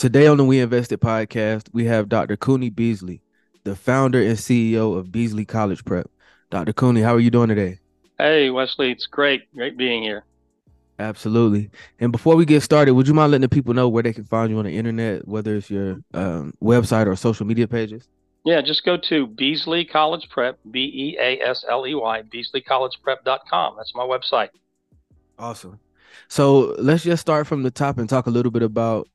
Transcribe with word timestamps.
Today 0.00 0.26
on 0.28 0.38
the 0.38 0.46
We 0.46 0.60
Invested 0.60 0.98
podcast, 0.98 1.68
we 1.74 1.84
have 1.84 2.08
Dr. 2.08 2.34
Kuni 2.34 2.70
Beasley, 2.70 3.20
the 3.64 3.76
founder 3.76 4.18
and 4.18 4.38
CEO 4.38 4.96
of 4.96 5.12
Beasley 5.12 5.44
College 5.44 5.84
Prep. 5.84 6.10
Dr. 6.48 6.72
Kuni, 6.72 7.02
how 7.02 7.14
are 7.14 7.20
you 7.20 7.30
doing 7.30 7.50
today? 7.50 7.80
Hey, 8.16 8.48
Wesley, 8.48 8.92
it's 8.92 9.04
great. 9.04 9.54
Great 9.54 9.76
being 9.76 10.02
here. 10.02 10.24
Absolutely. 10.98 11.68
And 11.98 12.12
before 12.12 12.34
we 12.34 12.46
get 12.46 12.62
started, 12.62 12.94
would 12.94 13.08
you 13.08 13.12
mind 13.12 13.32
letting 13.32 13.42
the 13.42 13.50
people 13.50 13.74
know 13.74 13.90
where 13.90 14.02
they 14.02 14.14
can 14.14 14.24
find 14.24 14.50
you 14.50 14.56
on 14.56 14.64
the 14.64 14.74
internet, 14.74 15.28
whether 15.28 15.56
it's 15.56 15.70
your 15.70 15.98
um, 16.14 16.54
website 16.62 17.06
or 17.06 17.14
social 17.14 17.44
media 17.44 17.68
pages? 17.68 18.08
Yeah, 18.46 18.62
just 18.62 18.86
go 18.86 18.96
to 18.96 19.26
Beasley 19.26 19.84
College 19.84 20.30
Prep, 20.30 20.58
B 20.70 20.80
E 20.80 21.18
A 21.20 21.46
S 21.46 21.62
L 21.68 21.86
E 21.86 21.94
Y, 21.94 22.22
BeasleyCollegePrep.com. 22.22 23.74
That's 23.76 23.94
my 23.94 24.04
website. 24.04 24.48
Awesome. 25.38 25.78
So 26.28 26.74
let's 26.78 27.04
just 27.04 27.20
start 27.20 27.46
from 27.46 27.64
the 27.64 27.70
top 27.70 27.98
and 27.98 28.08
talk 28.08 28.28
a 28.28 28.30
little 28.30 28.50
bit 28.50 28.62
about, 28.62 29.06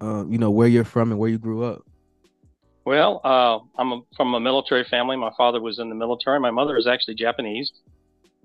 uh, 0.00 0.24
you 0.26 0.38
know, 0.38 0.50
where 0.50 0.68
you're 0.68 0.84
from 0.84 1.10
and 1.10 1.18
where 1.18 1.30
you 1.30 1.38
grew 1.38 1.64
up. 1.64 1.84
Well, 2.84 3.20
uh, 3.24 3.58
I'm 3.80 3.92
a, 3.92 4.00
from 4.16 4.34
a 4.34 4.40
military 4.40 4.84
family. 4.84 5.16
My 5.16 5.30
father 5.36 5.60
was 5.60 5.78
in 5.78 5.88
the 5.88 5.94
military. 5.94 6.40
My 6.40 6.50
mother 6.50 6.76
is 6.76 6.86
actually 6.86 7.14
Japanese, 7.14 7.72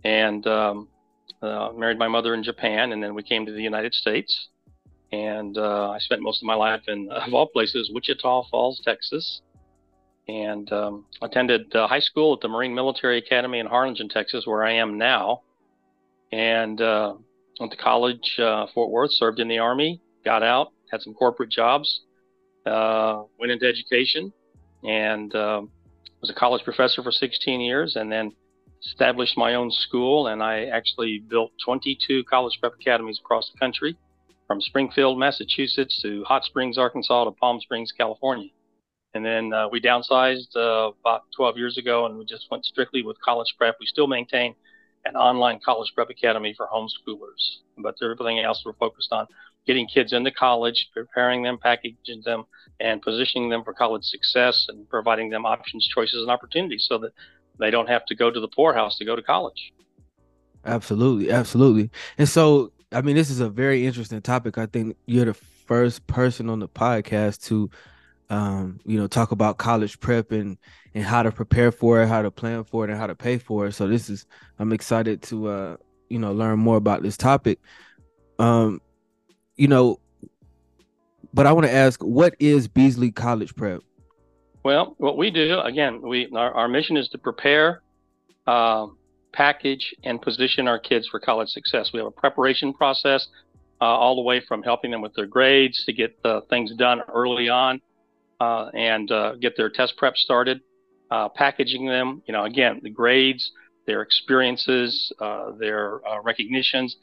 and 0.03 0.45
um, 0.45 0.87
uh, 1.41 1.71
married 1.75 1.97
my 1.97 2.07
mother 2.07 2.33
in 2.33 2.43
Japan, 2.43 2.91
and 2.91 3.01
then 3.01 3.15
we 3.15 3.23
came 3.23 3.45
to 3.45 3.51
the 3.51 3.61
United 3.61 3.93
States. 3.93 4.49
And 5.11 5.57
uh, 5.57 5.91
I 5.91 5.99
spent 5.99 6.21
most 6.21 6.41
of 6.41 6.45
my 6.45 6.55
life 6.55 6.81
in, 6.87 7.09
of 7.11 7.33
all 7.33 7.47
places, 7.47 7.89
Wichita 7.93 8.43
Falls, 8.49 8.81
Texas 8.83 9.41
and 10.27 10.71
um, 10.73 11.05
attended 11.21 11.73
uh, 11.75 11.87
high 11.87 11.99
school 11.99 12.33
at 12.33 12.41
the 12.41 12.47
Marine 12.47 12.73
Military 12.73 13.19
Academy 13.19 13.59
in 13.59 13.67
Harlingen, 13.67 14.09
Texas, 14.09 14.47
where 14.47 14.63
I 14.63 14.73
am 14.73 14.97
now. 14.97 15.41
And 16.31 16.81
uh, 16.81 17.13
went 17.59 17.71
to 17.71 17.77
college, 17.77 18.33
Fort 18.37 18.89
Worth, 18.89 19.13
served 19.13 19.39
in 19.39 19.47
the 19.47 19.59
Army, 19.59 20.01
got 20.23 20.43
out, 20.43 20.73
had 20.91 21.01
some 21.01 21.13
corporate 21.13 21.49
jobs, 21.49 22.01
uh, 22.65 23.23
went 23.39 23.51
into 23.51 23.67
education, 23.67 24.31
and 24.83 25.35
um, 25.35 25.69
was 26.21 26.29
a 26.29 26.33
college 26.33 26.63
professor 26.63 27.03
for 27.03 27.11
16 27.11 27.61
years, 27.61 27.95
and 27.95 28.11
then 28.11 28.31
established 28.83 29.37
my 29.37 29.55
own 29.55 29.71
school. 29.71 30.27
And 30.27 30.41
I 30.43 30.65
actually 30.65 31.23
built 31.27 31.51
22 31.63 32.23
college 32.25 32.57
prep 32.59 32.73
academies 32.79 33.19
across 33.19 33.51
the 33.51 33.59
country, 33.59 33.97
from 34.47 34.61
Springfield, 34.61 35.17
Massachusetts, 35.17 35.99
to 36.01 36.23
Hot 36.25 36.43
Springs, 36.43 36.77
Arkansas, 36.77 37.25
to 37.25 37.31
Palm 37.31 37.59
Springs, 37.59 37.91
California. 37.91 38.49
And 39.15 39.25
then 39.25 39.53
uh, 39.53 39.69
we 39.69 39.79
downsized 39.79 40.55
uh, 40.55 40.91
about 40.99 41.23
12 41.35 41.57
years 41.57 41.77
ago 41.77 42.05
and 42.05 42.17
we 42.17 42.25
just 42.25 42.47
went 42.51 42.65
strictly 42.65 43.01
with 43.01 43.19
college 43.21 43.55
prep. 43.57 43.77
We 43.79 43.85
still 43.85 44.07
maintain 44.07 44.53
an 45.05 45.15
online 45.15 45.59
college 45.63 45.91
prep 45.95 46.09
academy 46.09 46.53
for 46.55 46.67
homeschoolers, 46.67 47.59
but 47.77 47.95
everything 48.03 48.39
else 48.39 48.61
we're 48.65 48.73
focused 48.73 49.13
on 49.13 49.25
getting 49.65 49.87
kids 49.87 50.13
into 50.13 50.31
college, 50.31 50.89
preparing 50.93 51.43
them, 51.43 51.57
packaging 51.57 52.21
them, 52.23 52.43
and 52.79 53.01
positioning 53.01 53.49
them 53.49 53.63
for 53.63 53.73
college 53.73 54.05
success 54.05 54.65
and 54.69 54.87
providing 54.89 55.29
them 55.29 55.45
options, 55.45 55.87
choices, 55.87 56.21
and 56.21 56.29
opportunities 56.29 56.85
so 56.87 56.97
that 56.97 57.11
they 57.59 57.71
don't 57.71 57.87
have 57.87 58.05
to 58.05 58.15
go 58.15 58.29
to 58.29 58.39
the 58.39 58.47
poorhouse 58.47 58.97
to 58.97 59.05
go 59.05 59.15
to 59.15 59.21
college. 59.21 59.73
Absolutely. 60.65 61.31
Absolutely. 61.31 61.89
And 62.17 62.27
so, 62.27 62.71
I 62.91 63.01
mean, 63.01 63.15
this 63.15 63.29
is 63.29 63.39
a 63.39 63.49
very 63.49 63.85
interesting 63.85 64.21
topic. 64.21 64.57
I 64.57 64.65
think 64.65 64.97
you're 65.05 65.25
the 65.25 65.33
first 65.33 66.05
person 66.07 66.49
on 66.49 66.59
the 66.59 66.67
podcast 66.67 67.43
to 67.45 67.69
um, 68.29 68.79
you 68.85 68.99
know, 68.99 69.07
talk 69.07 69.31
about 69.31 69.57
college 69.57 69.99
prep 69.99 70.31
and 70.31 70.57
and 70.93 71.03
how 71.03 71.23
to 71.23 71.31
prepare 71.31 71.71
for 71.71 72.01
it, 72.01 72.07
how 72.07 72.21
to 72.21 72.31
plan 72.31 72.63
for 72.63 72.83
it, 72.85 72.89
and 72.89 72.99
how 72.99 73.07
to 73.07 73.15
pay 73.15 73.37
for 73.37 73.67
it. 73.67 73.73
So 73.73 73.87
this 73.87 74.09
is 74.09 74.25
I'm 74.57 74.73
excited 74.73 75.21
to 75.23 75.47
uh, 75.47 75.77
you 76.09 76.19
know, 76.19 76.31
learn 76.31 76.59
more 76.59 76.77
about 76.77 77.03
this 77.03 77.17
topic. 77.17 77.59
Um, 78.39 78.81
you 79.55 79.67
know, 79.67 79.99
but 81.33 81.45
I 81.45 81.53
want 81.53 81.65
to 81.65 81.73
ask, 81.73 82.01
what 82.01 82.35
is 82.39 82.67
Beasley 82.67 83.11
College 83.11 83.55
Prep? 83.55 83.81
Well, 84.63 84.95
what 84.97 85.17
we 85.17 85.29
do 85.29 85.59
again, 85.59 86.01
we 86.01 86.27
our, 86.33 86.53
our 86.53 86.67
mission 86.67 86.97
is 86.97 87.07
to 87.09 87.17
prepare, 87.17 87.81
uh, 88.47 88.87
package, 89.31 89.93
and 90.03 90.21
position 90.21 90.67
our 90.67 90.79
kids 90.79 91.07
for 91.07 91.19
college 91.19 91.49
success. 91.49 91.91
We 91.93 91.99
have 91.99 92.07
a 92.07 92.11
preparation 92.11 92.73
process 92.73 93.27
uh, 93.81 93.85
all 93.85 94.15
the 94.15 94.21
way 94.21 94.39
from 94.39 94.63
helping 94.63 94.91
them 94.91 95.01
with 95.01 95.13
their 95.13 95.25
grades 95.25 95.83
to 95.85 95.93
get 95.93 96.21
the 96.23 96.41
things 96.49 96.73
done 96.75 97.01
early 97.13 97.49
on 97.49 97.81
uh, 98.39 98.69
and 98.73 99.11
uh, 99.11 99.35
get 99.35 99.55
their 99.57 99.69
test 99.69 99.97
prep 99.97 100.15
started, 100.15 100.61
uh, 101.11 101.29
packaging 101.29 101.85
them. 101.85 102.21
You 102.25 102.33
know, 102.33 102.45
again, 102.45 102.79
the 102.81 102.89
grades, 102.89 103.51
their 103.85 104.01
experiences, 104.01 105.11
their 105.59 105.99
recognitions, 106.23 106.95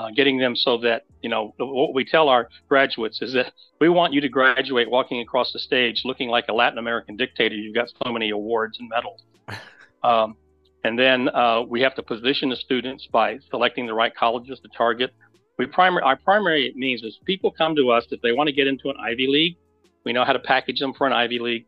uh, 0.00 0.10
getting 0.14 0.38
them 0.38 0.56
so 0.56 0.78
that 0.78 1.04
you 1.22 1.28
know 1.28 1.54
what 1.58 1.94
we 1.94 2.04
tell 2.04 2.28
our 2.28 2.48
graduates 2.68 3.20
is 3.22 3.32
that 3.32 3.52
we 3.80 3.88
want 3.88 4.12
you 4.12 4.20
to 4.20 4.28
graduate 4.28 4.90
walking 4.90 5.20
across 5.20 5.52
the 5.52 5.58
stage 5.58 6.02
looking 6.04 6.28
like 6.28 6.46
a 6.48 6.52
Latin 6.52 6.78
American 6.78 7.16
dictator. 7.16 7.54
You've 7.54 7.74
got 7.74 7.88
so 8.04 8.12
many 8.12 8.30
awards 8.30 8.78
and 8.78 8.88
medals. 8.88 9.22
Um, 10.02 10.38
and 10.82 10.98
then 10.98 11.28
we 11.68 11.82
have 11.82 11.94
to 11.96 12.02
position 12.02 12.48
the 12.48 12.56
students 12.56 13.06
by 13.12 13.38
selecting 13.50 13.86
the 13.86 13.92
right 13.92 14.16
colleges 14.16 14.58
to 14.60 14.68
target. 14.74 15.12
We 15.58 15.66
primary 15.66 16.02
our 16.02 16.16
primary 16.16 16.72
means 16.74 17.02
is 17.02 17.18
people 17.26 17.50
come 17.50 17.76
to 17.76 17.90
us 17.90 18.06
if 18.10 18.22
they 18.22 18.32
want 18.32 18.46
to 18.46 18.54
get 18.54 18.66
into 18.66 18.88
an 18.88 18.96
Ivy 18.98 19.26
League 19.26 19.58
we 20.04 20.12
know 20.12 20.24
how 20.24 20.32
to 20.32 20.38
package 20.38 20.78
them 20.80 20.92
for 20.94 21.06
an 21.06 21.12
Ivy 21.12 21.38
League. 21.38 21.66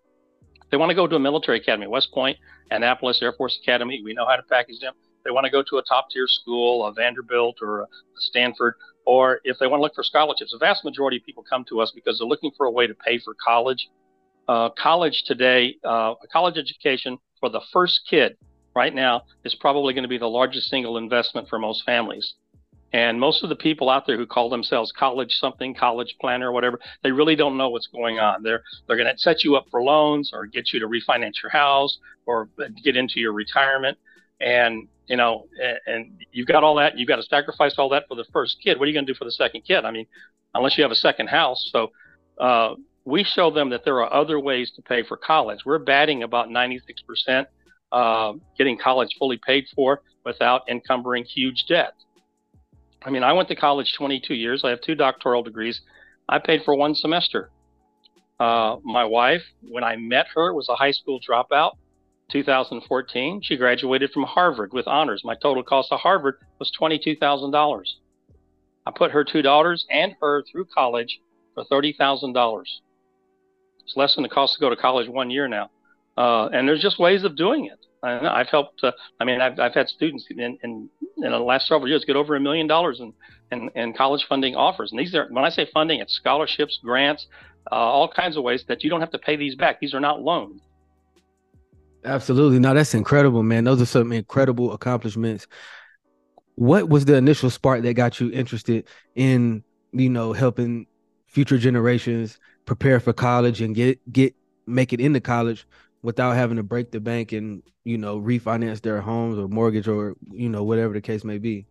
If 0.62 0.71
they 0.71 0.76
want 0.76 0.91
to 0.91 0.94
go 0.94 1.06
to 1.06 1.16
a 1.16 1.21
military 1.21 1.59
academy, 1.59 1.87
West 1.87 2.12
Point, 2.12 2.37
Annapolis 2.71 3.21
Air 3.22 3.32
Force 3.32 3.59
Academy, 3.62 4.00
we 4.04 4.15
know 4.15 4.26
how 4.26 4.37
to 4.37 4.42
package 4.42 4.81
them. 4.81 4.94
They 5.25 5.31
want 5.31 5.44
to 5.44 5.50
go 5.50 5.62
to 5.62 5.78
a 5.78 5.83
top 5.83 6.10
tier 6.10 6.27
school, 6.27 6.87
a 6.87 6.93
Vanderbilt 6.93 7.59
or 7.62 7.83
a 7.83 7.87
Stanford, 8.16 8.75
or 9.06 9.41
if 9.44 9.59
they 9.59 9.66
want 9.66 9.81
to 9.81 9.83
look 9.83 9.94
for 9.94 10.05
scholarships, 10.05 10.53
the 10.53 10.59
vast 10.59 10.84
majority 10.84 11.16
of 11.16 11.25
people 11.25 11.44
come 11.49 11.65
to 11.69 11.81
us 11.81 11.93
because 11.94 12.19
they're 12.19 12.28
looking 12.28 12.53
for 12.56 12.66
a 12.66 12.71
way 12.71 12.87
to 12.87 12.94
pay 12.94 13.19
for 13.19 13.34
college. 13.44 13.88
Uh, 14.49 14.71
college 14.71 15.22
today, 15.27 15.77
uh, 15.84 16.15
a 16.22 16.27
college 16.33 16.56
education 16.59 17.19
for 17.41 17.49
the 17.49 17.60
first 17.72 18.03
kid 18.09 18.37
right 18.75 18.94
now 18.94 19.22
is 19.44 19.55
probably 19.55 19.94
going 19.94 20.03
to 20.03 20.09
be 20.09 20.19
the 20.19 20.27
largest 20.27 20.69
single 20.69 20.97
investment 20.97 21.49
for 21.49 21.59
most 21.59 21.84
families. 21.84 22.34
And 22.94 23.19
most 23.19 23.43
of 23.43 23.49
the 23.49 23.56
people 23.56 23.89
out 23.89 24.06
there 24.06 24.19
who 24.19 24.27
call 24.27 24.50
themselves 24.50 24.93
college 24.93 25.33
something, 25.37 25.75
college 25.75 26.15
planner, 26.21 26.53
whatever, 26.53 26.78
they 27.03 27.10
really 27.10 27.34
don't 27.34 27.56
know 27.56 27.71
what's 27.71 27.87
going 27.87 28.19
on. 28.19 28.43
They're 28.43 28.62
they're 28.87 28.99
going 28.99 29.10
to 29.10 29.19
set 29.19 29.44
you 29.44 29.56
up 29.56 29.66
for 29.71 29.83
loans 29.83 30.31
or 30.33 30.44
get 30.47 30.72
you 30.72 30.81
to 30.81 30.87
refinance 30.87 31.43
your 31.43 31.50
house 31.50 31.99
or 32.27 32.50
get 32.84 32.97
into 32.97 33.19
your 33.19 33.33
retirement. 33.33 33.97
And 34.42 34.88
you 35.06 35.16
know, 35.16 35.47
and, 35.86 36.25
you've 36.32 36.47
got 36.47 36.64
all 36.64 36.75
that. 36.76 36.98
You've 36.98 37.08
got 37.08 37.16
to 37.16 37.22
sacrifice 37.22 37.75
all 37.76 37.88
that 37.91 38.04
for 38.08 38.14
the 38.14 38.25
first 38.32 38.58
kid. 38.62 38.78
What 38.78 38.84
are 38.84 38.86
you 38.86 38.94
going 38.94 39.06
to 39.06 39.12
do 39.12 39.16
for 39.16 39.25
the 39.25 39.32
second 39.32 39.62
kid? 39.62 39.84
I 39.84 39.91
mean, 39.91 40.06
unless 40.54 40.78
you 40.78 40.82
have 40.84 40.91
a 40.91 40.97
second 40.97 41.28
house. 41.28 41.69
So 41.72 41.91
uh, 42.38 42.75
we 43.04 43.25
show 43.25 43.50
them 43.50 43.70
that 43.70 43.84
there 43.84 44.00
are 44.00 44.12
other 44.12 44.38
ways 44.41 44.70
to 44.76 44.82
pay 44.82 45.03
for 45.03 45.16
college. 45.16 45.60
We're 45.66 45.78
batting 45.78 46.22
about 46.22 46.48
96% 46.48 47.47
uh, 47.92 48.32
getting 48.56 48.78
college 48.78 49.10
fully 49.19 49.38
paid 49.47 49.66
for 49.75 50.00
without 50.25 50.62
encumbering 50.69 51.24
huge 51.24 51.66
debt. 51.69 51.92
I 53.04 53.10
mean, 53.10 53.22
I 53.22 53.32
went 53.32 53.48
to 53.48 53.56
college 53.56 53.94
22 53.97 54.34
years. 54.34 54.62
I 54.64 54.70
have 54.70 54.80
two 54.80 54.94
doctoral 54.94 55.42
degrees. 55.42 55.80
I 56.28 56.38
paid 56.38 56.62
for 56.64 56.74
one 56.74 56.94
semester. 56.94 57.50
Uh, 58.38 58.76
my 58.82 59.04
wife, 59.04 59.42
when 59.69 59.84
I 59.84 59.97
met 59.97 60.26
her, 60.34 60.54
was 60.54 60.69
a 60.69 60.74
high 60.74 60.92
school 60.92 61.20
dropout. 61.20 61.72
2014, 62.32 63.43
she 63.43 63.56
graduated 63.56 64.10
from 64.10 64.25
Harvard 64.25 64.72
with 64.72 64.88
honors. 64.88 65.22
My 65.25 65.34
total 65.34 65.62
cost 65.62 65.93
of 65.93 66.00
Harvard 66.00 66.37
was 66.59 66.72
$22,000. 66.81 67.82
I 68.87 68.91
put 68.91 69.12
her 69.12 69.22
two 69.22 69.43
daughters 69.43 69.87
and 69.91 70.16
her 70.20 70.42
through 70.50 70.66
college 70.75 71.21
for 71.54 71.65
$30,000. 71.65 72.62
It's 73.84 73.97
less 73.97 74.15
than 74.15 74.22
the 74.22 74.28
cost 74.28 74.54
to 74.54 74.60
go 74.60 74.71
to 74.71 74.76
college 74.76 75.09
one 75.09 75.31
year 75.31 75.47
now. 75.47 75.71
Uh, 76.16 76.47
and 76.47 76.69
there's 76.69 76.82
just 76.82 76.98
ways 76.98 77.25
of 77.25 77.37
doing 77.37 77.66
it. 77.66 77.78
And 78.03 78.26
I 78.26 78.38
have 78.38 78.48
helped. 78.48 78.82
Uh, 78.82 78.92
I 79.21 79.25
mean, 79.25 79.41
I've, 79.41 79.59
I've 79.60 79.75
had 79.75 79.88
students 79.88 80.26
in, 80.31 80.41
in, 80.41 80.59
in 80.62 81.31
the 81.31 81.38
last 81.38 81.69
several 81.69 81.88
years 81.88 82.04
get 82.04 82.16
over 82.16 82.34
a 82.34 82.41
million 82.41 82.66
dollars 82.66 83.00
in, 83.00 83.12
in, 83.53 83.71
in 83.76 83.92
college 83.92 84.26
funding 84.28 84.56
offers. 84.56 84.91
And 84.91 84.98
these 84.98 85.15
are 85.15 85.28
when 85.31 85.44
I 85.44 85.50
say 85.50 85.69
funding, 85.72 86.00
it's 86.00 86.15
scholarships, 86.15 86.81
grants, 86.82 87.26
uh, 87.71 87.76
all 87.76 88.09
kinds 88.09 88.37
of 88.37 88.42
ways 88.42 88.65
that 88.66 88.83
you 88.83 88.91
don't 88.91 89.01
have 89.01 89.12
to 89.12 89.18
pay 89.18 89.36
these 89.36 89.54
back. 89.54 89.78
These 89.78 89.95
are 89.95 90.01
not 90.01 90.21
loans. 90.21 90.60
Absolutely. 92.04 92.59
No, 92.59 92.75
that's 92.75 92.95
incredible, 92.95 93.43
man. 93.43 93.65
Those 93.65 93.81
are 93.81 93.87
some 93.87 94.13
incredible 94.13 94.72
accomplishments. 94.72 95.47
What 96.57 96.89
was 96.89 97.04
the 97.04 97.16
initial 97.16 97.51
spark 97.51 97.83
that 97.83 97.95
got 97.95 98.21
you 98.21 98.31
interested 98.31 98.87
in, 99.15 99.63
you 99.93 100.09
know, 100.09 100.33
helping 100.33 100.87
future 101.27 101.59
generations 101.59 102.39
prepare 102.66 103.01
for 103.01 103.13
college 103.13 103.60
and 103.60 103.75
get 103.75 104.13
get 104.13 104.34
make 104.66 104.93
it 104.93 105.01
into 105.01 105.21
college 105.21 105.66
without 106.03 106.33
having 106.37 106.57
to 106.57 106.63
break 106.63 106.91
the 106.91 107.01
bank 107.01 107.33
and 107.33 107.63
you 107.84 107.99
know 107.99 108.21
refinance 108.21 108.81
their 108.83 109.01
homes 109.01 109.39
or 109.39 109.49
mortgage 109.49 109.89
or 109.89 110.15
you 110.31 110.49
know 110.49 110.63
whatever 110.63 110.93
the 110.93 111.01
case 111.01 111.25
may 111.25 111.39
be 111.39 111.66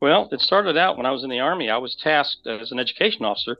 well 0.00 0.28
it 0.32 0.40
started 0.40 0.76
out 0.76 0.96
when 0.96 1.06
i 1.06 1.10
was 1.10 1.22
in 1.22 1.30
the 1.30 1.38
army 1.38 1.70
i 1.70 1.76
was 1.76 1.94
tasked 1.94 2.46
as 2.46 2.72
an 2.72 2.78
education 2.78 3.24
officer 3.24 3.58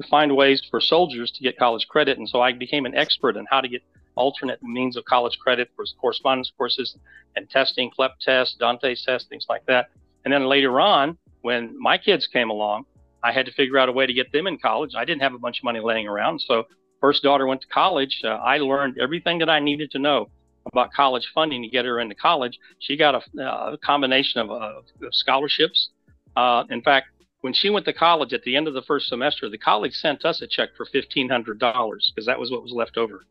to 0.00 0.06
find 0.08 0.34
ways 0.34 0.62
for 0.70 0.80
soldiers 0.80 1.30
to 1.30 1.42
get 1.42 1.58
college 1.58 1.86
credit 1.88 2.16
and 2.16 2.28
so 2.28 2.40
i 2.40 2.52
became 2.52 2.86
an 2.86 2.94
expert 2.94 3.36
in 3.36 3.44
how 3.50 3.60
to 3.60 3.68
get 3.68 3.82
alternate 4.16 4.62
means 4.62 4.96
of 4.96 5.04
college 5.04 5.38
credit 5.38 5.70
for 5.76 5.84
correspondence 6.00 6.52
courses 6.56 6.96
and 7.36 7.48
testing 7.48 7.90
CLEP 7.90 8.12
tests 8.20 8.56
DANTES 8.58 9.04
test 9.04 9.28
things 9.28 9.46
like 9.48 9.64
that 9.66 9.90
and 10.24 10.32
then 10.32 10.46
later 10.46 10.80
on 10.80 11.16
when 11.42 11.80
my 11.80 11.96
kids 11.96 12.26
came 12.26 12.50
along 12.50 12.84
I 13.26 13.32
had 13.32 13.46
to 13.46 13.52
figure 13.52 13.76
out 13.76 13.88
a 13.88 13.92
way 13.92 14.06
to 14.06 14.12
get 14.12 14.30
them 14.30 14.46
in 14.46 14.56
college. 14.56 14.92
I 14.96 15.04
didn't 15.04 15.22
have 15.22 15.34
a 15.34 15.38
bunch 15.38 15.58
of 15.58 15.64
money 15.64 15.80
laying 15.80 16.06
around. 16.06 16.40
So, 16.40 16.64
first 17.00 17.24
daughter 17.24 17.46
went 17.46 17.60
to 17.62 17.66
college. 17.66 18.20
Uh, 18.24 18.28
I 18.28 18.58
learned 18.58 18.98
everything 18.98 19.38
that 19.40 19.50
I 19.50 19.58
needed 19.58 19.90
to 19.92 19.98
know 19.98 20.28
about 20.66 20.92
college 20.92 21.28
funding 21.34 21.62
to 21.62 21.68
get 21.68 21.84
her 21.84 21.98
into 21.98 22.14
college. 22.14 22.56
She 22.78 22.96
got 22.96 23.16
a, 23.16 23.42
uh, 23.42 23.72
a 23.72 23.78
combination 23.78 24.40
of, 24.40 24.50
of 24.50 24.84
scholarships. 25.10 25.90
Uh, 26.36 26.64
in 26.70 26.82
fact, 26.82 27.08
when 27.40 27.52
she 27.52 27.68
went 27.68 27.84
to 27.86 27.92
college 27.92 28.32
at 28.32 28.42
the 28.42 28.56
end 28.56 28.68
of 28.68 28.74
the 28.74 28.82
first 28.82 29.08
semester, 29.08 29.48
the 29.48 29.58
college 29.58 29.94
sent 29.94 30.24
us 30.24 30.40
a 30.40 30.46
check 30.46 30.70
for 30.76 30.86
fifteen 30.86 31.28
hundred 31.28 31.58
dollars 31.58 32.12
because 32.14 32.26
that 32.26 32.38
was 32.38 32.50
what 32.52 32.62
was 32.62 32.72
left 32.72 32.96
over. 32.96 33.24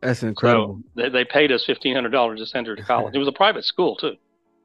That's 0.00 0.22
incredible. 0.22 0.80
So 0.96 1.02
they, 1.02 1.08
they 1.08 1.24
paid 1.24 1.52
us 1.52 1.64
fifteen 1.64 1.94
hundred 1.94 2.10
dollars 2.10 2.40
to 2.40 2.46
send 2.46 2.66
her 2.66 2.76
to 2.76 2.82
college. 2.82 3.14
it 3.14 3.18
was 3.18 3.28
a 3.28 3.32
private 3.32 3.64
school 3.64 3.96
too. 3.96 4.16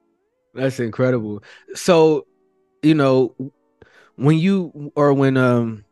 That's 0.53 0.79
incredible. 0.79 1.43
So, 1.73 2.27
you 2.83 2.93
know, 2.93 3.33
when 4.15 4.37
you 4.37 4.91
or 4.95 5.13
when 5.13 5.37
um, 5.37 5.85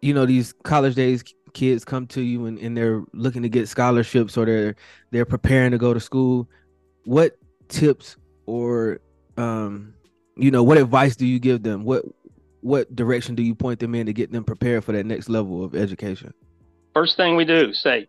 you 0.00 0.14
know, 0.14 0.26
these 0.26 0.52
college 0.62 0.94
days 0.94 1.24
kids 1.52 1.84
come 1.84 2.06
to 2.06 2.20
you 2.20 2.46
and, 2.46 2.58
and 2.58 2.76
they're 2.76 3.02
looking 3.12 3.42
to 3.42 3.48
get 3.48 3.68
scholarships 3.68 4.36
or 4.36 4.46
they're 4.46 4.76
they're 5.10 5.24
preparing 5.24 5.72
to 5.72 5.78
go 5.78 5.92
to 5.92 6.00
school, 6.00 6.48
what 7.04 7.36
tips 7.68 8.16
or 8.46 9.00
um 9.36 9.94
you 10.36 10.50
know 10.50 10.62
what 10.62 10.76
advice 10.76 11.16
do 11.16 11.26
you 11.26 11.38
give 11.38 11.62
them 11.62 11.84
what 11.84 12.04
what 12.62 12.94
direction 12.94 13.34
do 13.34 13.42
you 13.42 13.54
point 13.54 13.78
them 13.78 13.94
in 13.94 14.06
to 14.06 14.12
get 14.12 14.32
them 14.32 14.44
prepared 14.44 14.84
for 14.84 14.92
that 14.92 15.06
next 15.06 15.28
level 15.28 15.64
of 15.64 15.74
education 15.74 16.34
first 16.94 17.16
thing 17.16 17.36
we 17.36 17.44
do 17.44 17.72
say 17.72 18.08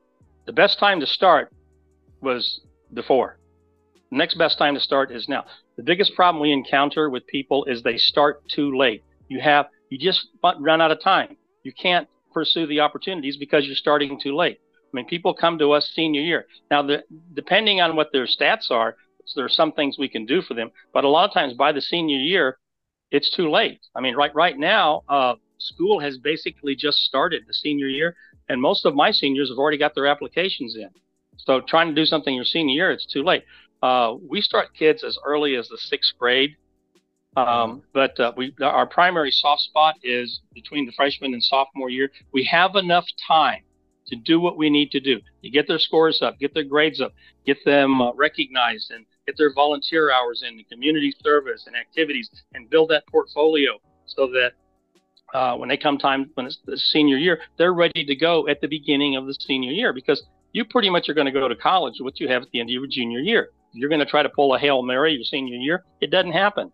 the 0.52 0.56
best 0.56 0.80
time 0.80 1.00
to 1.00 1.08
start 1.08 1.50
was 2.20 2.60
before. 2.94 3.38
The 4.10 4.18
next 4.18 4.36
best 4.38 4.58
time 4.58 4.74
to 4.74 4.82
start 4.82 5.10
is 5.10 5.30
now. 5.30 5.46
The 5.78 5.84
biggest 5.84 6.14
problem 6.14 6.42
we 6.42 6.52
encounter 6.52 7.10
with 7.10 7.26
people 7.28 7.64
is 7.72 7.82
they 7.82 7.96
start 7.96 8.44
too 8.50 8.78
late. 8.78 9.02
You 9.30 9.40
have 9.40 9.68
you 9.90 9.98
just 9.98 10.28
run 10.60 10.82
out 10.82 10.92
of 10.92 11.02
time. 11.02 11.38
You 11.64 11.72
can't 11.72 12.06
pursue 12.34 12.68
the 12.68 12.82
opportunities 12.82 13.38
because 13.38 13.66
you're 13.66 13.78
starting 13.78 14.20
too 14.20 14.36
late. 14.36 14.60
I 14.60 14.92
mean 14.92 15.06
people 15.06 15.34
come 15.34 15.58
to 15.60 15.72
us 15.72 15.90
senior 15.96 16.20
year. 16.20 16.48
Now 16.70 16.82
the, 16.82 17.04
depending 17.34 17.80
on 17.80 17.96
what 17.96 18.12
their 18.12 18.26
stats 18.26 18.70
are 18.72 18.98
so 19.24 19.40
there 19.40 19.46
are 19.46 19.60
some 19.62 19.72
things 19.72 19.98
we 19.98 20.10
can 20.10 20.26
do 20.26 20.42
for 20.42 20.54
them, 20.54 20.70
but 20.94 21.06
a 21.06 21.08
lot 21.08 21.30
of 21.30 21.34
times 21.34 21.54
by 21.54 21.72
the 21.72 21.82
senior 21.82 22.18
year, 22.18 22.58
it's 23.10 23.30
too 23.30 23.50
late. 23.50 23.80
I 23.96 24.02
mean, 24.02 24.16
right 24.16 24.36
right 24.36 24.58
now, 24.58 25.04
uh, 25.08 25.36
school 25.60 26.02
has 26.02 26.18
basically 26.18 26.76
just 26.76 26.98
started 26.98 27.44
the 27.48 27.54
senior 27.54 27.88
year, 27.88 28.18
and 28.52 28.62
most 28.62 28.86
of 28.86 28.94
my 28.94 29.12
seniors 29.12 29.50
have 29.50 29.58
already 29.58 29.78
got 29.78 29.96
their 29.96 30.08
applications 30.08 30.76
in. 30.76 30.90
So 31.38 31.62
trying 31.62 31.88
to 31.88 31.96
do 31.96 32.06
something 32.06 32.36
your 32.36 32.44
senior 32.44 32.76
year, 32.76 32.92
it's 32.92 33.06
too 33.06 33.24
late. 33.24 33.44
Uh, 33.82 34.16
we 34.30 34.42
start 34.42 34.76
kids 34.78 35.06
as 35.06 35.18
early 35.26 35.56
as 35.56 35.70
the 35.70 35.78
sixth 35.78 36.14
grade, 36.20 36.58
um, 37.38 37.82
but 37.94 38.20
uh, 38.20 38.34
we 38.36 38.54
our 38.62 38.86
primary 38.86 39.32
soft 39.32 39.62
spot 39.62 39.96
is 40.04 40.42
between 40.54 40.86
the 40.86 40.92
freshman 40.92 41.34
and 41.34 41.42
sophomore 41.42 41.90
year. 41.90 42.12
We 42.34 42.44
have 42.52 42.76
enough 42.76 43.06
time 43.26 43.64
to 44.08 44.18
do 44.18 44.42
what 44.42 44.58
we 44.58 44.70
need 44.70 44.92
to 44.92 45.00
do. 45.00 45.22
To 45.44 45.50
get 45.50 45.68
their 45.68 45.80
scores 45.80 46.22
up, 46.22 46.38
get 46.38 46.54
their 46.54 46.66
grades 46.66 47.00
up, 47.00 47.14
get 47.46 47.58
them 47.64 48.02
uh, 48.02 48.12
recognized, 48.14 48.92
and 48.92 49.06
get 49.26 49.38
their 49.38 49.54
volunteer 49.54 50.12
hours 50.12 50.44
in, 50.46 50.58
the 50.58 50.66
community 50.66 51.14
service 51.24 51.64
and 51.68 51.76
activities, 51.76 52.30
and 52.54 52.70
build 52.70 52.90
that 52.90 53.08
portfolio 53.08 53.80
so 54.06 54.28
that 54.28 54.52
uh, 55.34 55.56
when 55.56 55.70
they 55.70 55.78
come 55.78 55.98
time 55.98 56.30
when 56.36 56.46
it's 56.46 56.60
the 56.66 56.78
senior 56.78 57.18
year, 57.18 57.40
they're 57.58 57.74
ready 57.74 58.04
to 58.06 58.16
go 58.16 58.48
at 58.48 58.62
the 58.62 58.68
beginning 58.68 59.16
of 59.16 59.26
the 59.26 59.34
senior 59.40 59.72
year 59.72 59.94
because 59.94 60.24
you 60.54 60.66
pretty 60.66 60.90
much 60.90 61.08
are 61.10 61.14
going 61.14 61.26
to 61.26 61.32
go 61.32 61.48
to 61.48 61.56
college 61.56 61.96
with 62.00 62.06
what 62.06 62.20
you 62.20 62.28
have 62.28 62.42
at 62.42 62.50
the 62.52 62.60
end 62.60 62.70
of 62.70 62.74
your 62.74 62.88
junior 62.88 63.20
year. 63.20 63.50
You're 63.74 63.90
going 63.90 64.00
to 64.00 64.06
try 64.06 64.24
to 64.24 64.30
pull 64.30 64.54
a 64.54 64.60
hail 64.60 64.82
mary 64.82 65.14
your 65.14 65.24
senior 65.24 65.56
year, 65.56 65.84
it 66.02 66.12
doesn't 66.12 66.34
happen. 66.34 66.72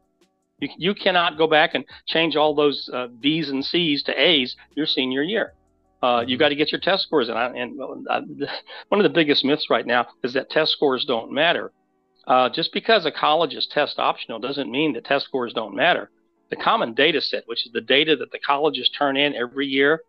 You, 0.60 0.70
you 0.78 0.96
cannot 0.96 1.38
go 1.38 1.48
back 1.48 1.76
and 1.76 1.86
change 2.08 2.36
all 2.36 2.56
those 2.56 2.90
uh, 2.92 3.08
B's 3.08 3.50
and 3.50 3.64
C's 3.64 4.02
to 4.04 4.20
A's 4.20 4.56
your 4.76 4.88
senior 4.88 5.22
year. 5.22 5.54
Uh, 6.02 6.24
you 6.26 6.36
mm-hmm. 6.36 6.40
got 6.40 6.50
to 6.50 6.56
get 6.56 6.72
your 6.72 6.82
test 6.82 7.04
scores. 7.04 7.30
And, 7.30 7.38
I, 7.38 7.48
and 7.50 8.08
I, 8.10 8.22
one 8.90 9.00
of 9.00 9.04
the 9.04 9.14
biggest 9.14 9.46
myths 9.46 9.70
right 9.70 9.86
now 9.86 10.08
is 10.24 10.34
that 10.34 10.50
test 10.50 10.72
scores 10.72 11.06
don't 11.06 11.32
matter. 11.32 11.72
Uh, 12.26 12.50
just 12.50 12.74
because 12.74 13.06
a 13.06 13.12
college 13.12 13.54
is 13.54 13.68
test 13.72 14.00
optional 14.00 14.40
doesn't 14.40 14.70
mean 14.70 14.94
that 14.94 15.06
test 15.06 15.26
scores 15.26 15.54
don't 15.54 15.76
matter. 15.76 16.10
The 16.50 16.56
common 16.56 16.94
data 16.94 17.22
set, 17.22 17.44
which 17.48 17.66
is 17.66 17.72
the 17.72 17.82
data 17.82 18.16
that 18.16 18.32
the 18.32 18.40
colleges 18.40 18.90
turn 18.90 19.18
in 19.18 19.36
every 19.36 19.68
year, 19.68 20.02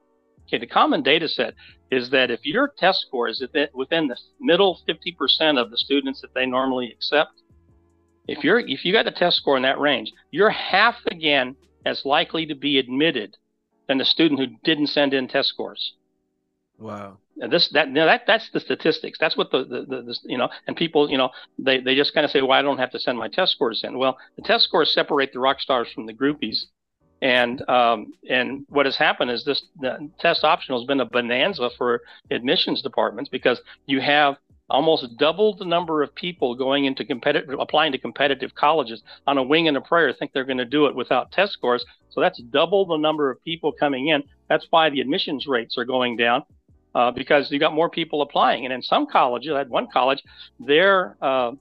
okay, 0.47 0.59
the 0.59 0.67
common 0.67 1.03
data 1.03 1.29
set 1.29 1.55
is 1.91 2.11
that 2.11 2.31
if 2.31 2.45
your 2.45 2.73
test 2.79 3.01
score 3.01 3.29
is 3.29 3.45
within 3.75 4.09
the 4.09 4.17
middle 4.41 4.81
50% 4.89 5.61
of 5.61 5.71
the 5.71 5.79
students 5.79 6.21
that 6.21 6.35
they 6.35 6.47
normally 6.47 6.91
accept, 6.91 7.43
if 8.29 8.45
you're 8.45 8.61
if 8.61 8.85
you 8.85 8.93
got 8.93 9.09
a 9.09 9.11
test 9.11 9.39
score 9.39 9.57
in 9.57 9.63
that 9.63 9.81
range, 9.81 10.13
you're 10.31 10.51
half 10.51 10.97
again 11.11 11.57
as 11.87 12.05
likely 12.05 12.45
to 12.47 12.55
be 12.55 12.79
admitted 12.79 13.37
than 13.89 13.99
the 13.99 14.05
student 14.05 14.39
who 14.39 14.47
didn't 14.65 14.89
send 14.89 15.15
in 15.15 15.27
test 15.27 15.49
scores. 15.49 15.95
Wow. 16.79 17.19
And 17.41 17.53
this 17.53 17.69
that 17.71 17.89
you 17.89 17.95
know, 17.95 18.07
that 18.07 18.23
that's 18.27 18.51
the 18.51 18.61
statistics. 18.61 19.19
That's 19.19 19.37
what 19.37 19.51
the, 19.51 19.65
the, 19.65 19.81
the, 19.83 20.03
the 20.03 20.19
you 20.25 20.39
know 20.39 20.49
and 20.67 20.77
people 20.77 21.11
you 21.11 21.19
know 21.19 21.31
they 21.59 21.81
they 21.81 21.95
just 21.95 22.15
kind 22.15 22.25
of 22.25 22.31
say 22.31 22.41
well 22.41 22.53
I 22.53 22.63
don't 22.63 22.79
have 22.79 22.91
to 22.93 23.01
send 23.01 23.19
my 23.19 23.29
test 23.29 23.53
scores 23.53 23.83
in. 23.85 23.99
Well 23.99 24.17
the 24.37 24.43
test 24.43 24.65
scores 24.65 24.93
separate 24.93 25.33
the 25.33 25.41
rock 25.41 25.61
stars 25.61 25.89
from 25.95 26.07
the 26.07 26.13
groupies, 26.13 26.65
and 27.21 27.69
um, 27.69 28.13
and 28.29 28.65
what 28.69 28.87
has 28.87 28.97
happened 28.97 29.31
is 29.31 29.45
this 29.45 29.63
test 30.21 30.45
optional 30.45 30.81
has 30.81 30.87
been 30.87 31.01
a 31.01 31.05
bonanza 31.05 31.71
for 31.77 32.03
admissions 32.31 32.83
departments 32.83 33.29
because 33.29 33.61
you 33.87 34.01
have 34.01 34.37
almost 34.71 35.17
double 35.17 35.57
the 35.57 35.65
number 35.65 36.03
of 36.03 36.15
people 36.15 36.55
going 36.55 36.85
into 36.85 37.05
competitive 37.05 37.59
applying 37.59 37.91
to 37.93 37.99
competitive 37.99 38.55
colleges 38.55 39.03
on 39.27 39.39
a 39.39 39.43
wing 39.43 39.67
and 39.67 39.77
a 39.77 39.81
prayer 39.81 40.13
think 40.13 40.33
they're 40.33 40.45
going 40.45 40.59
to 40.59 40.65
do 40.65 40.87
it 40.87 40.95
without 40.95 41.33
test 41.33 41.53
scores 41.53 41.85
so 42.11 42.21
that's 42.21 42.41
double 42.51 42.85
the 42.85 42.97
number 42.97 43.31
of 43.31 43.43
people 43.45 43.73
coming 43.73 44.09
in 44.09 44.23
that's 44.49 44.67
why 44.71 44.91
the 44.91 45.01
admissions 45.01 45.47
rates 45.47 45.79
are 45.79 45.87
going 45.87 46.17
down 46.17 46.43
uh, 46.95 47.11
because 47.11 47.51
you 47.51 47.59
got 47.59 47.75
more 47.75 47.91
people 47.91 48.23
applying. 48.23 48.65
And 48.65 48.73
in 48.73 48.83
some 48.83 49.07
colleges, 49.07 49.53
I 49.53 49.59
had 49.59 49.69
one 49.69 49.89
college, 49.93 50.23
their 50.59 51.17
uh, 51.21 51.53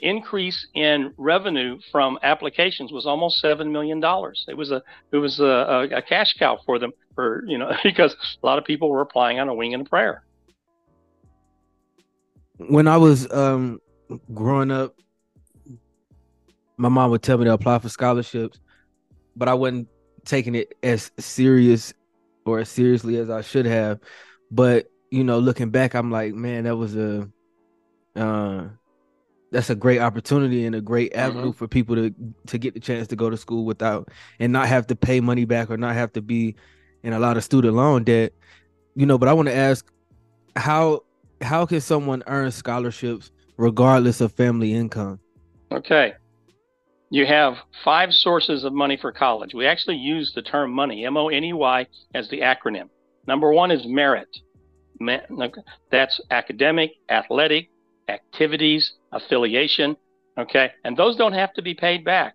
increase 0.00 0.66
in 0.74 1.12
revenue 1.16 1.78
from 1.90 2.18
applications 2.22 2.92
was 2.92 3.06
almost 3.06 3.40
seven 3.40 3.72
million 3.72 4.00
dollars. 4.00 4.44
It 4.48 4.56
was 4.56 4.70
a 4.70 4.82
it 5.12 5.16
was 5.16 5.40
a, 5.40 5.88
a, 5.92 6.02
cash 6.02 6.34
cow 6.34 6.58
for 6.66 6.78
them 6.78 6.92
for 7.14 7.44
you 7.46 7.58
know 7.58 7.72
because 7.82 8.14
a 8.42 8.46
lot 8.46 8.58
of 8.58 8.64
people 8.64 8.90
were 8.90 9.00
applying 9.00 9.40
on 9.40 9.48
a 9.48 9.54
wing 9.54 9.74
and 9.74 9.86
a 9.86 9.88
prayer. 9.88 10.24
When 12.58 12.86
I 12.86 12.96
was 12.96 13.30
um, 13.32 13.80
growing 14.32 14.70
up, 14.70 14.94
my 16.76 16.88
mom 16.88 17.10
would 17.10 17.22
tell 17.22 17.38
me 17.38 17.44
to 17.44 17.52
apply 17.52 17.78
for 17.78 17.88
scholarships, 17.88 18.60
but 19.34 19.48
I 19.48 19.54
wasn't 19.54 19.88
taking 20.24 20.54
it 20.54 20.74
as 20.82 21.10
serious 21.18 21.92
or 22.44 22.60
as 22.60 22.68
seriously 22.68 23.16
as 23.16 23.30
I 23.30 23.40
should 23.40 23.66
have. 23.66 24.00
But 24.54 24.90
you 25.10 25.24
know, 25.24 25.38
looking 25.38 25.70
back, 25.70 25.94
I'm 25.94 26.10
like, 26.10 26.34
man, 26.34 26.64
that 26.64 26.76
was 26.76 26.96
a 26.96 27.28
uh 28.16 28.68
that's 29.50 29.70
a 29.70 29.74
great 29.74 30.00
opportunity 30.00 30.64
and 30.64 30.74
a 30.74 30.80
great 30.80 31.12
mm-hmm. 31.12 31.20
avenue 31.20 31.42
mm-hmm. 31.42 31.50
for 31.52 31.68
people 31.68 31.96
to 31.96 32.14
to 32.46 32.58
get 32.58 32.74
the 32.74 32.80
chance 32.80 33.08
to 33.08 33.16
go 33.16 33.30
to 33.30 33.36
school 33.36 33.64
without 33.64 34.08
and 34.38 34.52
not 34.52 34.68
have 34.68 34.86
to 34.88 34.96
pay 34.96 35.20
money 35.20 35.44
back 35.44 35.70
or 35.70 35.76
not 35.76 35.94
have 35.94 36.12
to 36.12 36.22
be 36.22 36.54
in 37.02 37.12
a 37.12 37.18
lot 37.18 37.36
of 37.36 37.44
student 37.44 37.74
loan 37.74 38.04
debt. 38.04 38.32
You 38.94 39.06
know, 39.06 39.18
but 39.18 39.28
I 39.28 39.32
want 39.32 39.48
to 39.48 39.54
ask 39.54 39.90
how 40.54 41.02
how 41.40 41.66
can 41.66 41.80
someone 41.80 42.22
earn 42.26 42.52
scholarships 42.52 43.32
regardless 43.56 44.20
of 44.20 44.32
family 44.32 44.72
income? 44.72 45.18
Okay. 45.72 46.14
You 47.10 47.26
have 47.26 47.58
five 47.84 48.12
sources 48.12 48.64
of 48.64 48.72
money 48.72 48.96
for 48.96 49.12
college. 49.12 49.54
We 49.54 49.66
actually 49.66 49.96
use 49.96 50.32
the 50.32 50.42
term 50.42 50.72
money, 50.72 51.04
M 51.04 51.16
O 51.16 51.28
N 51.28 51.44
E 51.44 51.52
Y, 51.52 51.86
as 52.14 52.28
the 52.28 52.40
acronym. 52.40 52.88
Number 53.26 53.52
one 53.52 53.70
is 53.70 53.86
merit. 53.86 54.28
That's 55.90 56.20
academic, 56.30 56.92
athletic, 57.08 57.70
activities, 58.08 58.94
affiliation. 59.12 59.96
Okay. 60.38 60.70
And 60.84 60.96
those 60.96 61.16
don't 61.16 61.32
have 61.32 61.52
to 61.54 61.62
be 61.62 61.74
paid 61.74 62.04
back. 62.04 62.34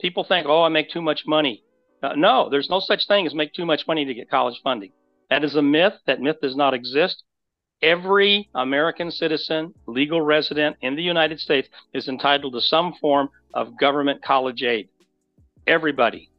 People 0.00 0.24
think, 0.24 0.46
oh, 0.46 0.62
I 0.62 0.68
make 0.68 0.90
too 0.90 1.02
much 1.02 1.22
money. 1.26 1.62
Uh, 2.02 2.12
no, 2.14 2.48
there's 2.50 2.68
no 2.68 2.80
such 2.80 3.06
thing 3.06 3.26
as 3.26 3.34
make 3.34 3.52
too 3.52 3.64
much 3.64 3.86
money 3.86 4.04
to 4.04 4.14
get 4.14 4.30
college 4.30 4.60
funding. 4.62 4.92
That 5.30 5.44
is 5.44 5.56
a 5.56 5.62
myth. 5.62 5.94
That 6.06 6.20
myth 6.20 6.36
does 6.42 6.54
not 6.54 6.74
exist. 6.74 7.24
Every 7.82 8.48
American 8.54 9.10
citizen, 9.10 9.74
legal 9.86 10.20
resident 10.20 10.76
in 10.82 10.96
the 10.96 11.02
United 11.02 11.40
States 11.40 11.68
is 11.92 12.08
entitled 12.08 12.54
to 12.54 12.60
some 12.60 12.94
form 13.00 13.28
of 13.54 13.78
government 13.78 14.22
college 14.22 14.62
aid. 14.62 14.88
Everybody. 15.66 16.30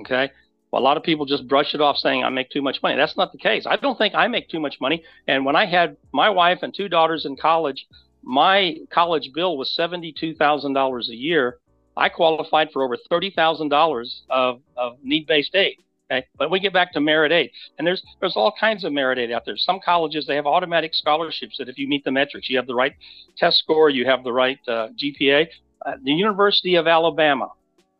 Okay. 0.00 0.30
Well, 0.74 0.82
a 0.82 0.90
lot 0.90 0.96
of 0.96 1.04
people 1.04 1.24
just 1.24 1.46
brush 1.46 1.72
it 1.72 1.80
off 1.80 1.98
saying 1.98 2.24
I 2.24 2.30
make 2.30 2.50
too 2.50 2.60
much 2.60 2.82
money. 2.82 2.96
That's 2.96 3.16
not 3.16 3.30
the 3.30 3.38
case. 3.38 3.64
I 3.64 3.76
don't 3.76 3.96
think 3.96 4.12
I 4.16 4.26
make 4.26 4.48
too 4.48 4.58
much 4.58 4.80
money. 4.80 5.04
And 5.28 5.44
when 5.44 5.54
I 5.54 5.66
had 5.66 5.96
my 6.12 6.28
wife 6.28 6.58
and 6.62 6.74
two 6.74 6.88
daughters 6.88 7.26
in 7.26 7.36
college, 7.36 7.86
my 8.24 8.78
college 8.90 9.30
bill 9.32 9.56
was 9.56 9.72
$72,000 9.78 11.08
a 11.08 11.14
year. 11.14 11.58
I 11.96 12.08
qualified 12.08 12.72
for 12.72 12.82
over 12.82 12.96
$30,000 13.08 14.20
of, 14.30 14.62
of 14.76 14.96
need-based 15.00 15.54
aid. 15.54 15.76
Okay, 16.10 16.26
but 16.36 16.50
we 16.50 16.58
get 16.58 16.72
back 16.72 16.92
to 16.94 17.00
merit 17.00 17.30
aid, 17.30 17.50
and 17.78 17.86
there's 17.86 18.02
there's 18.20 18.36
all 18.36 18.52
kinds 18.60 18.84
of 18.84 18.92
merit 18.92 19.18
aid 19.18 19.32
out 19.32 19.46
there. 19.46 19.56
Some 19.56 19.80
colleges 19.82 20.26
they 20.26 20.34
have 20.34 20.44
automatic 20.44 20.92
scholarships 20.92 21.56
that 21.56 21.70
if 21.70 21.78
you 21.78 21.88
meet 21.88 22.04
the 22.04 22.10
metrics, 22.10 22.50
you 22.50 22.58
have 22.58 22.66
the 22.66 22.74
right 22.74 22.92
test 23.38 23.56
score, 23.56 23.88
you 23.88 24.04
have 24.04 24.22
the 24.22 24.32
right 24.32 24.58
uh, 24.68 24.88
GPA. 25.02 25.46
Uh, 25.86 25.92
the 26.02 26.12
University 26.12 26.74
of 26.74 26.86
Alabama 26.86 27.48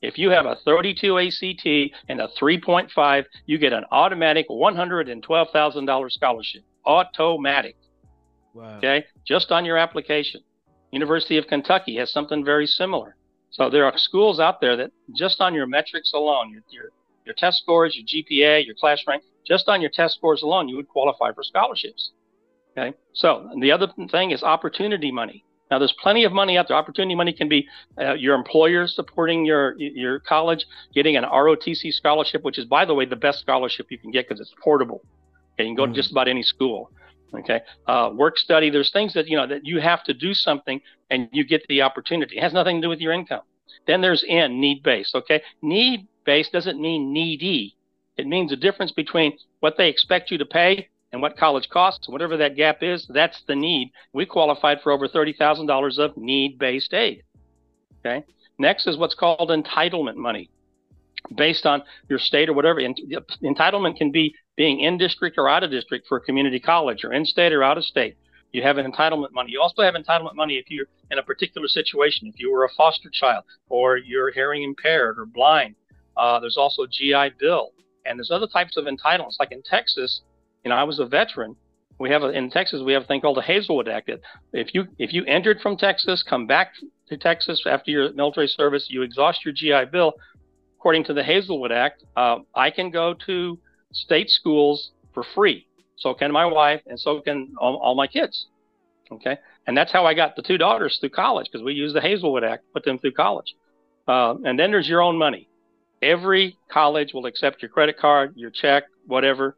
If 0.04 0.18
you 0.18 0.30
have 0.30 0.44
a 0.44 0.56
32 0.64 1.18
ACT 1.18 1.66
and 2.08 2.20
a 2.20 2.28
3.5, 2.40 3.24
you 3.46 3.58
get 3.58 3.72
an 3.72 3.84
automatic 3.90 4.48
$112,000 4.50 6.10
scholarship. 6.12 6.62
Automatic. 6.84 7.76
Wow. 8.52 8.76
Okay, 8.76 9.04
just 9.26 9.50
on 9.50 9.64
your 9.64 9.78
application. 9.78 10.42
University 10.92 11.38
of 11.38 11.46
Kentucky 11.46 11.96
has 11.96 12.12
something 12.12 12.44
very 12.44 12.66
similar. 12.66 13.16
So 13.50 13.70
there 13.70 13.84
are 13.84 13.96
schools 13.96 14.38
out 14.38 14.60
there 14.60 14.76
that 14.76 14.90
just 15.16 15.40
on 15.40 15.54
your 15.54 15.66
metrics 15.66 16.12
alone, 16.12 16.50
your, 16.50 16.62
your, 16.70 16.90
your 17.24 17.34
test 17.34 17.58
scores, 17.62 17.96
your 17.96 18.04
GPA, 18.06 18.66
your 18.66 18.74
class 18.74 19.02
rank, 19.08 19.22
just 19.46 19.68
on 19.68 19.80
your 19.80 19.90
test 19.90 20.16
scores 20.16 20.42
alone, 20.42 20.68
you 20.68 20.76
would 20.76 20.88
qualify 20.88 21.32
for 21.32 21.42
scholarships. 21.42 22.12
Okay. 22.76 22.96
So 23.12 23.50
the 23.60 23.72
other 23.72 23.88
thing 24.10 24.32
is 24.32 24.42
opportunity 24.42 25.10
money. 25.10 25.44
Now, 25.70 25.78
there's 25.78 25.94
plenty 26.02 26.24
of 26.24 26.32
money 26.32 26.58
out 26.58 26.68
there. 26.68 26.76
Opportunity 26.76 27.14
money 27.14 27.32
can 27.32 27.48
be 27.48 27.66
uh, 27.98 28.14
your 28.14 28.34
employer 28.34 28.86
supporting 28.86 29.44
your 29.44 29.76
your 29.78 30.20
college, 30.20 30.66
getting 30.94 31.16
an 31.16 31.24
ROTC 31.24 31.92
scholarship, 31.92 32.44
which 32.44 32.58
is, 32.58 32.66
by 32.66 32.84
the 32.84 32.94
way, 32.94 33.06
the 33.06 33.16
best 33.16 33.40
scholarship 33.40 33.86
you 33.90 33.98
can 33.98 34.10
get 34.10 34.28
because 34.28 34.40
it's 34.40 34.54
portable. 34.62 35.02
Okay, 35.54 35.64
you 35.64 35.70
can 35.70 35.74
go 35.74 35.84
mm-hmm. 35.84 35.92
to 35.92 35.98
just 35.98 36.10
about 36.10 36.28
any 36.28 36.42
school. 36.42 36.90
Okay, 37.34 37.60
uh, 37.86 38.10
work 38.14 38.38
study. 38.38 38.70
There's 38.70 38.92
things 38.92 39.14
that 39.14 39.26
you 39.26 39.36
know 39.36 39.46
that 39.46 39.64
you 39.64 39.80
have 39.80 40.04
to 40.04 40.14
do 40.14 40.34
something, 40.34 40.80
and 41.10 41.28
you 41.32 41.44
get 41.44 41.66
the 41.68 41.82
opportunity. 41.82 42.36
It 42.36 42.42
has 42.42 42.52
nothing 42.52 42.76
to 42.76 42.86
do 42.86 42.88
with 42.88 43.00
your 43.00 43.12
income. 43.12 43.42
Then 43.86 44.00
there's 44.00 44.24
N, 44.28 44.60
need 44.60 44.82
based. 44.82 45.14
Okay, 45.14 45.42
need 45.62 46.06
based 46.24 46.52
doesn't 46.52 46.80
mean 46.80 47.12
needy. 47.12 47.76
It 48.16 48.26
means 48.26 48.50
the 48.50 48.56
difference 48.56 48.92
between 48.92 49.38
what 49.60 49.76
they 49.76 49.88
expect 49.88 50.30
you 50.30 50.38
to 50.38 50.46
pay 50.46 50.88
and 51.14 51.22
what 51.22 51.36
college 51.36 51.68
costs, 51.68 52.08
whatever 52.08 52.36
that 52.36 52.56
gap 52.56 52.82
is, 52.82 53.06
that's 53.08 53.40
the 53.46 53.54
need. 53.54 53.92
We 54.12 54.26
qualified 54.26 54.80
for 54.82 54.90
over 54.90 55.06
$30,000 55.06 55.98
of 55.98 56.16
need 56.16 56.58
based 56.58 56.92
aid. 56.92 57.22
Okay. 58.00 58.24
Next 58.58 58.88
is 58.88 58.96
what's 58.96 59.14
called 59.14 59.48
entitlement 59.50 60.16
money 60.16 60.50
based 61.36 61.66
on 61.66 61.84
your 62.08 62.18
state 62.18 62.48
or 62.48 62.52
whatever. 62.52 62.80
Entitlement 62.80 63.96
can 63.96 64.10
be 64.10 64.34
being 64.56 64.80
in 64.80 64.98
district 64.98 65.38
or 65.38 65.48
out 65.48 65.62
of 65.62 65.70
district 65.70 66.08
for 66.08 66.18
a 66.18 66.20
community 66.20 66.58
college 66.58 67.04
or 67.04 67.12
in 67.12 67.24
state 67.24 67.52
or 67.52 67.62
out 67.62 67.78
of 67.78 67.84
state. 67.84 68.16
You 68.50 68.62
have 68.62 68.78
an 68.78 68.90
entitlement 68.90 69.30
money. 69.30 69.52
You 69.52 69.62
also 69.62 69.82
have 69.82 69.94
entitlement 69.94 70.34
money 70.34 70.56
if 70.56 70.68
you're 70.68 70.86
in 71.12 71.18
a 71.18 71.22
particular 71.22 71.68
situation, 71.68 72.26
if 72.26 72.40
you 72.40 72.50
were 72.50 72.64
a 72.64 72.70
foster 72.76 73.08
child 73.08 73.44
or 73.68 73.98
you're 73.98 74.32
hearing 74.32 74.64
impaired 74.64 75.20
or 75.20 75.26
blind. 75.26 75.76
Uh, 76.16 76.40
there's 76.40 76.56
also 76.56 76.86
GI 76.86 77.34
Bill. 77.38 77.70
And 78.04 78.18
there's 78.18 78.32
other 78.32 78.48
types 78.48 78.76
of 78.76 78.86
entitlements. 78.86 79.36
Like 79.38 79.52
in 79.52 79.62
Texas, 79.62 80.20
you 80.64 80.70
know, 80.70 80.76
I 80.76 80.84
was 80.84 80.98
a 80.98 81.06
veteran. 81.06 81.56
We 81.98 82.10
have 82.10 82.22
a, 82.22 82.30
in 82.30 82.50
Texas, 82.50 82.82
we 82.84 82.92
have 82.92 83.02
a 83.02 83.06
thing 83.06 83.20
called 83.20 83.36
the 83.36 83.42
Hazelwood 83.42 83.88
Act. 83.88 84.10
If 84.52 84.74
you 84.74 84.86
if 84.98 85.12
you 85.12 85.24
entered 85.26 85.60
from 85.60 85.76
Texas, 85.76 86.24
come 86.28 86.46
back 86.46 86.72
to 87.08 87.16
Texas 87.16 87.62
after 87.66 87.90
your 87.90 88.12
military 88.12 88.48
service, 88.48 88.86
you 88.90 89.02
exhaust 89.02 89.44
your 89.44 89.54
GI 89.54 89.90
Bill. 89.92 90.14
According 90.78 91.04
to 91.04 91.14
the 91.14 91.22
Hazelwood 91.22 91.72
Act, 91.72 92.04
uh, 92.16 92.38
I 92.54 92.70
can 92.70 92.90
go 92.90 93.14
to 93.26 93.58
state 93.92 94.28
schools 94.28 94.90
for 95.12 95.24
free. 95.34 95.66
So 95.96 96.12
can 96.12 96.32
my 96.32 96.44
wife, 96.44 96.82
and 96.86 96.98
so 96.98 97.20
can 97.20 97.54
all, 97.58 97.76
all 97.76 97.94
my 97.94 98.08
kids. 98.08 98.46
Okay, 99.12 99.38
and 99.66 99.76
that's 99.76 99.92
how 99.92 100.04
I 100.04 100.14
got 100.14 100.34
the 100.34 100.42
two 100.42 100.58
daughters 100.58 100.98
through 100.98 101.10
college 101.10 101.46
because 101.50 101.64
we 101.64 101.74
used 101.74 101.94
the 101.94 102.00
Hazelwood 102.00 102.42
Act, 102.42 102.64
put 102.72 102.84
them 102.84 102.98
through 102.98 103.12
college. 103.12 103.54
Uh, 104.08 104.34
and 104.44 104.58
then 104.58 104.72
there's 104.72 104.88
your 104.88 105.00
own 105.00 105.16
money. 105.16 105.48
Every 106.02 106.58
college 106.68 107.14
will 107.14 107.26
accept 107.26 107.62
your 107.62 107.70
credit 107.70 107.96
card, 107.96 108.34
your 108.36 108.50
check, 108.50 108.84
whatever. 109.06 109.56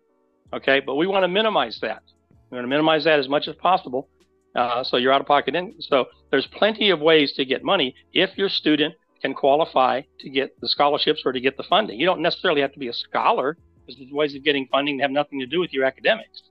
Okay, 0.52 0.80
but 0.80 0.94
we 0.94 1.06
want 1.06 1.24
to 1.24 1.28
minimize 1.28 1.78
that. 1.82 2.02
We 2.50 2.56
want 2.56 2.64
to 2.64 2.68
minimize 2.68 3.04
that 3.04 3.18
as 3.18 3.28
much 3.28 3.48
as 3.48 3.56
possible. 3.56 4.08
Uh, 4.54 4.82
so 4.82 4.96
you're 4.96 5.12
out 5.12 5.20
of 5.20 5.26
pocket. 5.26 5.54
In, 5.54 5.74
so 5.80 6.06
there's 6.30 6.46
plenty 6.46 6.90
of 6.90 7.00
ways 7.00 7.32
to 7.34 7.44
get 7.44 7.62
money 7.62 7.94
if 8.12 8.36
your 8.38 8.48
student 8.48 8.94
can 9.20 9.34
qualify 9.34 10.02
to 10.20 10.30
get 10.30 10.58
the 10.60 10.68
scholarships 10.68 11.22
or 11.24 11.32
to 11.32 11.40
get 11.40 11.56
the 11.56 11.62
funding. 11.64 11.98
You 11.98 12.06
don't 12.06 12.22
necessarily 12.22 12.60
have 12.60 12.72
to 12.72 12.78
be 12.78 12.88
a 12.88 12.92
scholar 12.92 13.56
because 13.80 13.98
there's 13.98 14.12
ways 14.12 14.34
of 14.34 14.44
getting 14.44 14.66
funding 14.70 14.96
that 14.96 15.04
have 15.04 15.10
nothing 15.10 15.40
to 15.40 15.46
do 15.46 15.60
with 15.60 15.72
your 15.72 15.84
academics. 15.84 16.42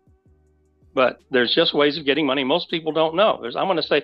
But 0.93 1.19
there's 1.31 1.53
just 1.53 1.73
ways 1.73 1.97
of 1.97 2.05
getting 2.05 2.25
money 2.25 2.43
most 2.43 2.69
people 2.69 2.91
don't 2.91 3.15
know. 3.15 3.39
There's, 3.41 3.55
I'm 3.55 3.65
going 3.65 3.77
to 3.77 3.83
say, 3.83 4.03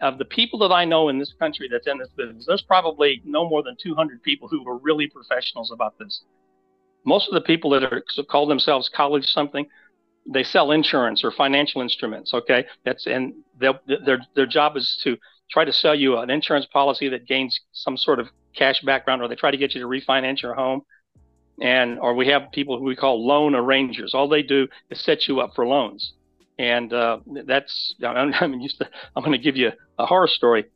of 0.00 0.18
the 0.18 0.24
people 0.24 0.58
that 0.60 0.72
I 0.72 0.84
know 0.84 1.08
in 1.08 1.18
this 1.18 1.32
country 1.38 1.68
that's 1.70 1.86
in 1.86 1.98
this 1.98 2.08
business, 2.16 2.44
there's 2.46 2.62
probably 2.62 3.22
no 3.24 3.48
more 3.48 3.62
than 3.62 3.76
200 3.82 4.22
people 4.22 4.48
who 4.48 4.66
are 4.68 4.78
really 4.78 5.06
professionals 5.06 5.70
about 5.70 5.98
this 5.98 6.22
most 7.06 7.28
of 7.28 7.34
the 7.34 7.40
people 7.40 7.70
that 7.70 7.84
are 7.84 8.02
call 8.28 8.46
themselves 8.46 8.90
college 8.90 9.26
something, 9.26 9.66
they 10.26 10.42
sell 10.42 10.72
insurance 10.72 11.24
or 11.24 11.30
financial 11.30 11.80
instruments. 11.80 12.34
Okay, 12.34 12.66
that's 12.84 13.06
and 13.06 13.32
their 13.58 14.18
their 14.34 14.46
job 14.46 14.76
is 14.76 15.00
to 15.04 15.16
try 15.50 15.64
to 15.64 15.72
sell 15.72 15.94
you 15.94 16.18
an 16.18 16.28
insurance 16.28 16.66
policy 16.66 17.08
that 17.08 17.26
gains 17.26 17.58
some 17.72 17.96
sort 17.96 18.18
of 18.18 18.28
cash 18.54 18.80
background, 18.82 19.22
or 19.22 19.28
they 19.28 19.36
try 19.36 19.50
to 19.50 19.56
get 19.56 19.74
you 19.74 19.80
to 19.80 19.86
refinance 19.86 20.42
your 20.42 20.54
home. 20.54 20.82
And 21.62 21.98
or 22.00 22.14
we 22.14 22.26
have 22.28 22.50
people 22.52 22.76
who 22.78 22.84
we 22.84 22.96
call 22.96 23.24
loan 23.24 23.54
arrangers. 23.54 24.12
All 24.12 24.28
they 24.28 24.42
do 24.42 24.68
is 24.90 25.00
set 25.00 25.28
you 25.28 25.40
up 25.40 25.54
for 25.54 25.66
loans, 25.66 26.12
and 26.58 26.92
uh, 26.92 27.20
that's 27.44 27.94
I'm, 28.04 28.34
I'm 28.40 28.60
used 28.60 28.78
to. 28.78 28.88
I'm 29.14 29.22
going 29.22 29.38
to 29.38 29.42
give 29.42 29.56
you 29.56 29.70
a 29.98 30.06
horror 30.06 30.28
story. 30.28 30.66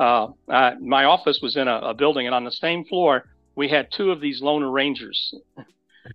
Uh, 0.00 0.28
I, 0.48 0.74
my 0.80 1.04
office 1.04 1.40
was 1.40 1.56
in 1.56 1.68
a, 1.68 1.76
a 1.76 1.94
building, 1.94 2.26
and 2.26 2.34
on 2.34 2.44
the 2.44 2.50
same 2.50 2.84
floor 2.86 3.26
we 3.56 3.68
had 3.68 3.88
two 3.90 4.10
of 4.10 4.20
these 4.20 4.42
loan 4.42 4.62
arrangers 4.62 5.34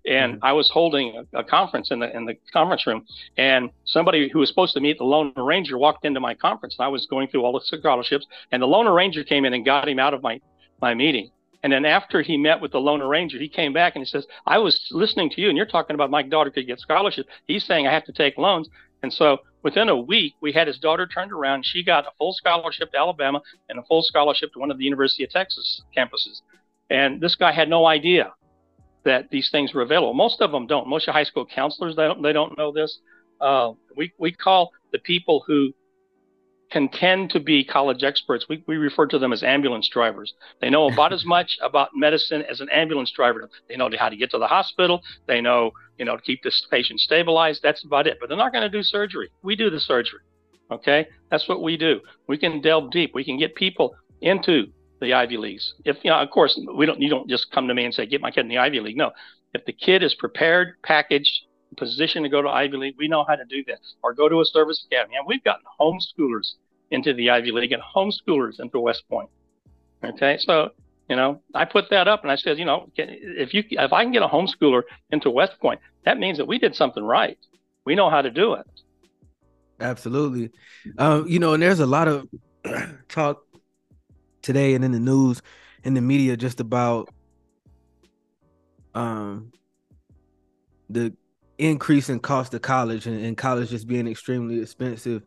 and 0.05 0.35
mm-hmm. 0.35 0.45
I 0.45 0.53
was 0.53 0.69
holding 0.69 1.15
a, 1.33 1.39
a, 1.39 1.43
conference 1.43 1.91
in 1.91 1.99
the 1.99 2.15
in 2.15 2.25
the 2.25 2.35
conference 2.53 2.85
room, 2.85 3.05
and 3.37 3.69
somebody 3.85 4.29
who 4.29 4.39
was 4.39 4.49
supposed 4.49 4.73
to 4.75 4.79
meet 4.79 4.97
the 4.97 5.03
loan 5.03 5.33
arranger 5.35 5.77
walked 5.77 6.05
into 6.05 6.19
my 6.19 6.33
conference, 6.33 6.75
and 6.77 6.85
I 6.85 6.89
was 6.89 7.05
going 7.05 7.27
through 7.27 7.43
all 7.43 7.53
the 7.53 7.61
scholarships, 7.63 8.25
and 8.51 8.61
the 8.61 8.67
loan 8.67 8.87
arranger 8.87 9.23
came 9.23 9.45
in 9.45 9.53
and 9.53 9.65
got 9.65 9.89
him 9.89 9.99
out 9.99 10.13
of 10.13 10.21
my 10.21 10.39
my 10.81 10.93
meeting. 10.93 11.31
And 11.61 11.73
then 11.73 11.83
after 11.83 12.21
he 12.21 12.37
met 12.37 12.61
with 12.61 12.71
the 12.71 12.79
loan 12.79 13.01
arranger, 13.01 13.37
he 13.37 13.49
came 13.49 13.73
back 13.73 13.95
and 13.95 14.03
he 14.03 14.09
says, 14.09 14.25
"I 14.45 14.59
was 14.59 14.87
listening 14.91 15.29
to 15.31 15.41
you, 15.41 15.49
and 15.49 15.57
you're 15.57 15.65
talking 15.65 15.95
about 15.95 16.11
my 16.11 16.21
daughter 16.21 16.51
could 16.51 16.67
get 16.67 16.79
scholarship. 16.79 17.27
He's 17.47 17.65
saying 17.65 17.87
I 17.87 17.93
have 17.93 18.05
to 18.05 18.13
take 18.13 18.37
loans." 18.37 18.69
And 19.01 19.11
so 19.11 19.39
within 19.63 19.89
a 19.89 19.97
week, 19.97 20.33
we 20.41 20.51
had 20.51 20.67
his 20.67 20.77
daughter 20.77 21.07
turned 21.07 21.31
around. 21.31 21.65
She 21.65 21.83
got 21.83 22.05
a 22.05 22.11
full 22.17 22.33
scholarship 22.33 22.91
to 22.91 22.97
Alabama 22.97 23.41
and 23.69 23.79
a 23.79 23.83
full 23.83 24.03
scholarship 24.03 24.53
to 24.53 24.59
one 24.59 24.71
of 24.71 24.77
the 24.77 24.83
University 24.83 25.23
of 25.23 25.31
Texas 25.31 25.81
campuses. 25.97 26.41
And 26.89 27.21
this 27.21 27.35
guy 27.35 27.51
had 27.51 27.69
no 27.69 27.85
idea 27.85 28.33
that 29.05 29.29
these 29.29 29.49
things 29.49 29.73
were 29.73 29.81
available. 29.81 30.13
Most 30.13 30.41
of 30.41 30.51
them 30.51 30.67
don't. 30.67 30.87
Most 30.87 31.07
of 31.07 31.13
high 31.13 31.23
school 31.23 31.45
counselors 31.45 31.95
they 31.95 32.03
don't 32.03 32.21
they 32.21 32.33
don't 32.33 32.57
know 32.57 32.71
this. 32.71 32.99
Uh, 33.39 33.73
we 33.95 34.11
we 34.17 34.31
call 34.31 34.71
the 34.91 34.99
people 34.99 35.43
who 35.47 35.73
contend 36.71 37.31
to 37.31 37.39
be 37.39 37.63
college 37.63 38.03
experts. 38.03 38.45
We 38.49 38.63
we 38.67 38.77
refer 38.77 39.07
to 39.07 39.19
them 39.19 39.33
as 39.33 39.43
ambulance 39.43 39.89
drivers. 39.89 40.33
They 40.61 40.69
know 40.69 40.89
about 40.89 41.13
as 41.13 41.25
much 41.35 41.57
about 41.61 41.89
medicine 41.95 42.43
as 42.49 42.59
an 42.61 42.69
ambulance 42.69 43.11
driver. 43.11 43.49
They 43.67 43.77
know 43.77 43.89
how 43.97 44.09
to 44.09 44.17
get 44.17 44.31
to 44.31 44.37
the 44.37 44.47
hospital. 44.47 45.01
They 45.27 45.41
know 45.41 45.71
you 45.97 46.05
know 46.05 46.17
to 46.17 46.21
keep 46.21 46.43
this 46.43 46.65
patient 46.69 46.99
stabilized. 46.99 47.61
That's 47.63 47.83
about 47.83 48.07
it. 48.07 48.17
But 48.19 48.29
they're 48.29 48.37
not 48.37 48.51
going 48.51 48.69
to 48.69 48.77
do 48.77 48.83
surgery. 48.83 49.29
We 49.43 49.55
do 49.55 49.69
the 49.69 49.79
surgery. 49.79 50.21
Okay, 50.71 51.07
that's 51.31 51.49
what 51.49 51.63
we 51.63 51.77
do. 51.77 51.99
We 52.27 52.37
can 52.37 52.61
delve 52.61 52.91
deep. 52.91 53.11
We 53.15 53.23
can 53.23 53.39
get 53.39 53.55
people 53.55 53.95
into 54.21 54.67
the 54.99 55.13
Ivy 55.13 55.37
Leagues. 55.37 55.73
If 55.85 55.97
you 56.03 56.11
know, 56.11 56.17
of 56.17 56.29
course, 56.29 56.59
we 56.75 56.85
don't. 56.85 56.99
You 57.01 57.09
don't 57.09 57.29
just 57.29 57.51
come 57.51 57.67
to 57.67 57.73
me 57.73 57.85
and 57.85 57.93
say, 57.93 58.05
"Get 58.05 58.21
my 58.21 58.31
kid 58.31 58.41
in 58.41 58.47
the 58.49 58.57
Ivy 58.57 58.79
League." 58.79 58.97
No, 58.97 59.11
if 59.53 59.65
the 59.65 59.73
kid 59.73 60.03
is 60.03 60.13
prepared, 60.13 60.75
packaged, 60.83 61.45
positioned 61.77 62.25
to 62.25 62.29
go 62.29 62.41
to 62.41 62.49
Ivy 62.49 62.77
League, 62.77 62.95
we 62.97 63.07
know 63.07 63.23
how 63.27 63.35
to 63.35 63.45
do 63.45 63.63
that. 63.67 63.79
Or 64.03 64.13
go 64.13 64.29
to 64.29 64.41
a 64.41 64.45
service 64.45 64.85
academy. 64.85 65.15
And 65.15 65.25
we've 65.27 65.43
gotten 65.43 65.65
homeschoolers 65.79 66.53
into 66.91 67.13
the 67.13 67.29
Ivy 67.29 67.51
League 67.51 67.71
and 67.71 67.81
homeschoolers 67.81 68.59
into 68.59 68.79
West 68.79 69.03
Point. 69.09 69.29
Okay, 70.03 70.37
so 70.39 70.71
you 71.09 71.15
know, 71.15 71.41
I 71.55 71.65
put 71.65 71.89
that 71.89 72.07
up 72.07 72.21
and 72.21 72.31
I 72.31 72.35
said, 72.35 72.59
you 72.59 72.65
know, 72.65 72.89
if 72.95 73.53
you 73.53 73.63
if 73.71 73.91
I 73.91 74.03
can 74.03 74.11
get 74.11 74.21
a 74.21 74.27
homeschooler 74.27 74.83
into 75.11 75.29
West 75.29 75.59
Point, 75.59 75.79
that 76.05 76.19
means 76.19 76.37
that 76.37 76.45
we 76.45 76.59
did 76.59 76.75
something 76.75 77.03
right. 77.03 77.37
We 77.85 77.95
know 77.95 78.09
how 78.09 78.21
to 78.21 78.29
do 78.29 78.53
it. 78.53 78.67
Absolutely. 79.79 80.51
Um, 80.97 81.27
you 81.27 81.39
know, 81.39 81.53
and 81.53 81.63
there's 81.63 81.79
a 81.79 81.85
lot 81.85 82.07
of 82.07 82.27
talk 83.09 83.43
today 84.41 84.73
and 84.75 84.83
in 84.83 84.91
the 84.91 84.99
news 84.99 85.41
in 85.83 85.93
the 85.93 86.01
media 86.01 86.35
just 86.35 86.59
about 86.59 87.09
um 88.95 89.51
the 90.89 91.13
increase 91.57 92.09
in 92.09 92.19
cost 92.19 92.53
of 92.53 92.61
college 92.61 93.05
and, 93.05 93.23
and 93.23 93.37
college 93.37 93.69
just 93.69 93.87
being 93.87 94.07
extremely 94.07 94.59
expensive 94.61 95.23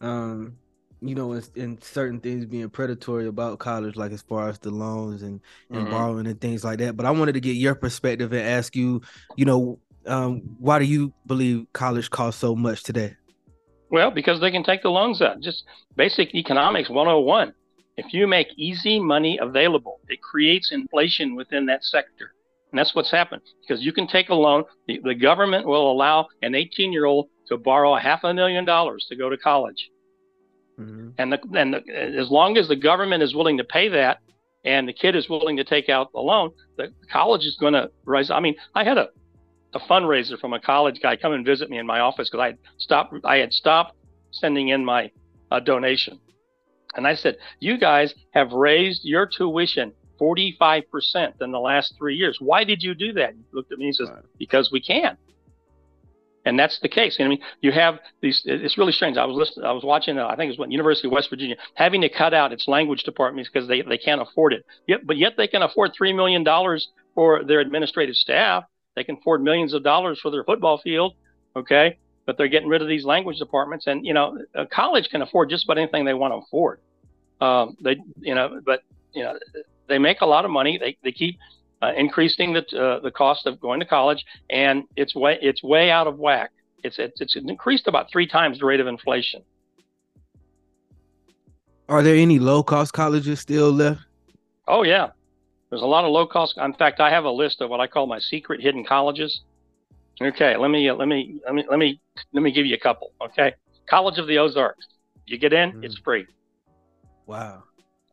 um 0.00 0.56
you 1.00 1.14
know 1.14 1.32
and, 1.32 1.48
and, 1.56 1.84
certain 1.84 2.18
things 2.18 2.46
being 2.46 2.68
predatory 2.70 3.26
about 3.26 3.58
college 3.58 3.96
like 3.96 4.12
as 4.12 4.22
far 4.22 4.48
as 4.48 4.58
the 4.58 4.70
loans 4.70 5.22
and 5.22 5.40
and 5.70 5.82
mm-hmm. 5.82 5.90
borrowing 5.90 6.26
and 6.26 6.40
things 6.40 6.64
like 6.64 6.78
that. 6.78 6.96
But 6.96 7.06
i 7.06 7.10
wanted 7.10 7.32
to 7.32 7.40
get 7.40 7.56
your 7.56 7.74
perspective 7.74 8.32
and 8.32 8.42
ask 8.42 8.74
you 8.74 9.02
you 9.36 9.44
know 9.44 9.78
um 10.06 10.42
why 10.58 10.78
do 10.78 10.84
you 10.84 11.12
believe 11.26 11.66
college 11.72 12.10
costs 12.10 12.40
so 12.40 12.54
much 12.54 12.82
today? 12.82 13.14
Well 13.90 14.10
because 14.10 14.40
they 14.40 14.50
can 14.50 14.64
take 14.64 14.82
the 14.82 14.90
loans 14.90 15.20
out. 15.20 15.40
Just 15.40 15.64
basic 15.96 16.34
economics 16.34 16.88
101 16.88 17.52
if 17.96 18.12
you 18.12 18.26
make 18.26 18.48
easy 18.56 18.98
money 18.98 19.38
available, 19.40 20.00
it 20.08 20.20
creates 20.20 20.72
inflation 20.72 21.34
within 21.34 21.66
that 21.66 21.84
sector. 21.84 22.32
And 22.72 22.78
that's 22.78 22.94
what's 22.94 23.10
happened 23.10 23.42
because 23.60 23.84
you 23.84 23.92
can 23.92 24.08
take 24.08 24.30
a 24.30 24.34
loan. 24.34 24.64
The, 24.88 25.00
the 25.04 25.14
government 25.14 25.66
will 25.66 25.90
allow 25.90 26.26
an 26.42 26.54
18 26.54 26.92
year 26.92 27.04
old 27.04 27.28
to 27.48 27.56
borrow 27.56 27.94
a 27.94 28.00
half 28.00 28.24
a 28.24 28.34
million 28.34 28.64
dollars 28.64 29.06
to 29.08 29.16
go 29.16 29.30
to 29.30 29.36
college. 29.36 29.90
Mm-hmm. 30.78 31.10
And, 31.18 31.32
the, 31.32 31.38
and 31.56 31.74
the, 31.74 32.18
as 32.18 32.30
long 32.30 32.56
as 32.56 32.66
the 32.66 32.76
government 32.76 33.22
is 33.22 33.34
willing 33.34 33.58
to 33.58 33.64
pay 33.64 33.88
that, 33.90 34.18
and 34.64 34.88
the 34.88 34.92
kid 34.92 35.14
is 35.14 35.28
willing 35.28 35.56
to 35.58 35.64
take 35.64 35.88
out 35.88 36.10
the 36.12 36.20
loan, 36.20 36.50
the 36.76 36.92
college 37.12 37.44
is 37.44 37.56
going 37.60 37.74
to 37.74 37.90
rise. 38.06 38.30
I 38.30 38.40
mean, 38.40 38.56
I 38.74 38.82
had 38.82 38.98
a, 38.98 39.08
a 39.74 39.80
fundraiser 39.80 40.38
from 40.40 40.52
a 40.52 40.60
college 40.60 41.00
guy 41.02 41.16
come 41.16 41.32
and 41.32 41.44
visit 41.44 41.70
me 41.70 41.78
in 41.78 41.86
my 41.86 42.00
office 42.00 42.28
because 42.30 42.42
I 42.42 42.46
had 42.46 42.58
stopped. 42.78 43.14
I 43.24 43.36
had 43.36 43.52
stopped 43.52 43.94
sending 44.30 44.68
in 44.68 44.84
my 44.84 45.10
uh, 45.50 45.60
donation, 45.60 46.18
and 46.96 47.06
I 47.06 47.14
said, 47.14 47.36
"You 47.60 47.78
guys 47.78 48.14
have 48.32 48.52
raised 48.52 49.04
your 49.04 49.26
tuition 49.26 49.92
45% 50.20 51.42
in 51.42 51.50
the 51.50 51.58
last 51.58 51.94
three 51.98 52.16
years. 52.16 52.38
Why 52.40 52.64
did 52.64 52.82
you 52.82 52.94
do 52.94 53.12
that?" 53.14 53.34
He 53.34 53.42
looked 53.52 53.72
at 53.72 53.78
me 53.78 53.86
and 53.86 53.96
says, 53.96 54.08
right. 54.10 54.22
"Because 54.38 54.70
we 54.70 54.80
can." 54.80 55.16
and 56.44 56.58
that's 56.58 56.78
the 56.80 56.88
case. 56.88 57.16
I 57.20 57.28
mean, 57.28 57.40
you 57.60 57.72
have 57.72 57.98
these. 58.20 58.42
It's 58.44 58.76
really 58.76 58.92
strange. 58.92 59.16
I 59.16 59.24
was 59.24 59.36
listening. 59.36 59.66
I 59.66 59.72
was 59.72 59.84
watching. 59.84 60.18
Uh, 60.18 60.26
I 60.26 60.36
think 60.36 60.48
it 60.48 60.52
was 60.52 60.58
what 60.58 60.70
University 60.70 61.08
of 61.08 61.12
West 61.12 61.30
Virginia 61.30 61.56
having 61.74 62.00
to 62.02 62.08
cut 62.08 62.34
out 62.34 62.52
its 62.52 62.68
language 62.68 63.02
departments 63.04 63.50
because 63.52 63.68
they 63.68 63.82
they 63.82 63.98
can't 63.98 64.20
afford 64.20 64.52
it. 64.52 64.64
Yet, 64.86 65.06
but 65.06 65.16
yet 65.16 65.34
they 65.36 65.48
can 65.48 65.62
afford 65.62 65.92
three 65.96 66.12
million 66.12 66.44
dollars 66.44 66.88
for 67.14 67.44
their 67.44 67.60
administrative 67.60 68.14
staff. 68.14 68.64
They 68.96 69.04
can 69.04 69.16
afford 69.16 69.42
millions 69.42 69.72
of 69.72 69.82
dollars 69.82 70.20
for 70.20 70.30
their 70.30 70.44
football 70.44 70.78
field. 70.78 71.14
Okay, 71.56 71.98
but 72.26 72.36
they're 72.36 72.48
getting 72.48 72.68
rid 72.68 72.82
of 72.82 72.88
these 72.88 73.04
language 73.04 73.38
departments, 73.38 73.86
and 73.86 74.04
you 74.06 74.14
know, 74.14 74.38
a 74.54 74.66
college 74.66 75.08
can 75.10 75.22
afford 75.22 75.50
just 75.50 75.64
about 75.64 75.78
anything 75.78 76.04
they 76.04 76.14
want 76.14 76.32
to 76.32 76.38
afford. 76.38 76.80
Um, 77.40 77.76
they, 77.80 77.96
you 78.20 78.34
know, 78.34 78.60
but 78.64 78.82
you 79.12 79.22
know, 79.22 79.38
they 79.88 79.98
make 79.98 80.20
a 80.20 80.26
lot 80.26 80.44
of 80.44 80.50
money. 80.50 80.78
They 80.78 80.96
they 81.02 81.12
keep 81.12 81.38
uh, 81.82 81.92
increasing 81.96 82.52
the 82.52 82.64
uh, 82.78 83.00
the 83.00 83.10
cost 83.10 83.46
of 83.46 83.60
going 83.60 83.80
to 83.80 83.86
college, 83.86 84.24
and 84.50 84.84
it's 84.96 85.14
way 85.14 85.38
it's 85.42 85.62
way 85.62 85.90
out 85.90 86.06
of 86.06 86.18
whack. 86.18 86.50
It's, 86.82 86.98
it's 86.98 87.20
it's 87.20 87.36
increased 87.36 87.86
about 87.86 88.10
three 88.10 88.26
times 88.26 88.58
the 88.58 88.66
rate 88.66 88.80
of 88.80 88.86
inflation. 88.86 89.42
Are 91.88 92.02
there 92.02 92.16
any 92.16 92.38
low 92.38 92.62
cost 92.62 92.92
colleges 92.94 93.40
still 93.40 93.70
left? 93.70 94.00
Oh 94.66 94.82
yeah, 94.82 95.10
there's 95.68 95.82
a 95.82 95.86
lot 95.86 96.04
of 96.04 96.10
low 96.10 96.26
cost. 96.26 96.56
In 96.56 96.74
fact, 96.74 97.00
I 97.00 97.10
have 97.10 97.24
a 97.24 97.30
list 97.30 97.60
of 97.60 97.68
what 97.68 97.80
I 97.80 97.86
call 97.86 98.06
my 98.06 98.18
secret 98.18 98.60
hidden 98.62 98.84
colleges. 98.84 99.42
Okay, 100.22 100.56
let 100.56 100.70
me 100.70 100.88
uh, 100.88 100.94
let 100.94 101.08
me 101.08 101.40
let 101.44 101.54
me 101.54 101.64
let 101.68 101.78
me 101.78 102.00
let 102.32 102.42
me 102.42 102.52
give 102.52 102.66
you 102.66 102.74
a 102.74 102.78
couple. 102.78 103.12
Okay, 103.20 103.54
College 103.88 104.18
of 104.18 104.26
the 104.26 104.38
Ozarks. 104.38 104.86
You 105.26 105.38
get 105.38 105.52
in, 105.52 105.72
mm. 105.72 105.84
it's 105.84 105.98
free. 105.98 106.26
Wow. 107.26 107.64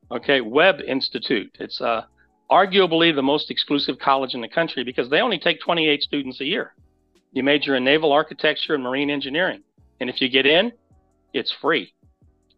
Okay, 0.09 0.41
Webb 0.41 0.81
Institute. 0.85 1.55
It's 1.59 1.79
uh 1.81 2.03
arguably 2.49 3.15
the 3.15 3.21
most 3.21 3.49
exclusive 3.49 3.97
college 3.99 4.33
in 4.33 4.41
the 4.41 4.47
country 4.47 4.83
because 4.83 5.09
they 5.09 5.21
only 5.21 5.39
take 5.39 5.61
28 5.61 6.01
students 6.01 6.41
a 6.41 6.45
year. 6.45 6.73
You 7.31 7.43
major 7.43 7.75
in 7.75 7.83
naval 7.83 8.11
architecture 8.11 8.75
and 8.75 8.83
marine 8.83 9.09
engineering. 9.09 9.63
And 10.01 10.09
if 10.09 10.19
you 10.19 10.29
get 10.29 10.45
in, 10.45 10.73
it's 11.33 11.53
free. 11.61 11.93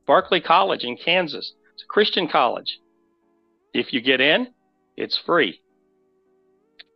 Barclay 0.08 0.40
College 0.40 0.84
in 0.84 0.98
Kansas, 0.98 1.54
it's 1.74 1.84
a 1.84 1.88
Christian 1.88 2.28
college. 2.28 2.80
If 3.74 3.94
you 3.94 4.02
get 4.02 4.20
in, 4.20 4.48
it's 4.98 5.20
free. 5.26 5.60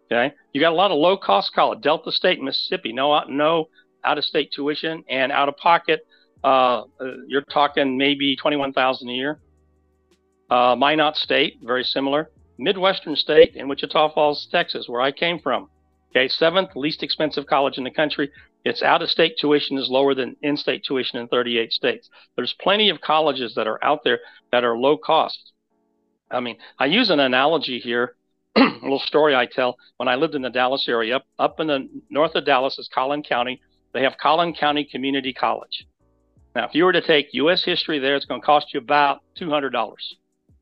Okay. 0.10 0.34
You 0.54 0.62
got 0.62 0.72
a 0.72 0.76
lot 0.76 0.92
of 0.92 0.98
low 0.98 1.18
cost 1.18 1.54
college. 1.54 1.82
Delta 1.82 2.12
State, 2.12 2.42
Mississippi, 2.42 2.94
no, 2.94 3.22
no 3.28 3.68
out 4.04 4.18
of 4.18 4.24
state 4.24 4.52
tuition 4.54 5.04
and 5.10 5.32
out 5.32 5.50
of 5.50 5.58
pocket. 5.58 6.06
Uh, 6.44 6.84
uh 6.84 6.84
you're 7.28 7.42
talking 7.42 7.98
maybe 7.98 8.36
21,000 8.36 9.10
a 9.10 9.12
year. 9.12 9.40
Uh, 10.50 10.76
Minot 10.78 11.18
State, 11.18 11.60
very 11.62 11.84
similar. 11.84 12.32
Midwestern 12.58 13.16
state 13.16 13.56
in 13.56 13.68
Wichita 13.68 14.14
Falls, 14.14 14.48
Texas, 14.52 14.88
where 14.88 15.02
I 15.02 15.12
came 15.12 15.40
from. 15.40 15.70
Okay, 16.12 16.28
seventh 16.28 16.76
least 16.76 17.04
expensive 17.04 17.46
college 17.46 17.78
in 17.78 17.84
the 17.84 17.92
country. 17.92 18.32
Its 18.66 18.82
out 18.82 19.02
of 19.02 19.10
state 19.10 19.38
tuition 19.40 19.78
is 19.78 19.90
lower 19.90 20.16
than 20.16 20.36
in 20.42 20.58
state 20.58 20.84
tuition 20.84 21.20
in 21.20 21.28
38 21.28 21.72
states. 21.72 22.10
There's 22.36 22.56
plenty 22.60 22.90
of 22.90 23.02
colleges 23.02 23.54
that 23.56 23.68
are 23.68 23.84
out 23.84 24.04
there 24.04 24.20
that 24.52 24.64
are 24.64 24.78
low 24.78 24.98
cost. 24.98 25.54
I 26.32 26.40
mean, 26.40 26.58
I 26.80 26.88
use 26.88 27.10
an 27.10 27.20
analogy 27.20 27.80
here, 27.80 28.17
a 28.58 28.80
little 28.82 29.00
story 29.00 29.36
I 29.36 29.46
tell. 29.46 29.78
When 29.98 30.08
I 30.08 30.16
lived 30.16 30.36
in 30.36 30.42
the 30.42 30.50
Dallas 30.50 30.88
area, 30.88 31.18
up, 31.18 31.26
up 31.40 31.60
in 31.60 31.68
the 31.68 31.90
north 32.10 32.36
of 32.36 32.46
Dallas 32.46 32.78
is 32.78 32.90
Collin 32.94 33.24
County. 33.24 33.62
They 33.94 34.04
have 34.04 34.18
Collin 34.18 34.54
County 34.54 34.84
Community 34.84 35.34
College. 35.34 35.88
Now, 36.56 36.66
if 36.66 36.74
you 36.74 36.86
were 36.86 36.94
to 36.94 37.02
take 37.02 37.34
U.S. 37.34 37.64
history 37.64 38.00
there, 38.00 38.16
it's 38.16 38.26
going 38.26 38.42
to 38.42 38.46
cost 38.46 38.74
you 38.74 38.80
about 38.80 39.22
$200. 39.40 39.72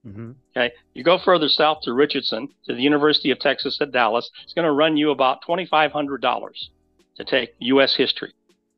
Mm-hmm. 0.05 0.31
Okay. 0.55 0.73
You 0.93 1.03
go 1.03 1.17
further 1.23 1.47
south 1.47 1.79
to 1.83 1.93
Richardson, 1.93 2.49
to 2.65 2.75
the 2.75 2.81
University 2.81 3.31
of 3.31 3.39
Texas 3.39 3.79
at 3.81 3.91
Dallas, 3.91 4.29
it's 4.43 4.53
going 4.53 4.65
to 4.65 4.71
run 4.71 4.97
you 4.97 5.11
about 5.11 5.39
$2,500 5.47 6.51
to 7.17 7.23
take 7.23 7.55
U.S. 7.59 7.95
history. 7.95 8.33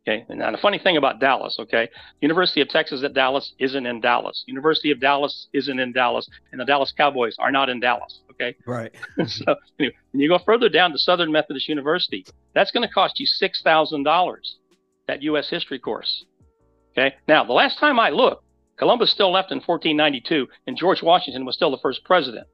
Okay. 0.08 0.26
And 0.30 0.40
now 0.40 0.52
the 0.52 0.58
funny 0.58 0.80
thing 0.80 0.96
about 0.96 1.20
Dallas, 1.20 1.58
okay, 1.60 1.90
University 2.22 2.62
of 2.62 2.70
Texas 2.70 3.04
at 3.04 3.14
Dallas 3.14 3.54
isn't 3.60 3.86
in 3.86 4.00
Dallas. 4.00 4.44
University 4.48 4.90
of 4.92 5.02
Dallas 5.02 5.48
isn't 5.52 5.80
in 5.80 5.92
Dallas, 5.92 6.30
and 6.52 6.62
the 6.62 6.66
Dallas 6.66 6.94
Cowboys 6.96 7.36
are 7.40 7.52
not 7.52 7.68
in 7.70 7.80
Dallas. 7.80 8.22
Okay. 8.32 8.56
Right. 8.68 8.94
so 9.26 9.56
anyway, 9.80 9.96
when 10.12 10.22
you 10.22 10.30
go 10.30 10.38
further 10.38 10.70
down 10.70 10.92
to 10.92 11.00
Southern 11.00 11.32
Methodist 11.32 11.68
University, 11.68 12.24
that's 12.54 12.72
going 12.72 12.88
to 12.88 12.94
cost 12.94 13.20
you 13.20 13.26
six 13.26 13.62
thousand 13.64 14.04
dollars. 14.04 14.58
That 15.08 15.24
U.S. 15.24 15.50
history 15.50 15.80
course. 15.80 16.26
Okay. 16.92 17.16
Now 17.28 17.44
the 17.44 17.54
last 17.54 17.80
time 17.80 18.00
I 18.00 18.10
looked, 18.10 18.44
Columbus 18.78 19.12
still 19.12 19.32
left 19.32 19.52
in 19.52 19.58
1492, 19.58 20.48
and 20.68 20.78
George 20.78 21.02
Washington 21.02 21.46
was 21.46 21.56
still 21.56 21.72
the 21.72 21.80
first 21.82 22.04
president. 22.04 22.48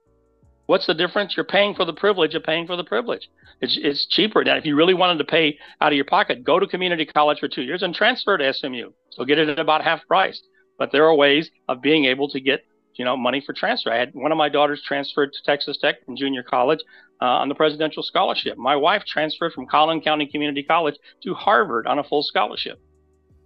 What's 0.65 0.87
the 0.87 0.93
difference? 0.93 1.35
You're 1.35 1.43
paying 1.43 1.75
for 1.75 1.83
the 1.83 1.93
privilege 1.93 2.35
of 2.35 2.43
paying 2.43 2.67
for 2.67 2.77
the 2.77 2.83
privilege. 2.83 3.29
It's, 3.59 3.77
it's 3.81 4.05
cheaper. 4.07 4.43
Now, 4.43 4.55
if 4.55 4.65
you 4.65 4.75
really 4.75 4.93
wanted 4.93 5.17
to 5.17 5.25
pay 5.25 5.57
out 5.81 5.91
of 5.91 5.95
your 5.95 6.05
pocket, 6.05 6.43
go 6.43 6.59
to 6.59 6.67
community 6.67 7.05
college 7.05 7.39
for 7.39 7.49
two 7.49 7.63
years 7.63 7.83
and 7.83 7.93
transfer 7.93 8.37
to 8.37 8.53
SMU. 8.53 8.91
So 9.09 9.25
get 9.25 9.39
it 9.39 9.49
at 9.49 9.59
about 9.59 9.83
half 9.83 10.07
price. 10.07 10.41
But 10.77 10.91
there 10.91 11.05
are 11.05 11.15
ways 11.15 11.51
of 11.67 11.81
being 11.81 12.05
able 12.05 12.29
to 12.29 12.39
get 12.39 12.63
you 12.95 13.05
know 13.05 13.17
money 13.17 13.41
for 13.45 13.53
transfer. 13.53 13.91
I 13.91 13.97
had 13.97 14.13
one 14.13 14.31
of 14.31 14.37
my 14.37 14.49
daughters 14.49 14.81
transferred 14.85 15.33
to 15.33 15.39
Texas 15.43 15.77
Tech 15.77 16.03
from 16.05 16.15
junior 16.15 16.43
college 16.43 16.79
uh, 17.21 17.25
on 17.25 17.49
the 17.49 17.55
presidential 17.55 18.03
scholarship. 18.03 18.57
My 18.57 18.75
wife 18.75 19.03
transferred 19.05 19.53
from 19.53 19.65
Collin 19.67 20.01
County 20.01 20.27
Community 20.27 20.63
College 20.63 20.95
to 21.23 21.33
Harvard 21.33 21.87
on 21.87 21.99
a 21.99 22.03
full 22.03 22.23
scholarship. 22.23 22.79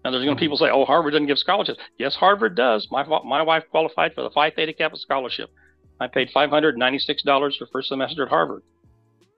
Now, 0.03 0.11
there's 0.11 0.23
going 0.23 0.37
to 0.37 0.39
people 0.39 0.57
say, 0.57 0.69
"Oh, 0.69 0.85
Harvard 0.85 1.13
doesn't 1.13 1.27
give 1.27 1.37
scholarships." 1.37 1.79
Yes, 1.97 2.15
Harvard 2.15 2.55
does. 2.55 2.87
My 2.91 3.03
my 3.23 3.41
wife 3.41 3.63
qualified 3.69 4.13
for 4.13 4.21
the 4.21 4.29
Phi 4.29 4.51
Theta 4.51 4.73
Kappa 4.73 4.97
scholarship. 4.97 5.49
I 5.99 6.07
paid 6.07 6.29
five 6.33 6.49
hundred 6.49 6.77
ninety 6.77 6.99
six 6.99 7.23
dollars 7.23 7.55
for 7.57 7.67
first 7.67 7.89
semester 7.89 8.23
at 8.23 8.29
Harvard. 8.29 8.63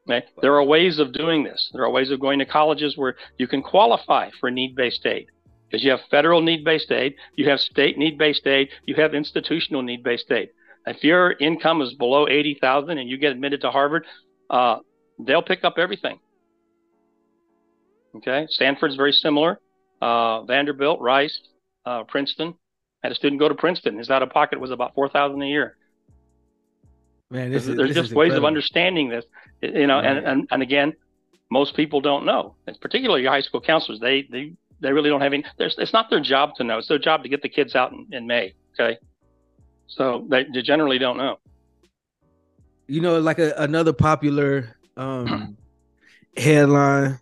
Okay? 0.10 0.26
There 0.42 0.56
are 0.56 0.64
ways 0.64 1.00
of 1.00 1.14
doing 1.14 1.44
this. 1.44 1.70
There 1.74 1.84
are 1.84 1.92
ways 1.92 2.12
of 2.12 2.20
going 2.20 2.40
to 2.40 2.46
colleges 2.46 2.98
where 2.98 3.16
you 3.38 3.48
can 3.48 3.62
qualify 3.62 4.30
for 4.40 4.50
need 4.50 4.76
based 4.76 5.06
aid 5.06 5.28
because 5.70 5.84
you 5.84 5.92
have 5.92 6.00
federal 6.10 6.42
need 6.42 6.64
based 6.64 6.92
aid, 6.92 7.16
you 7.36 7.48
have 7.50 7.60
state 7.60 7.98
need 7.98 8.18
based 8.18 8.48
aid, 8.48 8.70
you 8.86 8.96
have 8.96 9.14
institutional 9.14 9.82
need 9.82 10.04
based 10.04 10.32
aid. 10.32 10.50
If 10.86 11.04
your 11.04 11.34
income 11.34 11.82
is 11.82 11.94
below 11.94 12.28
eighty 12.28 12.58
thousand 12.60 12.98
and 12.98 13.10
you 13.10 13.18
get 13.18 13.32
admitted 13.32 13.62
to 13.62 13.72
Harvard, 13.72 14.06
uh, 14.50 14.78
they'll 15.20 15.44
pick 15.44 15.64
up 15.64 15.76
everything. 15.78 16.20
Okay, 18.16 18.48
Stanford's 18.50 18.96
very 18.96 19.12
similar 19.12 19.60
uh, 20.02 20.44
Vanderbilt, 20.44 21.00
Rice, 21.00 21.40
uh, 21.86 22.04
Princeton. 22.04 22.56
I 23.04 23.08
had 23.08 23.12
a 23.12 23.16
student 23.16 23.40
go 23.40 23.50
to 23.50 23.56
Princeton. 23.56 23.98
His 23.98 24.10
out 24.10 24.24
of 24.24 24.30
pocket 24.30 24.60
was 24.60 24.72
about 24.72 24.96
four 24.96 25.10
thousand 25.10 25.42
a 25.42 25.48
year. 25.48 25.78
Man, 27.32 27.54
is, 27.54 27.68
there's 27.68 27.94
just 27.94 28.12
ways 28.12 28.28
incredible. 28.28 28.38
of 28.38 28.44
understanding 28.46 29.10
this, 29.10 29.26
you 29.62 29.86
know, 29.86 30.00
and, 30.00 30.26
and 30.26 30.48
and 30.50 30.64
again, 30.64 30.94
most 31.52 31.76
people 31.76 32.02
don't 32.02 32.26
know. 32.26 32.56
It's 32.66 32.78
particularly 32.78 33.22
your 33.22 33.32
high 33.32 33.42
school 33.42 33.62
counselors. 33.62 34.00
They 34.00 34.24
they 34.24 34.54
they 34.80 34.92
really 34.92 35.10
don't 35.10 35.22
have 35.22 35.34
any. 35.34 35.44
It's 35.60 35.94
not 35.94 36.10
their 36.10 36.22
job 36.22 36.56
to 36.56 36.64
know. 36.64 36.80
It's 36.80 36.88
their 36.88 36.98
job 36.98 37.24
to 37.24 37.30
get 37.30 37.42
the 37.42 37.50
kids 37.50 37.76
out 37.76 37.92
in, 37.92 38.08
in 38.12 38.26
May. 38.26 38.54
Okay, 38.74 38.98
so 39.88 40.26
they, 40.28 40.46
they 40.52 40.62
generally 40.62 40.98
don't 40.98 41.18
know. 41.18 41.38
You 42.88 43.02
know, 43.02 43.20
like 43.20 43.38
a, 43.38 43.54
another 43.58 43.94
popular 43.94 44.76
um, 44.98 45.56
headline 46.38 47.20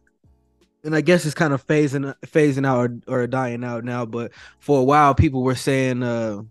and 0.88 0.96
I 0.96 1.02
guess 1.02 1.26
it's 1.26 1.36
kind 1.36 1.54
of 1.54 1.67
phasing 1.67 2.13
phasing 2.28 2.65
out 2.65 2.91
or, 3.08 3.22
or, 3.22 3.28
dying 3.28 3.63
out 3.63 3.84
now. 3.84 4.06
But 4.06 4.32
for 4.60 4.80
a 4.80 4.84
while, 4.84 5.13
people 5.13 5.43
were 5.43 5.54
saying, 5.54 6.02
uh, 6.02 6.43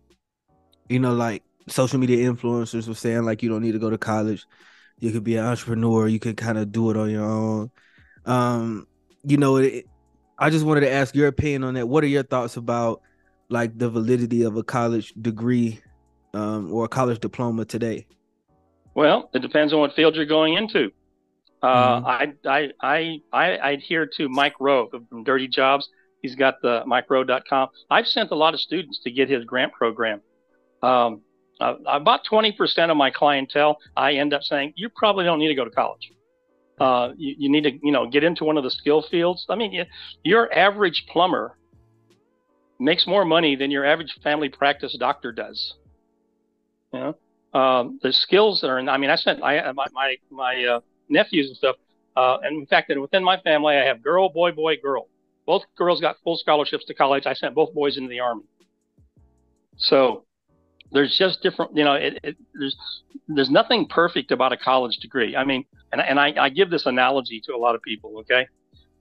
you 0.89 0.99
know, 0.99 1.15
like 1.15 1.43
social 1.69 1.99
media 1.99 2.31
influencers 2.31 2.89
were 2.89 2.95
saying, 2.95 3.25
like 3.25 3.43
you 3.43 3.49
don't 3.49 3.63
need 3.63 3.73
to 3.73 3.79
go 3.79 3.91
to 3.91 3.99
college. 3.99 4.47
You 4.99 5.13
could 5.13 5.25
be 5.25 5.37
an 5.37 5.45
entrepreneur. 5.45 6.09
You 6.09 6.19
could 6.19 6.37
kind 6.37 6.59
of 6.59 6.73
do 6.73 6.91
it 6.91 6.97
on 6.97 7.11
your 7.11 7.25
own. 7.25 7.71
Um, 8.25 8.87
you 9.25 9.37
know, 9.37 9.57
it, 9.57 9.87
I 10.39 10.51
just 10.51 10.65
wanted 10.65 10.81
to 10.81 10.91
ask 10.91 11.15
your 11.15 11.29
opinion 11.29 11.65
on 11.65 11.75
that. 11.75 11.89
What 11.89 12.05
are 12.05 12.09
your 12.09 12.23
thoughts 12.23 12.57
about 12.57 13.03
like 13.49 13.77
the 13.79 13.89
validity 13.89 14.43
of 14.43 14.57
a 14.57 14.63
college 14.63 15.13
degree 15.21 15.81
um, 16.35 16.73
or 16.73 16.85
a 16.85 16.89
college 16.89 17.21
diploma 17.21 17.65
today? 17.65 18.07
Well, 18.95 19.31
it 19.35 19.41
depends 19.41 19.73
on 19.73 19.81
what 19.81 19.95
field 19.95 20.17
you're 20.17 20.25
going 20.25 20.55
into. 20.55 20.91
Uh, 21.63 22.01
mm-hmm. 22.01 22.07
I, 22.07 22.71
I, 22.83 23.21
I, 23.33 23.49
I 23.61 23.71
adhere 23.73 24.07
to 24.17 24.29
Mike 24.29 24.55
Rowe 24.61 24.89
from 24.89 25.25
Dirty 25.25 25.49
Jobs. 25.49 25.89
He's 26.23 26.35
got 26.35 26.61
the 26.63 26.83
MikeRowe.com. 26.87 27.69
I've 27.91 28.07
sent 28.07 28.31
a 28.31 28.35
lot 28.35 28.55
of 28.55 28.61
students 28.61 29.01
to 29.05 29.11
get 29.11 29.29
his 29.29 29.45
grant 29.45 29.73
program. 29.73 30.21
Um, 30.83 31.23
uh, 31.61 31.75
about 31.87 32.21
20% 32.31 32.91
of 32.91 32.97
my 32.97 33.11
clientele, 33.11 33.79
I 33.97 34.15
end 34.15 34.35
up 34.35 34.43
saying, 34.43 34.75
you 34.77 34.89
probably 34.89 35.25
don't 35.25 35.39
need 35.39 35.49
to 35.49 35.55
go 35.55 35.65
to 35.65 35.71
college. 35.71 36.13
Uh, 36.79 37.13
you, 37.17 37.35
you, 37.39 37.51
need 37.51 37.63
to, 37.63 37.73
you 37.83 37.93
know, 37.93 38.07
get 38.07 38.23
into 38.23 38.45
one 38.45 38.59
of 38.59 38.65
the 38.65 38.71
skill 38.71 39.05
fields. 39.11 39.47
I 39.49 39.55
mean, 39.55 39.73
you, 39.73 39.85
your 40.23 40.53
average 40.53 41.07
plumber 41.11 41.57
makes 42.79 43.07
more 43.07 43.25
money 43.25 43.57
than 43.57 43.71
your 43.71 43.87
average 43.87 44.15
family 44.23 44.51
practice 44.51 44.95
doctor 44.99 45.33
does. 45.33 45.75
You 46.93 47.01
know, 47.01 47.59
um, 47.59 47.99
the 48.03 48.13
skills 48.13 48.61
that 48.61 48.69
are 48.69 48.79
in. 48.79 48.89
I 48.89 48.99
mean, 48.99 49.09
I 49.09 49.17
sent 49.17 49.43
I, 49.43 49.73
my 49.73 49.87
my, 49.93 50.17
my 50.31 50.65
uh, 50.65 50.81
nephews 51.09 51.49
and 51.49 51.57
stuff, 51.57 51.77
uh, 52.15 52.39
and 52.43 52.61
in 52.61 52.67
fact, 52.67 52.93
within 53.01 53.25
my 53.25 53.41
family, 53.41 53.77
I 53.77 53.85
have 53.85 54.03
girl, 54.03 54.29
boy, 54.29 54.53
boy, 54.53 54.77
girl. 54.77 55.09
Both 55.47 55.63
girls 55.77 56.01
got 56.01 56.17
full 56.23 56.37
scholarships 56.37 56.85
to 56.87 56.95
college. 56.95 57.25
I 57.25 57.33
sent 57.33 57.55
both 57.55 57.73
boys 57.73 57.97
into 57.97 58.09
the 58.09 58.21
army. 58.21 58.45
So 59.79 60.26
there's 60.93 61.17
just 61.19 61.43
different, 61.43 61.77
you 61.77 61.85
know, 61.85 61.95
it, 61.95 62.19
it, 62.23 62.37
there's 62.55 62.77
there's 63.29 63.51
nothing 63.51 63.87
perfect 63.87 64.31
about 64.31 64.53
a 64.53 64.57
college 64.57 64.97
degree. 64.99 65.37
I 65.37 65.45
mean, 65.45 65.65
and 65.93 66.01
and 66.01 66.19
I, 66.21 66.33
I 66.39 66.49
give 66.49 66.71
this 66.71 66.87
analogy 66.87 67.41
to 67.47 67.55
a 67.55 67.59
lot 67.59 67.75
of 67.75 67.83
people. 67.83 68.19
Okay, 68.21 68.47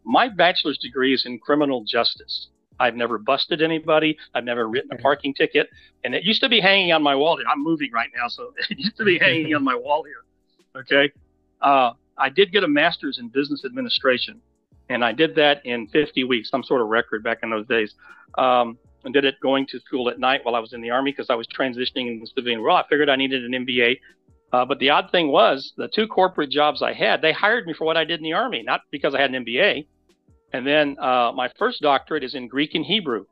my 0.04 0.30
bachelor's 0.30 0.78
degree 0.78 1.14
is 1.14 1.26
in 1.26 1.40
criminal 1.40 1.84
justice. 1.84 2.48
I've 2.80 2.96
never 2.96 3.18
busted 3.18 3.62
anybody. 3.62 4.18
I've 4.34 4.44
never 4.44 4.68
written 4.68 4.92
a 4.92 4.98
parking 4.98 5.34
ticket. 5.34 5.70
And 6.04 6.14
it 6.14 6.24
used 6.24 6.42
to 6.42 6.50
be 6.50 6.60
hanging 6.60 6.92
on 6.92 7.02
my 7.02 7.16
wall. 7.16 7.38
here 7.38 7.46
I'm 7.50 7.64
moving 7.64 7.92
right 7.92 8.10
now, 8.16 8.28
so 8.28 8.54
it 8.70 8.78
used 8.78 8.98
to 8.98 9.06
be 9.06 9.18
hanging 9.18 9.54
on 9.56 9.64
my 9.64 9.76
wall 9.76 10.04
here. 10.04 10.82
Okay. 10.82 11.12
Uh, 11.62 11.92
I 12.18 12.30
did 12.30 12.52
get 12.52 12.64
a 12.64 12.68
master's 12.68 13.18
in 13.18 13.30
business 13.30 13.64
administration, 13.66 14.42
and 14.90 15.04
I 15.04 15.12
did 15.12 15.36
that 15.36 15.66
in 15.66 15.88
50 15.88 16.24
weeks, 16.26 16.50
some 16.50 16.64
sort 16.64 16.82
of 16.82 16.88
record 16.88 17.24
back 17.24 17.40
in 17.44 17.50
those 17.50 17.68
days. 17.68 17.94
Um, 18.38 18.78
and 19.06 19.14
did 19.14 19.24
it 19.24 19.36
going 19.42 19.66
to 19.68 19.80
school 19.80 20.10
at 20.10 20.20
night 20.20 20.42
while 20.44 20.56
I 20.56 20.60
was 20.60 20.74
in 20.74 20.82
the 20.82 20.90
Army 20.90 21.12
because 21.12 21.30
I 21.30 21.36
was 21.36 21.48
transitioning 21.48 22.08
in 22.08 22.20
the 22.20 22.28
civilian 22.28 22.62
world. 22.62 22.82
I 22.84 22.90
figured 22.90 23.10
I 23.10 23.16
needed 23.16 23.46
an 23.46 23.66
MBA. 23.66 24.00
Uh, 24.52 24.66
but 24.66 24.80
the 24.80 24.90
odd 24.90 25.10
thing 25.12 25.30
was, 25.32 25.74
the 25.78 25.90
two 25.94 26.08
corporate 26.08 26.50
jobs 26.50 26.82
I 26.82 26.94
had, 26.94 27.22
they 27.22 27.34
hired 27.34 27.68
me 27.68 27.74
for 27.74 27.86
what 27.86 27.98
I 27.98 28.06
did 28.06 28.20
in 28.20 28.24
the 28.24 28.34
Army, 28.34 28.64
not 28.64 28.82
because 28.92 29.14
I 29.16 29.22
had 29.22 29.34
an 29.34 29.46
MBA. 29.46 29.86
And 30.54 30.66
then 30.66 30.98
uh, 31.00 31.32
my 31.36 31.52
first 31.58 31.82
doctorate 31.82 32.24
is 32.24 32.36
in 32.36 32.48
Greek 32.48 32.76
and 32.76 32.86
Hebrew. 32.86 33.26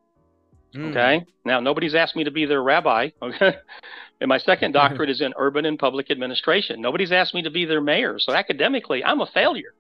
Mm. 0.76 0.92
Okay. 0.92 1.26
Now 1.46 1.60
nobody's 1.60 1.96
asked 1.96 2.16
me 2.16 2.24
to 2.24 2.32
be 2.32 2.46
their 2.46 2.64
rabbi. 2.64 3.10
Okay. 3.22 3.56
and 4.22 4.28
my 4.28 4.38
second 4.38 4.72
doctorate 4.74 5.10
is 5.10 5.22
in 5.22 5.34
urban 5.38 5.66
and 5.66 5.78
public 5.78 6.12
administration. 6.12 6.82
Nobody's 6.82 7.12
asked 7.12 7.34
me 7.34 7.44
to 7.44 7.52
be 7.52 7.66
their 7.66 7.82
mayor. 7.82 8.20
So 8.20 8.34
academically, 8.34 9.04
I'm 9.04 9.22
a 9.22 9.28
failure. 9.28 9.74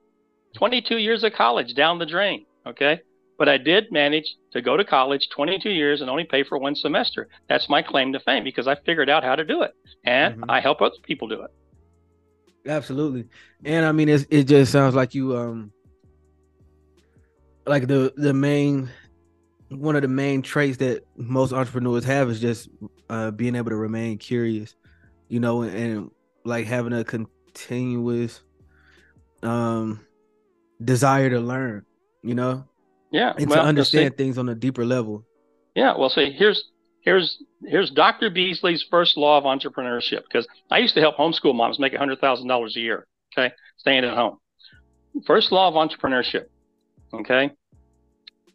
22 0.55 0.97
years 0.97 1.23
of 1.23 1.33
college 1.33 1.73
down 1.73 1.99
the 1.99 2.05
drain. 2.05 2.45
Okay. 2.65 3.01
But 3.37 3.49
I 3.49 3.57
did 3.57 3.91
manage 3.91 4.35
to 4.51 4.61
go 4.61 4.77
to 4.77 4.85
college 4.85 5.29
22 5.29 5.69
years 5.69 6.01
and 6.01 6.09
only 6.09 6.23
pay 6.23 6.43
for 6.43 6.57
one 6.57 6.75
semester. 6.75 7.27
That's 7.49 7.67
my 7.67 7.81
claim 7.81 8.13
to 8.13 8.19
fame 8.19 8.43
because 8.43 8.67
I 8.67 8.75
figured 8.75 9.09
out 9.09 9.23
how 9.23 9.35
to 9.35 9.43
do 9.43 9.63
it 9.63 9.73
and 10.05 10.35
mm-hmm. 10.35 10.49
I 10.49 10.59
help 10.59 10.81
other 10.81 10.95
people 11.03 11.27
do 11.27 11.41
it. 11.41 11.51
Absolutely. 12.65 13.27
And 13.65 13.85
I 13.85 13.91
mean, 13.91 14.07
it 14.07 14.43
just 14.43 14.71
sounds 14.71 14.95
like 14.95 15.13
you, 15.13 15.35
um, 15.35 15.71
like 17.65 17.87
the 17.87 18.13
the 18.15 18.33
main 18.33 18.89
one 19.69 19.95
of 19.95 20.01
the 20.01 20.07
main 20.07 20.41
traits 20.41 20.77
that 20.77 21.03
most 21.15 21.53
entrepreneurs 21.53 22.03
have 22.03 22.29
is 22.29 22.39
just 22.39 22.69
uh, 23.09 23.31
being 23.31 23.55
able 23.55 23.69
to 23.69 23.75
remain 23.75 24.17
curious, 24.17 24.75
you 25.29 25.39
know, 25.39 25.63
and, 25.63 25.75
and 25.75 26.11
like 26.45 26.65
having 26.65 26.93
a 26.93 27.03
continuous 27.03 28.41
um 29.41 30.05
desire 30.83 31.29
to 31.29 31.39
learn, 31.39 31.85
you 32.21 32.35
know. 32.35 32.65
Yeah, 33.13 33.33
and 33.37 33.49
well, 33.49 33.61
to 33.61 33.67
understand 33.67 34.17
things 34.17 34.37
on 34.37 34.49
a 34.49 34.55
deeper 34.55 34.85
level. 34.85 35.23
Yeah, 35.75 35.95
well, 35.97 36.09
see, 36.09 36.31
here's 36.31 36.71
here's 37.01 37.41
here's 37.63 37.89
Dr. 37.91 38.29
Beasley's 38.29 38.83
first 38.91 39.15
law 39.15 39.37
of 39.37 39.45
entrepreneurship 39.45 40.23
because 40.23 40.45
I 40.69 40.79
used 40.79 40.95
to 40.95 40.99
help 40.99 41.15
homeschool 41.15 41.55
moms 41.55 41.79
make 41.79 41.95
hundred 41.95 42.19
thousand 42.19 42.47
dollars 42.47 42.75
a 42.75 42.81
year. 42.81 43.07
Okay, 43.31 43.53
staying 43.77 44.03
at 44.03 44.13
home. 44.13 44.39
First 45.25 45.51
law 45.51 45.67
of 45.67 45.75
entrepreneurship 45.75 46.47
Okay. 47.13 47.51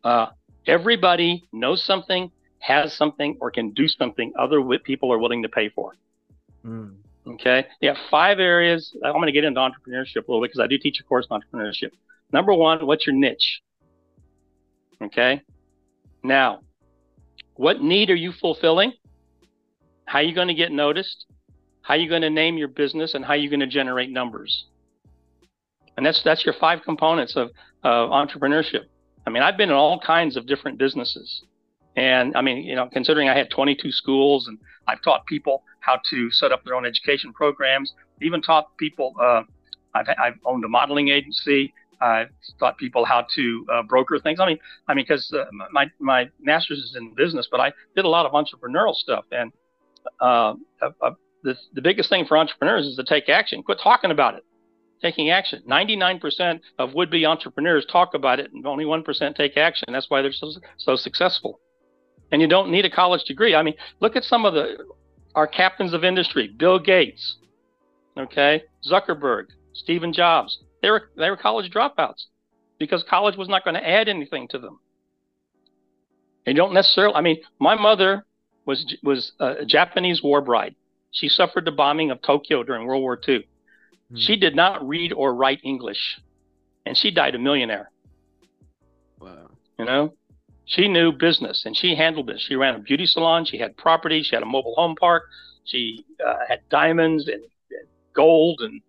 Uh, 0.02 0.26
everybody 0.66 1.48
knows 1.52 1.84
something, 1.84 2.30
has 2.58 2.92
something, 2.92 3.36
or 3.40 3.50
can 3.50 3.70
do 3.70 3.88
something 3.88 4.32
other 4.38 4.62
people 4.80 5.12
are 5.12 5.18
willing 5.18 5.42
to 5.42 5.48
pay 5.48 5.68
for. 5.68 5.92
Mm. 6.64 6.96
Okay. 7.26 7.66
You 7.80 7.90
have 7.90 7.98
five 8.10 8.40
areas. 8.40 8.94
I'm 9.04 9.12
going 9.12 9.26
to 9.26 9.32
get 9.32 9.44
into 9.44 9.60
entrepreneurship 9.60 10.16
a 10.16 10.30
little 10.30 10.40
bit 10.40 10.50
because 10.50 10.60
I 10.60 10.66
do 10.66 10.78
teach 10.78 11.00
a 11.00 11.04
course 11.04 11.26
on 11.30 11.40
entrepreneurship. 11.40 11.90
Number 12.32 12.52
one, 12.52 12.86
what's 12.86 13.06
your 13.06 13.14
niche? 13.14 13.60
Okay. 15.02 15.42
Now, 16.22 16.60
what 17.54 17.80
need 17.80 18.10
are 18.10 18.16
you 18.16 18.32
fulfilling? 18.32 18.92
How 20.04 20.18
are 20.18 20.22
you 20.22 20.34
going 20.34 20.48
to 20.48 20.54
get 20.54 20.72
noticed? 20.72 21.26
How 21.82 21.94
are 21.94 21.96
you 21.96 22.08
going 22.08 22.22
to 22.22 22.30
name 22.30 22.58
your 22.58 22.68
business 22.68 23.14
and 23.14 23.24
how 23.24 23.32
are 23.32 23.36
you 23.36 23.50
going 23.50 23.60
to 23.60 23.66
generate 23.66 24.10
numbers? 24.10 24.66
And 25.96 26.06
that's 26.06 26.22
that's 26.22 26.44
your 26.44 26.54
five 26.54 26.82
components 26.82 27.34
of, 27.36 27.50
of 27.82 28.10
entrepreneurship. 28.10 28.84
I 29.26 29.30
mean, 29.30 29.42
I've 29.42 29.56
been 29.56 29.70
in 29.70 29.74
all 29.74 30.00
kinds 30.00 30.36
of 30.36 30.46
different 30.46 30.78
businesses. 30.78 31.42
And 31.96 32.36
I 32.36 32.42
mean, 32.42 32.58
you 32.58 32.76
know, 32.76 32.88
considering 32.92 33.28
I 33.28 33.36
had 33.36 33.50
22 33.50 33.90
schools 33.90 34.46
and 34.46 34.58
I've 34.86 35.02
taught 35.02 35.26
people 35.26 35.64
how 35.80 35.98
to 36.10 36.30
set 36.30 36.52
up 36.52 36.64
their 36.64 36.74
own 36.76 36.86
education 36.86 37.32
programs, 37.32 37.92
even 38.22 38.40
taught 38.40 38.76
people, 38.76 39.14
uh, 39.20 39.42
I've, 39.94 40.06
I've 40.18 40.38
owned 40.44 40.64
a 40.64 40.68
modeling 40.68 41.08
agency. 41.08 41.74
I've 42.00 42.28
taught 42.58 42.78
people 42.78 43.04
how 43.04 43.26
to 43.34 43.66
uh, 43.72 43.82
broker 43.82 44.18
things. 44.18 44.40
I 44.40 44.46
mean, 44.46 44.58
I 44.86 44.94
mean, 44.94 45.04
because 45.08 45.32
uh, 45.32 45.44
my 45.72 45.90
my 45.98 46.30
master's 46.40 46.78
is 46.78 46.96
in 46.96 47.14
business, 47.14 47.48
but 47.50 47.60
I 47.60 47.72
did 47.96 48.04
a 48.04 48.08
lot 48.08 48.26
of 48.26 48.32
entrepreneurial 48.32 48.94
stuff. 48.94 49.24
And 49.32 49.52
uh, 50.20 50.54
the 51.42 51.56
the 51.74 51.82
biggest 51.82 52.08
thing 52.08 52.26
for 52.26 52.36
entrepreneurs 52.36 52.86
is 52.86 52.96
to 52.96 53.04
take 53.04 53.28
action. 53.28 53.62
Quit 53.62 53.78
talking 53.82 54.10
about 54.10 54.34
it 54.34 54.44
taking 55.00 55.30
action. 55.30 55.62
99% 55.68 56.60
of 56.78 56.94
would 56.94 57.10
be 57.10 57.26
entrepreneurs 57.26 57.86
talk 57.90 58.14
about 58.14 58.40
it 58.40 58.52
and 58.52 58.66
only 58.66 58.84
1% 58.84 59.34
take 59.36 59.56
action. 59.56 59.92
That's 59.92 60.10
why 60.10 60.22
they're 60.22 60.32
so, 60.32 60.52
so 60.76 60.96
successful. 60.96 61.60
And 62.30 62.42
you 62.42 62.48
don't 62.48 62.70
need 62.70 62.84
a 62.84 62.90
college 62.90 63.24
degree. 63.24 63.54
I 63.54 63.62
mean, 63.62 63.74
look 64.00 64.16
at 64.16 64.24
some 64.24 64.44
of 64.44 64.54
the 64.54 64.76
our 65.34 65.46
captains 65.46 65.92
of 65.92 66.04
industry, 66.04 66.48
Bill 66.48 66.78
Gates, 66.78 67.36
okay, 68.18 68.64
Zuckerberg, 68.90 69.44
Stephen 69.72 70.12
Jobs. 70.12 70.58
They 70.82 70.90
were 70.90 71.10
they 71.16 71.30
were 71.30 71.36
college 71.36 71.70
dropouts 71.72 72.26
because 72.78 73.04
college 73.08 73.36
was 73.36 73.48
not 73.48 73.64
going 73.64 73.74
to 73.74 73.86
add 73.86 74.08
anything 74.08 74.48
to 74.48 74.58
them. 74.58 74.80
They 76.46 76.52
don't 76.52 76.72
necessarily. 76.72 77.14
I 77.14 77.20
mean, 77.20 77.38
my 77.58 77.74
mother 77.74 78.24
was 78.64 78.94
was 79.02 79.32
a 79.40 79.64
Japanese 79.64 80.22
war 80.22 80.40
bride. 80.40 80.74
She 81.10 81.28
suffered 81.28 81.64
the 81.64 81.72
bombing 81.72 82.10
of 82.10 82.22
Tokyo 82.22 82.62
during 82.62 82.86
World 82.86 83.02
War 83.02 83.18
II. 83.26 83.46
She 84.16 84.34
hmm. 84.34 84.40
did 84.40 84.56
not 84.56 84.86
read 84.86 85.12
or 85.12 85.34
write 85.34 85.60
English, 85.64 86.20
and 86.86 86.96
she 86.96 87.10
died 87.10 87.34
a 87.34 87.38
millionaire. 87.38 87.90
Wow. 89.20 89.50
You 89.78 89.84
know, 89.84 90.14
she 90.64 90.86
knew 90.86 91.12
business 91.12 91.64
and 91.64 91.76
she 91.76 91.94
handled 91.94 92.30
it. 92.30 92.40
She 92.40 92.54
ran 92.54 92.74
a 92.74 92.78
beauty 92.78 93.06
salon. 93.06 93.44
She 93.46 93.58
had 93.58 93.76
property. 93.76 94.22
She 94.22 94.36
had 94.36 94.42
a 94.42 94.46
mobile 94.46 94.74
home 94.74 94.96
park. 94.96 95.24
She 95.64 96.04
uh, 96.24 96.36
had 96.48 96.60
diamonds 96.68 97.26
and, 97.26 97.42
and, 97.42 97.88
gold, 98.12 98.60
and 98.60 98.80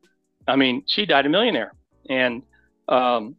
I 0.47 0.55
mean, 0.55 0.83
she 0.87 1.05
died 1.05 1.25
a 1.25 1.29
millionaire. 1.29 1.73
And 2.09 2.43
um, 2.87 3.35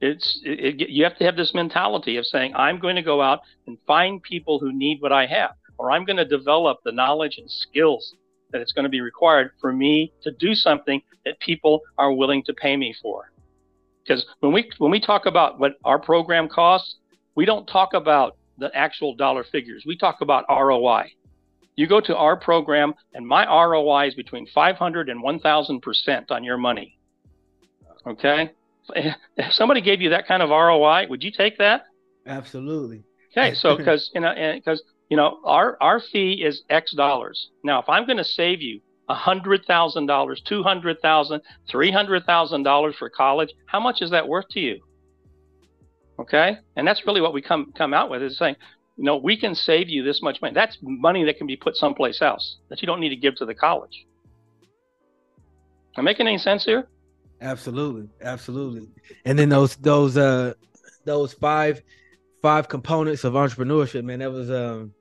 it's 0.00 0.40
it, 0.44 0.80
it, 0.80 0.88
you 0.90 1.04
have 1.04 1.16
to 1.18 1.24
have 1.24 1.36
this 1.36 1.54
mentality 1.54 2.16
of 2.16 2.26
saying, 2.26 2.54
I'm 2.54 2.78
going 2.78 2.96
to 2.96 3.02
go 3.02 3.22
out 3.22 3.40
and 3.66 3.78
find 3.86 4.22
people 4.22 4.58
who 4.58 4.72
need 4.72 5.00
what 5.00 5.12
I 5.12 5.26
have, 5.26 5.52
or 5.78 5.90
I'm 5.90 6.04
going 6.04 6.16
to 6.16 6.24
develop 6.24 6.78
the 6.84 6.92
knowledge 6.92 7.38
and 7.38 7.50
skills 7.50 8.14
that 8.50 8.60
it's 8.60 8.72
going 8.72 8.84
to 8.84 8.90
be 8.90 9.00
required 9.00 9.50
for 9.60 9.72
me 9.72 10.12
to 10.22 10.30
do 10.32 10.54
something 10.54 11.02
that 11.24 11.38
people 11.40 11.82
are 11.98 12.12
willing 12.12 12.42
to 12.44 12.54
pay 12.54 12.76
me 12.76 12.94
for. 13.02 13.30
Because 14.02 14.24
when 14.40 14.52
we 14.52 14.70
when 14.78 14.90
we 14.90 15.00
talk 15.00 15.26
about 15.26 15.58
what 15.58 15.74
our 15.84 15.98
program 15.98 16.48
costs, 16.48 16.96
we 17.34 17.44
don't 17.44 17.66
talk 17.66 17.94
about 17.94 18.36
the 18.56 18.74
actual 18.74 19.14
dollar 19.14 19.44
figures. 19.44 19.84
We 19.86 19.96
talk 19.96 20.20
about 20.20 20.44
ROI. 20.48 21.12
You 21.76 21.86
go 21.86 22.00
to 22.00 22.16
our 22.16 22.36
program, 22.36 22.94
and 23.14 23.26
my 23.26 23.46
ROI 23.46 24.08
is 24.08 24.14
between 24.14 24.46
500 24.48 25.08
and 25.08 25.22
1,000 25.22 25.80
percent 25.80 26.30
on 26.30 26.42
your 26.42 26.56
money. 26.56 26.97
Okay, 28.06 28.50
if 28.94 29.52
somebody 29.52 29.80
gave 29.80 30.00
you 30.00 30.10
that 30.10 30.26
kind 30.26 30.42
of 30.42 30.50
ROI, 30.50 31.06
would 31.08 31.22
you 31.22 31.30
take 31.30 31.58
that? 31.58 31.82
Absolutely. 32.26 33.04
Okay, 33.36 33.54
so 33.54 33.76
because 33.76 34.10
you 34.14 34.20
know, 34.20 34.34
because 34.54 34.82
you 35.08 35.16
know, 35.16 35.38
our 35.44 35.76
our 35.80 36.00
fee 36.00 36.42
is 36.44 36.62
X 36.70 36.92
dollars. 36.92 37.50
Now, 37.64 37.80
if 37.80 37.88
I'm 37.88 38.06
going 38.06 38.18
to 38.18 38.24
save 38.24 38.60
you 38.60 38.80
a 39.08 39.14
hundred 39.14 39.64
thousand 39.66 40.06
dollars, 40.06 40.42
two 40.46 40.62
hundred 40.62 41.00
thousand, 41.00 41.42
three 41.70 41.90
hundred 41.90 42.24
thousand 42.24 42.62
dollars 42.62 42.94
for 42.98 43.08
college, 43.08 43.50
how 43.66 43.80
much 43.80 44.02
is 44.02 44.10
that 44.10 44.28
worth 44.28 44.48
to 44.50 44.60
you? 44.60 44.80
Okay, 46.18 46.58
and 46.76 46.86
that's 46.86 47.06
really 47.06 47.20
what 47.20 47.32
we 47.32 47.40
come 47.40 47.72
come 47.76 47.94
out 47.94 48.10
with 48.10 48.22
is 48.22 48.36
saying, 48.36 48.56
you 48.96 49.04
know, 49.04 49.16
we 49.16 49.38
can 49.38 49.54
save 49.54 49.88
you 49.88 50.02
this 50.02 50.20
much 50.20 50.42
money. 50.42 50.54
That's 50.54 50.76
money 50.82 51.24
that 51.24 51.38
can 51.38 51.46
be 51.46 51.56
put 51.56 51.76
someplace 51.76 52.20
else 52.20 52.56
that 52.68 52.82
you 52.82 52.86
don't 52.86 53.00
need 53.00 53.10
to 53.10 53.16
give 53.16 53.36
to 53.36 53.46
the 53.46 53.54
college. 53.54 54.04
Am 55.96 56.02
I 56.02 56.10
making 56.10 56.26
any 56.26 56.38
sense 56.38 56.64
here? 56.64 56.88
Absolutely, 57.40 58.08
absolutely. 58.22 58.88
And 59.24 59.38
then 59.38 59.48
those 59.48 59.76
those 59.76 60.16
uh 60.16 60.54
those 61.04 61.32
five 61.34 61.82
five 62.42 62.68
components 62.68 63.24
of 63.24 63.34
entrepreneurship, 63.34 64.04
man, 64.04 64.18
that 64.20 64.32
was 64.32 64.50
um 64.50 64.92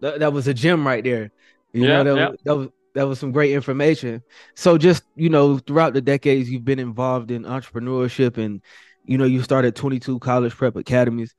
that, 0.00 0.20
that 0.20 0.32
was 0.32 0.46
a 0.46 0.54
gem 0.54 0.86
right 0.86 1.02
there. 1.02 1.30
You 1.72 1.86
yeah, 1.86 2.02
know, 2.02 2.04
that, 2.04 2.16
yeah. 2.16 2.28
was, 2.28 2.38
that 2.44 2.56
was 2.56 2.68
that 2.94 3.08
was 3.08 3.18
some 3.18 3.32
great 3.32 3.52
information. 3.52 4.22
So 4.54 4.78
just, 4.78 5.04
you 5.16 5.28
know, 5.28 5.58
throughout 5.58 5.94
the 5.94 6.00
decades 6.00 6.50
you've 6.50 6.64
been 6.64 6.78
involved 6.78 7.30
in 7.30 7.42
entrepreneurship 7.44 8.36
and 8.38 8.60
you 9.06 9.18
know, 9.18 9.24
you 9.24 9.42
started 9.42 9.74
22 9.76 10.18
college 10.20 10.54
prep 10.54 10.76
academies. 10.76 11.34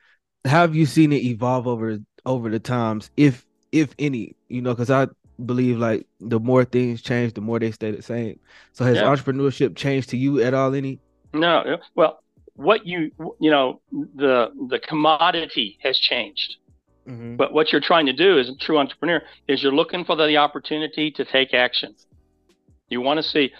How 0.45 0.61
have 0.61 0.75
you 0.75 0.85
seen 0.85 1.11
it 1.13 1.23
evolve 1.23 1.67
over 1.67 1.99
over 2.25 2.49
the 2.49 2.59
times 2.59 3.11
if 3.17 3.45
if 3.71 3.93
any, 3.99 4.35
you 4.49 4.61
know, 4.61 4.75
cuz 4.75 4.89
I 4.89 5.07
believe 5.43 5.77
like 5.77 6.05
the 6.19 6.39
more 6.39 6.63
things 6.65 7.01
change, 7.01 7.33
the 7.33 7.41
more 7.41 7.59
they 7.59 7.71
stay 7.71 7.91
the 7.91 8.01
same. 8.01 8.39
So 8.73 8.85
has 8.85 8.97
yeah. 8.97 9.03
entrepreneurship 9.03 9.75
changed 9.75 10.09
to 10.09 10.17
you 10.17 10.41
at 10.41 10.53
all? 10.53 10.73
Any? 10.73 10.99
No. 11.33 11.77
Well, 11.95 12.19
what 12.55 12.85
you 12.85 13.11
you 13.39 13.51
know 13.51 13.81
the 13.91 14.51
the 14.69 14.79
commodity 14.79 15.77
has 15.81 15.97
changed. 15.97 16.57
Mm-hmm. 17.07 17.35
But 17.35 17.53
what 17.53 17.71
you're 17.71 17.81
trying 17.81 18.07
to 18.07 18.13
do 18.13 18.39
as 18.39 18.49
a 18.49 18.55
true 18.55 18.79
entrepreneur 18.79 19.21
is 19.47 19.61
you're 19.61 19.71
looking 19.71 20.05
for 20.05 20.15
the 20.15 20.37
opportunity 20.37 21.11
to 21.11 21.25
take 21.25 21.53
action. 21.53 21.95
You 22.89 23.01
want 23.01 23.17
to 23.17 23.23
see 23.23 23.51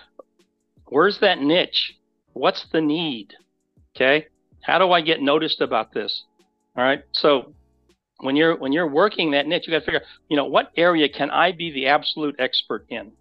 where's 0.86 1.20
that 1.20 1.40
niche? 1.40 1.96
What's 2.34 2.66
the 2.72 2.82
need? 2.82 3.34
Okay. 3.96 4.28
How 4.62 4.80
do 4.80 4.92
I 4.92 5.02
get 5.02 5.22
noticed 5.22 5.62
about 5.62 5.94
this? 5.94 6.24
All 6.76 6.84
right. 6.84 7.04
So 7.12 7.54
when 8.20 8.36
you're 8.36 8.56
when 8.58 8.72
you're 8.72 8.90
working 8.90 9.32
that 9.32 9.48
niche, 9.48 9.68
you 9.68 9.74
got 9.74 9.80
to 9.80 9.86
figure, 9.86 10.02
you 10.30 10.38
know, 10.38 10.46
what 10.46 10.72
area 10.78 11.10
can 11.10 11.30
I 11.30 11.52
be 11.52 11.72
the 11.72 11.88
absolute 11.88 12.36
expert 12.40 12.86
in? 12.90 13.12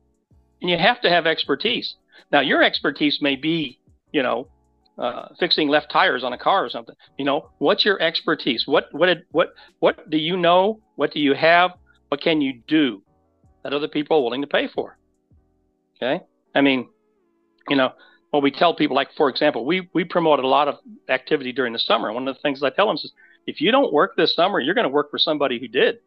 And 0.61 0.71
you 0.71 0.79
have 0.79 1.01
to 1.03 1.11
have 1.11 1.27
expertise. 1.27 1.97
Now, 2.31 2.41
your 2.41 2.63
expertise 2.63 3.19
may 3.21 3.37
be, 3.37 3.79
you 4.13 4.23
know, 4.23 4.49
uh, 4.97 5.29
fixing 5.39 5.69
left 5.69 5.91
tires 5.91 6.23
on 6.23 6.33
a 6.33 6.39
car 6.39 6.65
or 6.65 6.69
something. 6.69 6.95
You 7.19 7.25
know, 7.25 7.51
what's 7.59 7.85
your 7.85 8.01
expertise? 8.01 8.65
What 8.67 8.89
what 8.93 9.07
did, 9.07 9.25
what 9.33 9.55
what 9.81 10.09
do 10.11 10.17
you 10.17 10.37
know? 10.37 10.81
What 10.97 11.13
do 11.13 11.21
you 11.21 11.35
have? 11.35 11.73
What 12.09 12.21
can 12.21 12.41
you 12.41 12.63
do 12.69 13.03
that 13.63 13.73
other 13.73 13.89
people 13.89 14.19
are 14.19 14.23
willing 14.23 14.43
to 14.43 14.47
pay 14.47 14.69
for? 14.69 14.97
Okay, 15.97 16.23
I 16.55 16.61
mean, 16.61 16.89
you 17.69 17.77
know, 17.77 17.93
what 18.31 18.43
we 18.43 18.51
tell 18.51 18.75
people, 18.75 18.95
like 18.95 19.09
for 19.17 19.29
example, 19.29 19.65
we 19.65 19.89
we 19.93 20.05
promote 20.05 20.39
a 20.39 20.47
lot 20.47 20.69
of 20.69 20.77
activity 21.09 21.53
during 21.53 21.73
the 21.73 21.79
summer. 21.79 22.13
One 22.13 22.29
of 22.29 22.35
the 22.37 22.41
things 22.41 22.63
I 22.63 22.71
tell 22.71 22.87
them 22.87 22.97
is, 22.97 23.13
if 23.47 23.61
you 23.61 23.71
don't 23.71 23.93
work 23.93 24.17
this 24.17 24.35
summer, 24.35 24.61
you're 24.61 24.75
going 24.75 24.85
to 24.85 24.91
work 24.91 25.11
for 25.11 25.19
somebody 25.19 25.59
who 25.59 25.69
did. 25.69 25.99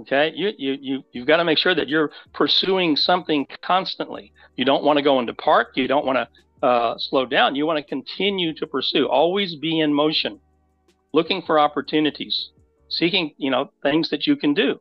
Okay, 0.00 0.32
you 0.34 0.52
you 0.58 0.76
you 0.80 1.04
you've 1.12 1.26
got 1.26 1.36
to 1.36 1.44
make 1.44 1.56
sure 1.58 1.74
that 1.74 1.88
you're 1.88 2.10
pursuing 2.32 2.96
something 2.96 3.46
constantly. 3.62 4.32
You 4.56 4.64
don't 4.64 4.82
want 4.82 4.96
to 4.96 5.02
go 5.02 5.20
into 5.20 5.34
park. 5.34 5.76
You 5.76 5.86
don't 5.86 6.04
want 6.04 6.18
to 6.18 6.28
uh, 6.64 6.98
slow 6.98 7.26
down. 7.26 7.54
You 7.54 7.66
want 7.66 7.76
to 7.78 7.84
continue 7.84 8.54
to 8.54 8.66
pursue, 8.66 9.06
always 9.06 9.54
be 9.54 9.80
in 9.80 9.92
motion, 9.92 10.40
looking 11.12 11.42
for 11.42 11.60
opportunities, 11.60 12.50
seeking, 12.88 13.34
you 13.36 13.50
know, 13.50 13.70
things 13.82 14.08
that 14.10 14.26
you 14.26 14.34
can 14.34 14.54
do. 14.54 14.80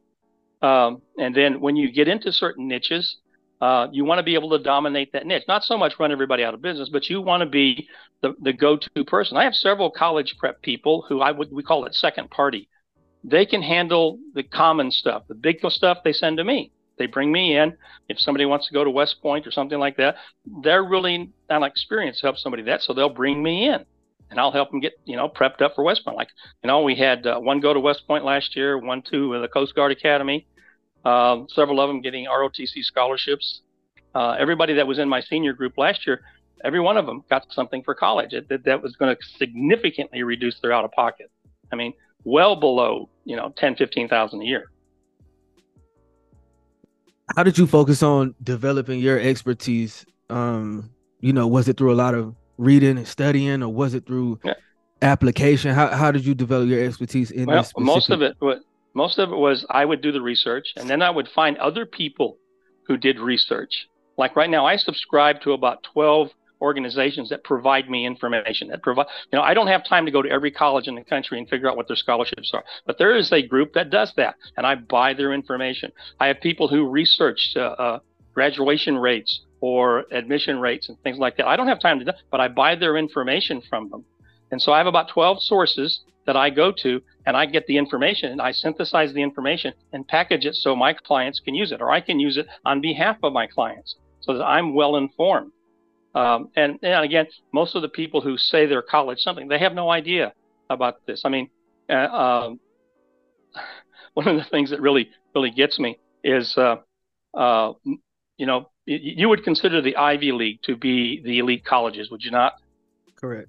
Um, 0.62 1.02
and 1.18 1.36
then 1.36 1.60
when 1.60 1.76
you 1.76 1.92
get 1.92 2.08
into 2.08 2.32
certain 2.32 2.68
niches, 2.68 3.18
uh, 3.64 3.88
you 3.94 4.04
want 4.04 4.20
to 4.20 4.24
be 4.24 4.34
able 4.34 4.50
to 4.50 4.60
dominate 4.60 5.14
that 5.14 5.26
niche. 5.26 5.46
Not 5.48 5.64
so 5.64 5.78
much 5.78 5.94
run 5.98 6.12
everybody 6.12 6.44
out 6.44 6.54
of 6.54 6.62
business, 6.62 6.90
but 6.92 7.10
you 7.10 7.22
want 7.22 7.44
to 7.44 7.48
be 7.48 7.88
the, 8.22 8.34
the 8.42 8.52
go-to 8.52 9.06
person. 9.06 9.38
I 9.38 9.46
have 9.46 9.54
several 9.54 9.90
college 9.90 10.36
prep 10.38 10.62
people 10.62 11.06
who 11.08 11.22
I 11.22 11.32
would 11.32 11.50
we 11.50 11.64
call 11.64 11.86
it 11.86 11.96
second 11.96 12.30
party. 12.30 12.68
They 13.24 13.46
can 13.46 13.62
handle 13.62 14.20
the 14.34 14.44
common 14.44 14.92
stuff, 14.92 15.24
the 15.30 15.36
big 15.36 15.60
stuff 15.70 16.00
they 16.04 16.12
send 16.12 16.40
to 16.40 16.44
me. 16.44 16.74
They 16.98 17.06
bring 17.06 17.32
me 17.32 17.58
in. 17.58 17.78
If 18.10 18.20
somebody 18.20 18.46
wants 18.46 18.68
to 18.68 18.74
go 18.74 18.84
to 18.84 18.90
West 18.90 19.22
Point 19.22 19.48
or 19.48 19.52
something 19.52 19.80
like 19.80 19.96
that, 19.96 20.16
they're 20.62 20.84
really 20.84 21.32
not 21.50 21.64
experienced 21.64 22.20
to 22.20 22.26
help 22.28 22.38
somebody 22.38 22.64
that, 22.64 22.82
so 22.82 22.92
they'll 22.92 23.08
bring 23.08 23.42
me 23.42 23.70
in, 23.70 23.86
and 24.30 24.42
I'll 24.42 24.52
help 24.52 24.72
them 24.72 24.82
get 24.82 24.92
you 25.06 25.16
know 25.16 25.30
prepped 25.30 25.62
up 25.62 25.74
for 25.74 25.86
West 25.86 26.04
Point. 26.04 26.18
Like 26.18 26.32
you 26.66 26.68
know, 26.68 26.82
we 26.82 26.96
had 26.96 27.26
uh, 27.26 27.40
one 27.40 27.62
go 27.62 27.74
to 27.74 27.80
West 27.80 28.06
Point 28.08 28.26
last 28.26 28.58
year, 28.58 28.78
one 28.78 29.02
to 29.04 29.40
the 29.40 29.48
Coast 29.48 29.74
Guard 29.74 29.94
Academy, 29.94 30.48
um, 31.06 31.48
several 31.50 31.80
of 31.82 31.88
them 31.88 32.02
getting 32.02 32.26
ROTC 32.26 32.84
scholarships. 32.84 33.62
Uh, 34.16 34.36
everybody 34.40 34.74
that 34.74 34.86
was 34.86 35.00
in 35.00 35.10
my 35.10 35.22
senior 35.22 35.54
group 35.54 35.78
last 35.78 36.06
year, 36.06 36.22
every 36.64 36.80
one 36.80 36.98
of 36.98 37.06
them 37.06 37.24
got 37.30 37.46
something 37.52 37.82
for 37.84 37.96
college. 37.96 38.34
It, 38.34 38.48
that, 38.50 38.64
that 38.66 38.82
was 38.82 38.96
going 38.96 39.16
to 39.16 39.22
significantly 39.38 40.24
reduce 40.24 40.60
their 40.60 40.72
out 40.72 40.86
of 40.86 40.92
pocket. 40.92 41.32
I 41.72 41.76
mean, 41.76 41.94
well 42.24 42.56
below 42.56 43.10
you 43.26 43.36
know 43.36 43.54
ten, 43.58 43.76
fifteen 43.76 44.08
thousand 44.08 44.42
a 44.42 44.46
year 44.46 44.70
how 47.36 47.44
did 47.44 47.58
you 47.58 47.68
focus 47.68 48.04
on 48.04 48.36
developing 48.44 49.00
your 49.00 49.20
expertise? 49.20 50.06
Um, 50.30 50.92
you 51.20 51.34
know, 51.34 51.48
was 51.48 51.68
it 51.68 51.78
through 51.78 51.94
a 51.94 51.96
lot 51.96 52.14
of 52.14 52.36
reading 52.58 52.98
and 52.98 53.08
studying, 53.08 53.64
or 53.64 53.70
was 53.70 53.94
it 53.94 54.06
through 54.06 54.40
yeah. 54.44 54.54
application? 55.02 55.74
How 55.74 55.88
how 55.88 56.12
did 56.12 56.26
you 56.26 56.36
develop 56.36 56.68
your 56.68 56.84
expertise 56.84 57.32
in 57.32 57.46
well, 57.46 57.62
this? 57.62 57.74
Most 57.78 58.10
of 58.10 58.22
it, 58.22 58.38
most 58.94 59.20
of 59.20 59.32
it 59.32 59.36
was 59.36 59.66
I 59.70 59.86
would 59.86 60.02
do 60.02 60.12
the 60.12 60.22
research, 60.22 60.74
and 60.76 60.90
then 60.90 61.02
I 61.02 61.10
would 61.10 61.28
find 61.28 61.58
other 61.58 61.86
people 61.86 62.38
who 62.88 62.98
did 62.98 63.20
research. 63.20 63.88
Like 64.18 64.36
right 64.36 64.50
now, 64.50 64.66
I 64.66 64.76
subscribe 64.76 65.42
to 65.42 65.54
about 65.54 65.84
twelve 65.84 66.30
organizations 66.64 67.30
that 67.30 67.44
provide 67.44 67.90
me 67.90 68.06
information 68.06 68.70
that 68.70 68.82
provide 68.82 69.06
you 69.32 69.38
know 69.38 69.44
i 69.44 69.54
don't 69.54 69.68
have 69.68 69.84
time 69.84 70.06
to 70.06 70.12
go 70.12 70.22
to 70.22 70.30
every 70.30 70.50
college 70.50 70.88
in 70.88 70.96
the 70.96 71.04
country 71.04 71.38
and 71.38 71.50
figure 71.50 71.70
out 71.70 71.76
what 71.76 71.88
their 71.90 71.98
scholarships 71.98 72.52
are 72.54 72.64
but 72.86 72.98
there 72.98 73.14
is 73.18 73.34
a 73.34 73.46
group 73.46 73.74
that 73.74 73.90
does 73.90 74.14
that 74.16 74.36
and 74.56 74.66
i 74.66 74.74
buy 74.74 75.14
their 75.14 75.34
information. 75.34 75.92
I 76.22 76.28
have 76.28 76.40
people 76.40 76.70
who 76.70 76.88
research 76.88 77.52
uh, 77.58 77.60
uh, 77.60 78.00
graduation 78.34 78.98
rates 78.98 79.42
or 79.60 80.06
admission 80.12 80.58
rates 80.60 80.88
and 80.88 80.98
things 81.02 81.18
like 81.18 81.36
that. 81.38 81.48
I 81.48 81.58
don't 81.58 81.68
have 81.68 81.82
time 81.82 82.00
to 82.00 82.06
do 82.06 82.12
but 82.32 82.40
i 82.40 82.48
buy 82.48 82.76
their 82.76 82.96
information 82.96 83.62
from 83.70 83.90
them 83.90 84.06
and 84.54 84.62
so 84.62 84.72
i 84.72 84.78
have 84.78 84.88
about 84.88 85.10
12 85.10 85.44
sources 85.44 86.02
that 86.26 86.38
i 86.38 86.50
go 86.50 86.72
to 86.72 87.02
and 87.26 87.36
i 87.36 87.46
get 87.46 87.68
the 87.68 87.78
information 87.78 88.32
and 88.32 88.42
i 88.42 88.52
synthesize 88.52 89.14
the 89.14 89.22
information 89.22 89.74
and 89.92 90.08
package 90.08 90.46
it 90.46 90.56
so 90.56 90.76
my 90.76 90.94
clients 90.94 91.42
can 91.42 91.54
use 91.54 91.74
it 91.74 91.82
or 91.82 91.92
i 91.92 92.00
can 92.00 92.20
use 92.20 92.38
it 92.38 92.48
on 92.64 92.80
behalf 92.80 93.18
of 93.24 93.34
my 93.34 93.46
clients 93.46 93.96
so 94.22 94.34
that 94.38 94.44
i'm 94.46 94.74
well 94.74 94.96
informed 94.96 95.52
um, 96.16 96.50
and, 96.56 96.78
and 96.84 97.04
again, 97.04 97.28
most 97.54 97.76
of 97.76 97.82
the 97.82 97.90
people 97.90 98.22
who 98.22 98.38
say 98.38 98.66
they're 98.66 98.84
college 98.84 99.20
something, 99.20 99.48
they 99.48 99.60
have 99.60 99.74
no 99.74 99.90
idea 99.90 100.34
about 100.70 101.06
this. 101.06 101.24
I 101.26 101.30
mean, 101.30 101.50
uh, 101.90 101.94
um, 101.94 102.60
one 104.14 104.28
of 104.28 104.36
the 104.36 104.44
things 104.44 104.70
that 104.70 104.82
really, 104.82 105.10
really 105.34 105.50
gets 105.50 105.80
me 105.80 105.98
is, 106.24 106.56
uh, 106.58 106.78
uh, 107.34 107.74
you 108.38 108.46
know, 108.46 108.70
you 108.86 109.30
would 109.30 109.44
consider 109.44 109.82
the 109.82 109.96
Ivy 109.96 110.34
League 110.34 110.60
to 110.64 110.76
be 110.76 111.22
the 111.24 111.40
elite 111.40 111.64
colleges, 111.64 112.12
would 112.12 112.22
you 112.22 112.32
not? 112.32 112.54
Correct. 113.16 113.48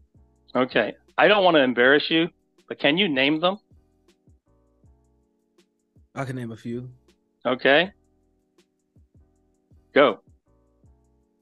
Okay. 0.54 0.94
I 1.18 1.28
don't 1.28 1.44
want 1.44 1.56
to 1.56 1.62
embarrass 1.62 2.04
you, 2.10 2.28
but 2.68 2.78
can 2.78 2.96
you 2.96 3.08
name 3.08 3.40
them? 3.40 3.58
I 6.14 6.24
can 6.24 6.36
name 6.36 6.52
a 6.52 6.56
few. 6.56 6.88
Okay. 7.44 7.92
Go. 9.94 10.20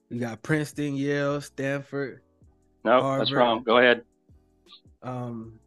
You 0.09 0.20
got 0.20 0.42
Princeton, 0.42 0.96
Yale, 0.96 1.40
Stanford. 1.40 2.20
No, 2.85 3.18
that's 3.18 3.33
wrong. 3.33 3.62
Go 3.62 3.79
ahead. 3.79 4.03
Um, 5.03 5.59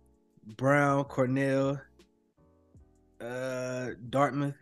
Brown, 0.57 1.03
Cornell, 1.05 1.79
uh, 3.21 3.89
Dartmouth. 4.09 4.55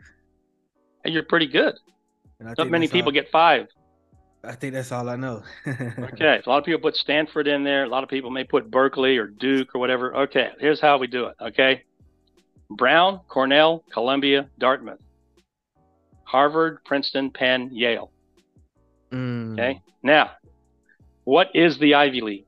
And 1.03 1.13
you're 1.13 1.23
pretty 1.23 1.47
good. 1.47 1.75
Not 2.39 2.69
many 2.69 2.87
people 2.87 3.11
get 3.11 3.29
five. 3.29 3.67
I 4.43 4.55
think 4.55 4.73
that's 4.73 4.91
all 4.91 5.07
I 5.09 5.15
know. 5.15 5.41
okay, 5.67 6.41
a 6.45 6.49
lot 6.49 6.57
of 6.57 6.65
people 6.65 6.81
put 6.81 6.95
Stanford 6.97 7.47
in 7.47 7.63
there. 7.63 7.85
A 7.85 7.87
lot 7.87 8.03
of 8.03 8.09
people 8.09 8.29
may 8.29 8.43
put 8.43 8.69
Berkeley 8.69 9.17
or 9.17 9.27
Duke 9.27 9.73
or 9.73 9.79
whatever. 9.79 10.15
Okay, 10.23 10.49
here's 10.59 10.81
how 10.81 10.97
we 10.97 11.07
do 11.07 11.27
it. 11.27 11.35
Okay, 11.39 11.83
Brown, 12.69 13.21
Cornell, 13.29 13.83
Columbia, 13.91 14.49
Dartmouth, 14.57 14.99
Harvard, 16.25 16.79
Princeton, 16.85 17.31
Penn, 17.31 17.69
Yale. 17.71 18.11
Mm. 19.11 19.53
Okay. 19.53 19.81
Now, 20.01 20.31
what 21.23 21.49
is 21.53 21.77
the 21.79 21.95
Ivy 21.95 22.21
League? 22.21 22.45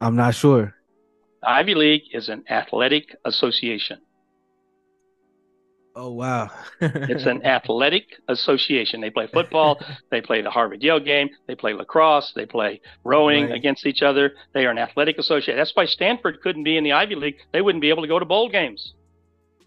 I'm 0.00 0.16
not 0.16 0.34
sure. 0.34 0.74
Ivy 1.42 1.74
League 1.74 2.02
is 2.12 2.28
an 2.28 2.44
athletic 2.48 3.14
association. 3.24 3.98
Oh 5.98 6.10
wow! 6.10 6.50
it's 6.80 7.24
an 7.24 7.44
athletic 7.46 8.04
association. 8.28 9.00
They 9.00 9.08
play 9.08 9.28
football. 9.32 9.80
they 10.10 10.20
play 10.20 10.42
the 10.42 10.50
Harvard 10.50 10.82
Yale 10.82 11.00
game. 11.00 11.30
They 11.46 11.54
play 11.54 11.72
lacrosse. 11.72 12.32
They 12.36 12.44
play 12.44 12.82
rowing 13.02 13.44
right. 13.46 13.54
against 13.54 13.86
each 13.86 14.02
other. 14.02 14.34
They 14.52 14.66
are 14.66 14.70
an 14.70 14.78
athletic 14.78 15.16
association. 15.16 15.56
That's 15.56 15.74
why 15.74 15.86
Stanford 15.86 16.42
couldn't 16.42 16.64
be 16.64 16.76
in 16.76 16.84
the 16.84 16.92
Ivy 16.92 17.14
League. 17.14 17.36
They 17.52 17.62
wouldn't 17.62 17.80
be 17.80 17.88
able 17.88 18.02
to 18.02 18.08
go 18.08 18.18
to 18.18 18.26
bowl 18.26 18.50
games. 18.50 18.92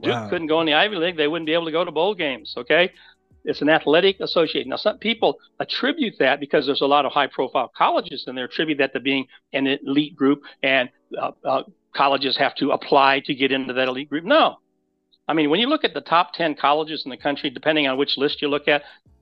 Duke 0.01 0.13
wow. 0.13 0.29
couldn't 0.29 0.47
go 0.47 0.61
in 0.61 0.67
the 0.67 0.75
Ivy 0.75 0.97
League. 0.97 1.17
They 1.17 1.27
wouldn't 1.27 1.47
be 1.47 1.53
able 1.53 1.65
to 1.65 1.71
go 1.71 1.83
to 1.83 1.91
bowl 1.91 2.13
games. 2.13 2.53
Okay, 2.55 2.91
it's 3.43 3.61
an 3.61 3.69
athletic 3.69 4.19
association. 4.19 4.69
Now, 4.69 4.75
some 4.75 4.99
people 4.99 5.39
attribute 5.59 6.15
that 6.19 6.39
because 6.39 6.65
there's 6.65 6.81
a 6.81 6.85
lot 6.85 7.05
of 7.05 7.11
high 7.11 7.27
profile 7.27 7.71
colleges 7.75 8.25
and 8.27 8.37
they 8.37 8.43
attribute 8.43 8.77
that 8.77 8.93
to 8.93 8.99
being 8.99 9.25
an 9.53 9.65
elite 9.65 10.15
group 10.15 10.43
and 10.61 10.89
uh, 11.19 11.31
uh, 11.43 11.63
colleges 11.95 12.37
have 12.37 12.55
to 12.55 12.71
apply 12.71 13.21
to 13.25 13.33
get 13.33 13.51
into 13.51 13.73
that 13.73 13.87
elite 13.87 14.09
group. 14.09 14.25
No. 14.25 14.57
I 15.29 15.33
mean, 15.33 15.51
when 15.51 15.59
you 15.59 15.69
look 15.69 15.83
at 15.83 15.93
the 15.93 16.01
top 16.01 16.33
10 16.33 16.55
colleges 16.55 17.03
in 17.05 17.11
the 17.11 17.17
country, 17.17 17.51
depending 17.51 17.87
on 17.87 17.99
which 17.99 18.17
list 18.17 18.41
you 18.41 18.47
look 18.47 18.67
at, 18.67 18.81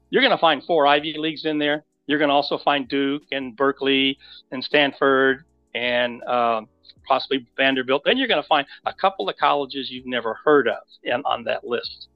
you're 0.09 0.21
going 0.21 0.31
to 0.31 0.37
find 0.37 0.63
four 0.63 0.87
Ivy 0.87 1.13
Leagues 1.17 1.43
in 1.43 1.59
there. 1.59 1.83
You're 2.07 2.17
going 2.17 2.29
to 2.29 2.33
also 2.33 2.57
find 2.57 2.87
Duke 2.87 3.23
and 3.33 3.57
Berkeley 3.57 4.17
and 4.51 4.63
Stanford 4.63 5.43
and 5.75 6.23
uh, 6.23 6.61
possibly 7.05 7.45
Vanderbilt. 7.57 8.03
Then 8.05 8.17
you're 8.17 8.29
going 8.29 8.41
to 8.41 8.47
find 8.47 8.65
a 8.85 8.93
couple 8.93 9.27
of 9.27 9.35
colleges 9.35 9.91
you've 9.91 10.05
never 10.05 10.35
heard 10.45 10.69
of 10.69 10.77
in, 11.03 11.21
on 11.25 11.43
that 11.43 11.65
list. 11.65 12.07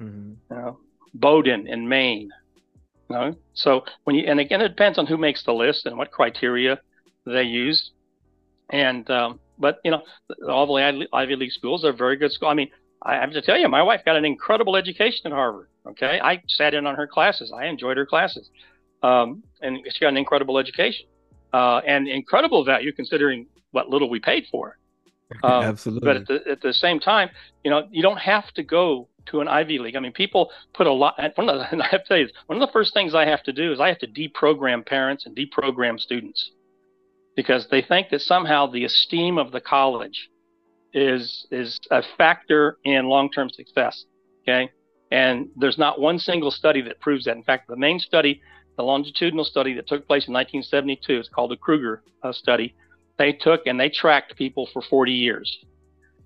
Mm-hmm. 0.00 0.34
You 0.48 0.56
know, 0.56 0.78
Bowdoin 1.14 1.66
in 1.66 1.88
Maine. 1.88 2.30
You 3.10 3.16
know? 3.16 3.36
So 3.54 3.84
when 4.04 4.14
you 4.14 4.24
and 4.26 4.38
again 4.38 4.60
it 4.60 4.68
depends 4.68 4.98
on 4.98 5.06
who 5.06 5.16
makes 5.16 5.42
the 5.44 5.52
list 5.52 5.84
and 5.86 5.98
what 5.98 6.12
criteria 6.12 6.80
they 7.26 7.42
use. 7.42 7.90
And 8.70 9.10
um, 9.10 9.40
but 9.58 9.80
you 9.84 9.90
know 9.90 10.02
all 10.48 10.72
the 10.72 11.08
Ivy 11.12 11.36
League 11.36 11.50
schools 11.50 11.84
are 11.84 11.92
very 11.92 12.16
good 12.16 12.30
schools. 12.30 12.50
I 12.50 12.54
mean 12.54 12.70
I 13.04 13.16
have 13.16 13.32
to 13.32 13.42
tell 13.42 13.58
you, 13.58 13.68
my 13.68 13.82
wife 13.82 14.02
got 14.04 14.16
an 14.16 14.24
incredible 14.24 14.76
education 14.76 15.26
at 15.26 15.32
Harvard. 15.32 15.68
Okay, 15.86 16.20
I 16.22 16.42
sat 16.48 16.74
in 16.74 16.86
on 16.86 16.94
her 16.94 17.06
classes. 17.06 17.52
I 17.54 17.66
enjoyed 17.66 17.96
her 17.96 18.06
classes, 18.06 18.48
um, 19.02 19.42
and 19.60 19.78
she 19.90 20.00
got 20.00 20.08
an 20.08 20.16
incredible 20.16 20.58
education 20.58 21.06
uh, 21.52 21.80
and 21.86 22.08
incredible 22.08 22.64
value 22.64 22.92
considering 22.92 23.46
what 23.72 23.88
little 23.88 24.08
we 24.08 24.20
paid 24.20 24.46
for 24.50 24.70
it. 24.70 24.74
Um, 25.42 25.64
Absolutely. 25.64 26.06
But 26.06 26.16
at 26.16 26.26
the, 26.26 26.50
at 26.50 26.60
the 26.60 26.74
same 26.74 27.00
time, 27.00 27.30
you 27.64 27.70
know, 27.70 27.88
you 27.90 28.02
don't 28.02 28.18
have 28.18 28.52
to 28.52 28.62
go 28.62 29.08
to 29.26 29.40
an 29.40 29.48
Ivy 29.48 29.78
League. 29.78 29.96
I 29.96 30.00
mean, 30.00 30.12
people 30.12 30.50
put 30.74 30.86
a 30.86 30.92
lot. 30.92 31.18
One 31.36 31.48
of 31.48 31.58
the, 31.58 31.76
I 31.82 31.88
have 31.88 32.02
to 32.02 32.08
tell 32.08 32.18
you, 32.18 32.28
one 32.48 32.60
of 32.60 32.68
the 32.68 32.70
first 32.70 32.92
things 32.92 33.14
I 33.14 33.24
have 33.24 33.42
to 33.44 33.52
do 33.52 33.72
is 33.72 33.80
I 33.80 33.88
have 33.88 33.98
to 34.00 34.06
deprogram 34.06 34.84
parents 34.84 35.24
and 35.24 35.34
deprogram 35.34 35.98
students 35.98 36.50
because 37.34 37.66
they 37.70 37.80
think 37.80 38.10
that 38.10 38.20
somehow 38.20 38.66
the 38.66 38.84
esteem 38.84 39.38
of 39.38 39.52
the 39.52 39.60
college 39.62 40.28
is 40.94 41.46
is 41.50 41.78
a 41.90 42.02
factor 42.16 42.78
in 42.84 43.06
long-term 43.06 43.50
success. 43.50 44.04
Okay, 44.42 44.70
and 45.10 45.48
there's 45.56 45.78
not 45.78 46.00
one 46.00 46.18
single 46.18 46.50
study 46.50 46.82
that 46.82 47.00
proves 47.00 47.24
that. 47.24 47.36
In 47.36 47.42
fact, 47.42 47.68
the 47.68 47.76
main 47.76 47.98
study, 47.98 48.40
the 48.76 48.82
longitudinal 48.82 49.44
study 49.44 49.74
that 49.74 49.86
took 49.86 50.06
place 50.06 50.26
in 50.26 50.34
1972, 50.34 51.18
it's 51.18 51.28
called 51.28 51.50
the 51.50 51.56
Krueger 51.56 52.02
uh, 52.22 52.32
study. 52.32 52.74
They 53.18 53.32
took 53.32 53.66
and 53.66 53.78
they 53.78 53.90
tracked 53.90 54.36
people 54.36 54.68
for 54.72 54.82
40 54.82 55.12
years. 55.12 55.64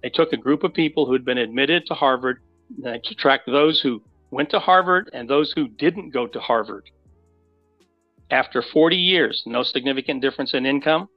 They 0.02 0.10
took 0.10 0.32
a 0.32 0.36
group 0.36 0.62
of 0.62 0.72
people 0.72 1.04
who 1.04 1.12
had 1.12 1.24
been 1.24 1.38
admitted 1.38 1.86
to 1.86 1.94
Harvard. 1.94 2.40
They 2.78 3.00
tracked 3.18 3.46
those 3.46 3.80
who 3.80 4.02
went 4.30 4.50
to 4.50 4.60
Harvard 4.60 5.10
and 5.12 5.28
those 5.28 5.52
who 5.52 5.68
didn't 5.68 6.10
go 6.10 6.26
to 6.26 6.40
Harvard. 6.40 6.88
After 8.30 8.62
40 8.62 8.96
years, 8.96 9.42
no 9.46 9.62
significant 9.62 10.20
difference 10.20 10.54
in 10.54 10.66
income, 10.66 11.08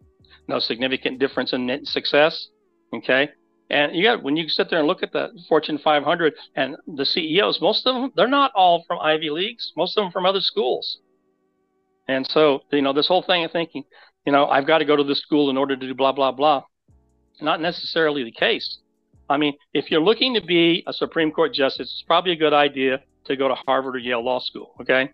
no 0.48 0.60
significant 0.60 1.20
difference 1.20 1.54
in 1.54 1.86
success. 1.86 2.50
Okay. 2.94 3.30
And 3.70 3.96
you 3.96 4.04
got 4.04 4.24
when 4.24 4.36
you 4.36 4.50
sit 4.50 4.70
there 4.70 4.80
and 4.80 4.88
look 4.88 5.04
at 5.04 5.12
the 5.12 5.30
Fortune 5.48 5.78
500 5.78 6.34
and 6.56 6.76
the 6.88 7.06
CEOs, 7.06 7.62
most 7.62 7.86
of 7.86 7.94
them 7.94 8.12
they're 8.16 8.28
not 8.28 8.52
all 8.56 8.84
from 8.88 9.00
Ivy 9.00 9.30
Leagues. 9.30 9.72
Most 9.78 9.98
of 9.98 10.04
them 10.04 10.12
from 10.12 10.26
other 10.26 10.42
schools. 10.42 11.00
And 12.08 12.26
so 12.28 12.62
you 12.72 12.82
know 12.82 12.94
this 12.94 13.08
whole 13.08 13.22
thing 13.22 13.44
of 13.46 13.52
thinking, 13.52 13.84
you 14.26 14.32
know, 14.32 14.48
I've 14.48 14.66
got 14.66 14.80
to 14.80 14.86
go 14.86 14.96
to 14.96 15.04
this 15.04 15.22
school 15.22 15.52
in 15.52 15.58
order 15.58 15.76
to 15.76 15.88
do 15.88 15.94
blah 15.94 16.12
blah 16.12 16.32
blah, 16.32 16.64
not 17.42 17.62
necessarily 17.62 18.24
the 18.24 18.32
case. 18.32 18.80
I 19.30 19.38
mean, 19.38 19.54
if 19.76 19.92
you're 19.92 20.02
looking 20.02 20.34
to 20.34 20.42
be 20.42 20.84
a 20.88 20.94
Supreme 20.94 21.32
Court 21.32 21.54
justice, 21.54 21.92
it's 21.92 22.04
probably 22.08 22.32
a 22.32 22.36
good 22.36 22.54
idea 22.54 23.02
to 23.26 23.36
go 23.36 23.48
to 23.48 23.54
Harvard 23.54 23.96
or 23.96 24.00
Yale 24.00 24.26
Law 24.26 24.40
School. 24.40 24.74
Okay. 24.82 25.12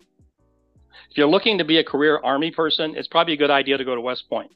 If 1.10 1.18
you're 1.18 1.28
looking 1.28 1.58
to 1.58 1.64
be 1.64 1.78
a 1.78 1.84
career 1.84 2.18
Army 2.24 2.50
person, 2.50 2.94
it's 2.96 3.08
probably 3.08 3.34
a 3.34 3.36
good 3.36 3.50
idea 3.50 3.76
to 3.76 3.84
go 3.84 3.94
to 3.94 4.00
West 4.00 4.28
Point. 4.30 4.50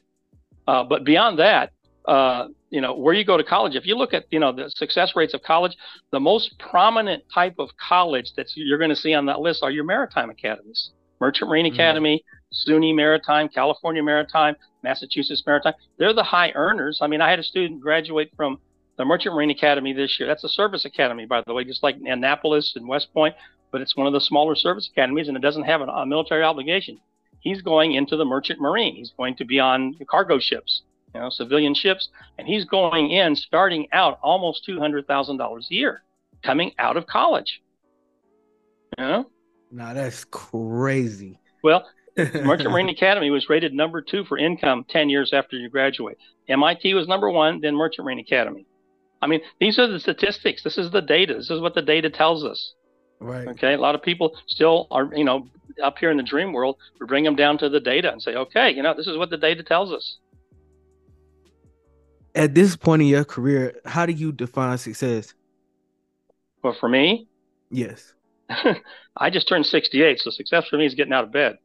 Uh, 0.67 0.83
but 0.83 1.03
beyond 1.03 1.37
that, 1.37 1.71
uh, 2.05 2.47
you 2.69 2.81
know, 2.81 2.95
where 2.95 3.13
you 3.13 3.23
go 3.23 3.37
to 3.37 3.43
college, 3.43 3.75
if 3.75 3.85
you 3.85 3.95
look 3.95 4.13
at, 4.13 4.25
you 4.31 4.39
know, 4.39 4.51
the 4.51 4.69
success 4.69 5.13
rates 5.15 5.33
of 5.33 5.43
college, 5.43 5.75
the 6.11 6.19
most 6.19 6.57
prominent 6.57 7.23
type 7.33 7.55
of 7.59 7.69
college 7.77 8.33
that 8.35 8.47
you're 8.55 8.77
going 8.77 8.89
to 8.89 8.95
see 8.95 9.13
on 9.13 9.25
that 9.27 9.39
list 9.39 9.61
are 9.63 9.71
your 9.71 9.83
maritime 9.83 10.29
academies. 10.29 10.91
Merchant 11.19 11.49
Marine 11.49 11.65
mm-hmm. 11.65 11.75
Academy, 11.75 12.23
SUNY 12.51 12.95
Maritime, 12.95 13.47
California 13.49 14.01
Maritime, 14.01 14.55
Massachusetts 14.83 15.43
Maritime. 15.45 15.73
They're 15.97 16.13
the 16.13 16.23
high 16.23 16.51
earners. 16.55 16.99
I 17.01 17.07
mean, 17.07 17.21
I 17.21 17.29
had 17.29 17.39
a 17.39 17.43
student 17.43 17.81
graduate 17.81 18.31
from 18.35 18.59
the 18.97 19.05
Merchant 19.05 19.35
Marine 19.35 19.51
Academy 19.51 19.93
this 19.93 20.19
year. 20.19 20.27
That's 20.27 20.43
a 20.43 20.49
service 20.49 20.85
academy, 20.85 21.25
by 21.25 21.43
the 21.45 21.53
way, 21.53 21.63
just 21.63 21.83
like 21.83 21.97
Annapolis 22.03 22.73
and 22.75 22.87
West 22.87 23.13
Point, 23.13 23.35
but 23.71 23.81
it's 23.81 23.95
one 23.95 24.07
of 24.07 24.13
the 24.13 24.21
smaller 24.21 24.55
service 24.55 24.89
academies 24.91 25.27
and 25.27 25.37
it 25.37 25.41
doesn't 25.41 25.63
have 25.63 25.81
a 25.81 26.05
military 26.05 26.43
obligation. 26.43 26.99
He's 27.41 27.61
going 27.61 27.93
into 27.93 28.17
the 28.17 28.25
Merchant 28.25 28.59
Marine. 28.59 28.95
He's 28.95 29.11
going 29.15 29.35
to 29.37 29.45
be 29.45 29.59
on 29.59 29.95
cargo 30.09 30.39
ships 30.39 30.83
you 31.13 31.21
know, 31.21 31.29
civilian 31.29 31.73
ships, 31.73 32.09
and 32.37 32.47
he's 32.47 32.65
going 32.65 33.11
in 33.11 33.35
starting 33.35 33.87
out 33.91 34.19
almost 34.21 34.65
two 34.65 34.79
hundred 34.79 35.07
thousand 35.07 35.37
dollars 35.37 35.67
a 35.71 35.73
year, 35.73 36.03
coming 36.43 36.71
out 36.79 36.97
of 36.97 37.07
college. 37.07 37.61
You 38.97 39.03
know? 39.03 39.25
Now 39.71 39.93
that's 39.93 40.23
crazy. 40.25 41.39
Well, 41.63 41.85
Merchant 42.17 42.71
Marine 42.71 42.89
Academy 42.89 43.29
was 43.29 43.49
rated 43.49 43.73
number 43.73 44.01
two 44.01 44.23
for 44.25 44.37
income 44.37 44.85
ten 44.89 45.09
years 45.09 45.31
after 45.33 45.55
you 45.57 45.69
graduate. 45.69 46.17
MIT 46.47 46.93
was 46.93 47.07
number 47.07 47.29
one, 47.29 47.61
then 47.61 47.75
Merchant 47.75 48.05
Marine 48.05 48.19
Academy. 48.19 48.65
I 49.21 49.27
mean, 49.27 49.41
these 49.59 49.77
are 49.77 49.87
the 49.87 49.99
statistics. 49.99 50.63
This 50.63 50.77
is 50.77 50.91
the 50.91 51.01
data. 51.01 51.35
This 51.35 51.51
is 51.51 51.61
what 51.61 51.75
the 51.75 51.81
data 51.81 52.09
tells 52.09 52.43
us. 52.43 52.73
Right. 53.19 53.47
Okay. 53.49 53.73
A 53.73 53.77
lot 53.77 53.93
of 53.93 54.01
people 54.01 54.35
still 54.47 54.87
are, 54.89 55.09
you 55.15 55.23
know, 55.23 55.47
up 55.83 55.99
here 55.99 56.09
in 56.09 56.17
the 56.17 56.23
dream 56.23 56.53
world. 56.53 56.77
We 56.99 57.05
bring 57.05 57.23
them 57.23 57.35
down 57.35 57.59
to 57.59 57.69
the 57.69 57.79
data 57.79 58.11
and 58.11 58.19
say, 58.19 58.33
okay, 58.33 58.71
you 58.71 58.81
know, 58.81 58.95
this 58.95 59.05
is 59.05 59.17
what 59.17 59.29
the 59.29 59.37
data 59.37 59.61
tells 59.61 59.91
us 59.91 60.17
at 62.35 62.55
this 62.55 62.75
point 62.75 63.01
in 63.01 63.07
your 63.07 63.25
career, 63.25 63.79
how 63.85 64.05
do 64.05 64.13
you 64.13 64.31
define 64.31 64.77
success? 64.77 65.33
Well, 66.63 66.75
for 66.79 66.89
me, 66.89 67.27
yes, 67.69 68.13
I 69.17 69.29
just 69.29 69.47
turned 69.47 69.65
68, 69.65 70.19
so 70.19 70.29
success 70.29 70.67
for 70.67 70.77
me 70.77 70.85
is 70.85 70.93
getting 70.93 71.13
out 71.13 71.23
of 71.23 71.31
bed. 71.31 71.57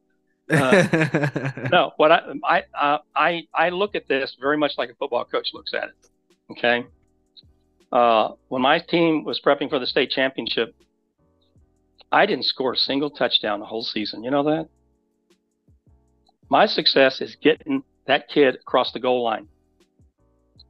Uh, 0.51 1.69
no, 1.73 1.93
what 1.97 2.13
I 2.13 2.21
I 2.45 2.63
uh, 2.79 2.99
I 3.15 3.43
I 3.53 3.71
look 3.71 3.95
at 3.95 4.07
this 4.09 4.37
very 4.41 4.57
much 4.57 4.73
like 4.79 4.91
a 4.91 4.95
football 4.95 5.25
coach 5.25 5.49
looks 5.53 5.75
at 5.75 5.85
it. 5.85 6.11
Okay, 6.53 6.87
uh, 7.93 8.31
when 8.49 8.63
my 8.63 8.79
team 8.79 9.25
was 9.25 9.41
prepping 9.45 9.69
for 9.69 9.79
the 9.79 9.87
state 9.87 10.11
championship, 10.11 10.75
I 12.13 12.27
didn't 12.27 12.45
score 12.45 12.75
a 12.75 12.77
single 12.77 13.11
touchdown 13.11 13.61
the 13.61 13.67
whole 13.67 13.83
season. 13.83 14.23
You 14.23 14.31
know 14.31 14.45
that? 14.45 14.69
My 16.49 16.67
success 16.67 17.21
is 17.21 17.37
getting 17.43 17.83
that 18.07 18.29
kid 18.29 18.55
across 18.55 18.93
the 18.93 19.01
goal 19.01 19.25
line. 19.25 19.49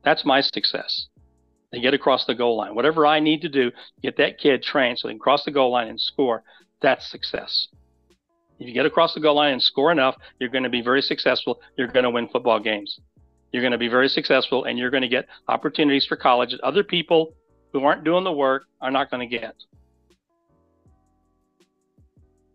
That's 0.07 0.25
my 0.25 0.41
success. 0.41 1.09
They 1.73 1.81
get 1.81 1.93
across 1.93 2.27
the 2.27 2.35
goal 2.37 2.57
line. 2.57 2.77
Whatever 2.77 3.05
I 3.05 3.19
need 3.19 3.43
to 3.43 3.49
do, 3.49 3.73
get 4.05 4.17
that 4.19 4.39
kid 4.39 4.63
trained 4.63 5.01
so 5.01 5.09
they 5.09 5.15
can 5.15 5.19
cross 5.19 5.45
the 5.45 5.51
goal 5.51 5.73
line 5.73 5.89
and 5.89 6.01
score. 6.01 6.45
That's 6.81 7.11
success. 7.11 7.67
If 8.61 8.69
you 8.69 8.73
get 8.73 8.87
across 8.87 9.15
the 9.15 9.21
goal 9.21 9.35
line 9.35 9.53
and 9.53 9.61
score 9.61 9.91
enough, 9.91 10.15
you're 10.39 10.49
going 10.49 10.63
to 10.63 10.71
be 10.71 10.81
very 10.81 11.03
successful. 11.03 11.61
You're 11.77 11.89
going 11.89 12.05
to 12.05 12.11
win 12.11 12.29
football 12.29 12.61
games. 12.61 13.01
You're 13.51 13.63
going 13.63 13.73
to 13.73 13.79
be 13.79 13.89
very 13.89 14.09
successful 14.09 14.63
and 14.65 14.79
you're 14.79 14.91
going 14.91 15.03
to 15.03 15.09
get 15.09 15.27
opportunities 15.49 16.07
for 16.07 16.17
college 16.17 16.53
that 16.53 16.61
other 16.61 16.85
people 16.85 17.35
who 17.73 17.85
aren't 17.85 18.05
doing 18.05 18.23
the 18.23 18.33
work 18.33 18.67
are 18.81 18.93
not 18.93 19.11
going 19.11 19.29
to 19.29 19.39
get. 19.39 19.57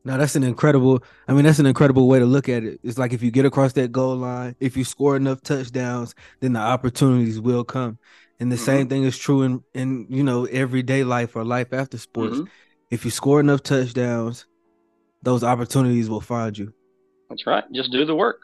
No, 0.03 0.17
that's 0.17 0.35
an 0.35 0.43
incredible. 0.43 1.03
I 1.27 1.33
mean, 1.33 1.45
that's 1.45 1.59
an 1.59 1.67
incredible 1.67 2.07
way 2.07 2.19
to 2.19 2.25
look 2.25 2.49
at 2.49 2.63
it. 2.63 2.79
It's 2.83 2.97
like 2.97 3.13
if 3.13 3.21
you 3.21 3.29
get 3.29 3.45
across 3.45 3.73
that 3.73 3.91
goal 3.91 4.15
line, 4.15 4.55
if 4.59 4.75
you 4.75 4.83
score 4.83 5.15
enough 5.15 5.41
touchdowns, 5.41 6.15
then 6.39 6.53
the 6.53 6.59
opportunities 6.59 7.39
will 7.39 7.63
come. 7.63 7.99
And 8.39 8.51
the 8.51 8.55
mm-hmm. 8.55 8.65
same 8.65 8.87
thing 8.87 9.03
is 9.03 9.17
true 9.17 9.43
in 9.43 9.63
in 9.75 10.07
you 10.09 10.23
know 10.23 10.45
everyday 10.45 11.03
life 11.03 11.35
or 11.35 11.45
life 11.45 11.71
after 11.71 11.97
sports. 11.99 12.37
Mm-hmm. 12.37 12.45
If 12.89 13.05
you 13.05 13.11
score 13.11 13.39
enough 13.39 13.61
touchdowns, 13.61 14.47
those 15.21 15.43
opportunities 15.43 16.09
will 16.09 16.21
find 16.21 16.57
you. 16.57 16.73
That's 17.29 17.45
right. 17.45 17.63
Just 17.71 17.91
do 17.91 18.03
the 18.03 18.15
work. 18.15 18.39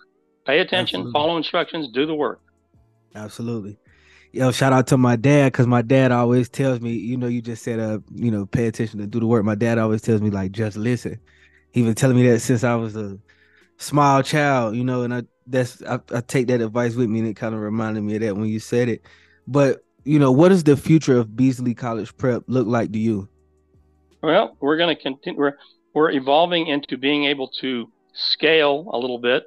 Pay 0.45 0.59
attention, 0.59 0.99
Absolutely. 0.99 1.11
follow 1.11 1.37
instructions, 1.37 1.89
do 1.89 2.05
the 2.05 2.15
work. 2.15 2.39
Absolutely. 3.15 3.77
Yo, 4.31 4.51
shout 4.51 4.71
out 4.71 4.87
to 4.87 4.97
my 4.97 5.15
dad 5.15 5.51
because 5.51 5.67
my 5.67 5.81
dad 5.81 6.11
always 6.11 6.47
tells 6.47 6.79
me, 6.79 6.91
you 6.93 7.17
know, 7.17 7.27
you 7.27 7.41
just 7.41 7.63
said, 7.63 7.79
uh, 7.79 7.99
you 8.13 8.29
know, 8.29 8.45
pay 8.45 8.67
attention 8.67 8.99
to 8.99 9.07
do 9.07 9.19
the 9.19 9.25
work. 9.25 9.43
My 9.43 9.55
dad 9.55 9.77
always 9.77 10.01
tells 10.01 10.21
me, 10.21 10.29
like, 10.29 10.51
just 10.51 10.77
listen. 10.77 11.19
He 11.77 11.83
been 11.83 11.93
telling 11.93 12.17
me 12.17 12.27
that 12.27 12.39
since 12.39 12.63
I 12.63 12.73
was 12.73 12.95
a 12.95 13.19
small 13.77 14.23
child, 14.23 14.75
you 14.75 14.83
know, 14.83 15.03
and 15.03 15.13
I 15.13 15.21
that's 15.45 15.83
I, 15.83 15.99
I 16.11 16.21
take 16.21 16.47
that 16.47 16.59
advice 16.59 16.95
with 16.95 17.07
me, 17.07 17.19
and 17.19 17.27
it 17.27 17.35
kind 17.35 17.53
of 17.53 17.61
reminded 17.61 18.01
me 18.01 18.15
of 18.15 18.21
that 18.21 18.35
when 18.35 18.49
you 18.49 18.59
said 18.59 18.89
it. 18.89 19.03
But 19.45 19.85
you 20.03 20.17
know, 20.17 20.31
what 20.31 20.49
does 20.49 20.63
the 20.63 20.75
future 20.75 21.15
of 21.17 21.35
Beasley 21.35 21.75
College 21.75 22.17
Prep 22.17 22.41
look 22.47 22.65
like 22.65 22.91
to 22.93 22.97
you? 22.97 23.29
Well, 24.23 24.57
we're 24.59 24.77
going 24.77 24.95
to 24.95 24.99
continue. 24.99 25.39
We're 25.39 25.53
we're 25.93 26.09
evolving 26.13 26.65
into 26.65 26.97
being 26.97 27.25
able 27.25 27.47
to 27.61 27.87
scale 28.11 28.89
a 28.91 28.97
little 28.97 29.19
bit. 29.19 29.43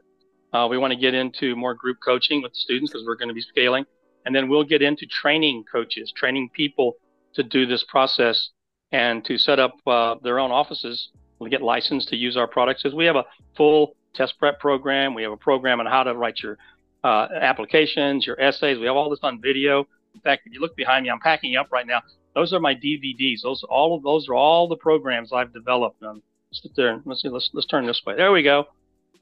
Uh, 0.53 0.69
we 0.71 0.79
want 0.79 0.93
to 0.93 1.01
get 1.01 1.15
into 1.15 1.57
more 1.57 1.75
group 1.75 1.97
coaching 2.05 2.43
with 2.43 2.55
students 2.55 2.93
because 2.93 3.05
we're 3.05 3.17
going 3.17 3.27
to 3.27 3.35
be 3.35 3.41
scaling, 3.41 3.85
and 4.25 4.33
then 4.33 4.49
we'll 4.49 4.63
get 4.63 4.83
into 4.83 5.05
training 5.05 5.65
coaches, 5.65 6.13
training 6.17 6.49
people 6.53 6.95
to 7.35 7.43
do 7.43 7.67
this 7.67 7.83
process 7.83 8.51
and 8.93 9.25
to 9.25 9.37
set 9.37 9.59
up 9.59 9.75
uh, 9.89 10.15
their 10.23 10.39
own 10.39 10.53
offices 10.53 11.11
get 11.49 11.63
licensed 11.63 12.09
to 12.11 12.17
use 12.17 12.37
our 12.37 12.47
products 12.47 12.85
is 12.85 12.93
we 12.93 13.07
have 13.07 13.17
a 13.17 13.25
full 13.57 13.95
test 14.15 14.35
prep 14.39 14.61
program. 14.61 15.15
We 15.15 15.23
have 15.23 15.33
a 15.33 15.37
program 15.37 15.81
on 15.81 15.87
how 15.87 16.03
to 16.03 16.15
write 16.15 16.41
your 16.43 16.59
uh, 17.03 17.29
applications, 17.41 18.27
your 18.27 18.39
essays. 18.41 18.79
We 18.79 18.87
have 18.87 18.97
all 18.97 19.09
this 19.09 19.21
on 19.23 19.41
video. 19.41 19.87
In 20.15 20.21
fact, 20.21 20.43
if 20.47 20.53
you 20.53 20.61
look 20.61 20.77
behind 20.77 21.05
me, 21.05 21.11
I'm 21.11 21.21
packing 21.21 21.57
up 21.57 21.69
right 21.73 21.87
now. 21.87 22.03
Those 22.35 22.53
are 22.53 22.61
my 22.61 22.75
DVDs. 22.75 23.43
Those 23.43 23.65
all 23.69 23.97
of 23.97 24.03
those 24.03 24.29
are 24.29 24.35
all 24.35 24.69
the 24.69 24.77
programs 24.77 25.33
I've 25.33 25.53
developed. 25.53 26.03
Um, 26.03 26.23
sit 26.53 26.73
there. 26.77 27.01
Let's 27.05 27.23
see. 27.23 27.29
Let's 27.29 27.51
let's 27.53 27.67
turn 27.67 27.87
this 27.87 28.03
way. 28.07 28.17
There 28.17 28.33
we 28.33 28.43
go. 28.43 28.67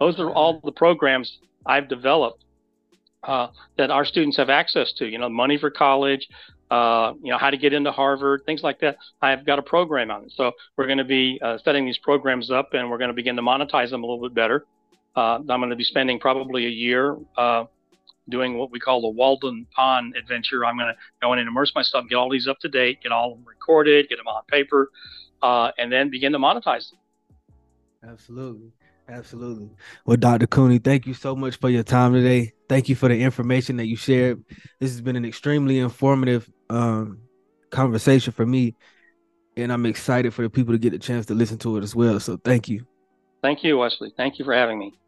Those 0.01 0.19
are 0.19 0.31
all 0.31 0.61
the 0.65 0.73
programs 0.73 1.39
I've 1.67 1.89
developed 1.89 2.45
uh, 3.23 3.49
that 3.77 3.91
our 3.91 4.05
students 4.05 4.37
have 4.37 4.51
access 4.51 4.93
to. 4.95 5.07
You 5.07 5.19
know, 5.19 5.29
money 5.29 5.59
for 5.59 5.71
college, 5.71 6.27
uh, 6.71 7.15
you 7.23 7.31
know, 7.31 7.39
how 7.39 7.51
to 7.51 7.57
get 7.57 7.73
into 7.73 7.91
Harvard, 7.91 8.43
things 8.47 8.63
like 8.63 8.81
that. 8.81 8.97
I've 9.23 9.47
got 9.47 9.59
a 9.59 9.63
program 9.63 10.11
on 10.11 10.25
it. 10.25 10.33
So 10.33 10.53
we're 10.77 10.87
going 10.87 10.99
to 10.99 11.05
be 11.05 11.41
uh, 11.43 11.59
setting 11.59 11.87
these 11.87 11.99
programs 11.99 12.51
up 12.51 12.75
and 12.75 12.91
we're 12.91 12.99
going 12.99 13.09
to 13.09 13.15
begin 13.15 13.37
to 13.37 13.43
monetize 13.43 13.91
them 13.91 14.03
a 14.03 14.07
little 14.07 14.23
bit 14.23 14.35
better. 14.35 14.67
Uh, 15.17 15.37
I'm 15.37 15.47
going 15.47 15.71
to 15.71 15.77
be 15.77 15.85
spending 15.85 16.21
probably 16.21 16.67
a 16.67 16.71
year 16.71 17.17
uh, 17.37 17.65
doing 18.29 18.59
what 18.59 18.71
we 18.71 18.79
call 18.79 19.01
the 19.01 19.09
Walden 19.09 19.67
Pond 19.75 20.15
adventure. 20.17 20.65
I'm 20.65 20.77
going 20.77 20.89
to 20.89 20.97
go 21.23 21.33
in 21.33 21.39
and 21.39 21.49
immerse 21.49 21.75
myself, 21.75 22.07
get 22.09 22.17
all 22.17 22.31
these 22.31 22.47
up 22.47 22.59
to 22.61 22.69
date, 22.69 23.03
get 23.03 23.13
all 23.13 23.33
of 23.33 23.39
them 23.39 23.47
recorded, 23.47 24.09
get 24.09 24.17
them 24.17 24.29
on 24.29 24.43
paper, 24.45 24.91
uh, 25.43 25.71
and 25.79 25.91
then 25.91 26.11
begin 26.11 26.33
to 26.33 26.39
monetize 26.39 26.91
them. 26.91 28.11
Absolutely. 28.11 28.73
Absolutely. 29.09 29.71
Well, 30.05 30.19
Dr. 30.19 30.47
Kuni, 30.47 30.79
thank 30.79 31.07
you 31.07 31.15
so 31.15 31.35
much 31.35 31.57
for 31.57 31.71
your 31.71 31.83
time 31.83 32.13
today. 32.13 32.53
Thank 32.69 32.91
you 32.91 32.95
for 32.95 33.09
the 33.09 33.19
information 33.19 33.79
that 33.79 33.87
you 33.87 33.97
shared. 33.97 34.45
This 34.81 34.91
has 34.91 35.01
been 35.01 35.17
an 35.17 35.25
extremely 35.25 35.79
informative 35.79 36.51
um, 36.71 37.21
conversation 37.71 38.33
for 38.33 38.47
me, 38.47 38.75
and 39.57 39.73
I'm 39.73 39.87
excited 39.87 40.35
for 40.35 40.43
the 40.43 40.51
people 40.51 40.75
to 40.75 40.79
get 40.79 40.91
the 40.91 40.99
chance 40.99 41.27
to 41.27 41.35
listen 41.35 41.59
to 41.59 41.77
it 41.77 41.83
as 41.83 41.95
well. 41.95 42.21
So, 42.21 42.39
thank 42.45 42.69
you. 42.69 42.87
Thank 43.43 43.63
you, 43.65 43.79
Wesley. 43.79 44.13
Thank 44.17 44.39
you 44.39 44.45
for 44.45 44.55
having 44.55 44.79
me. 44.79 44.99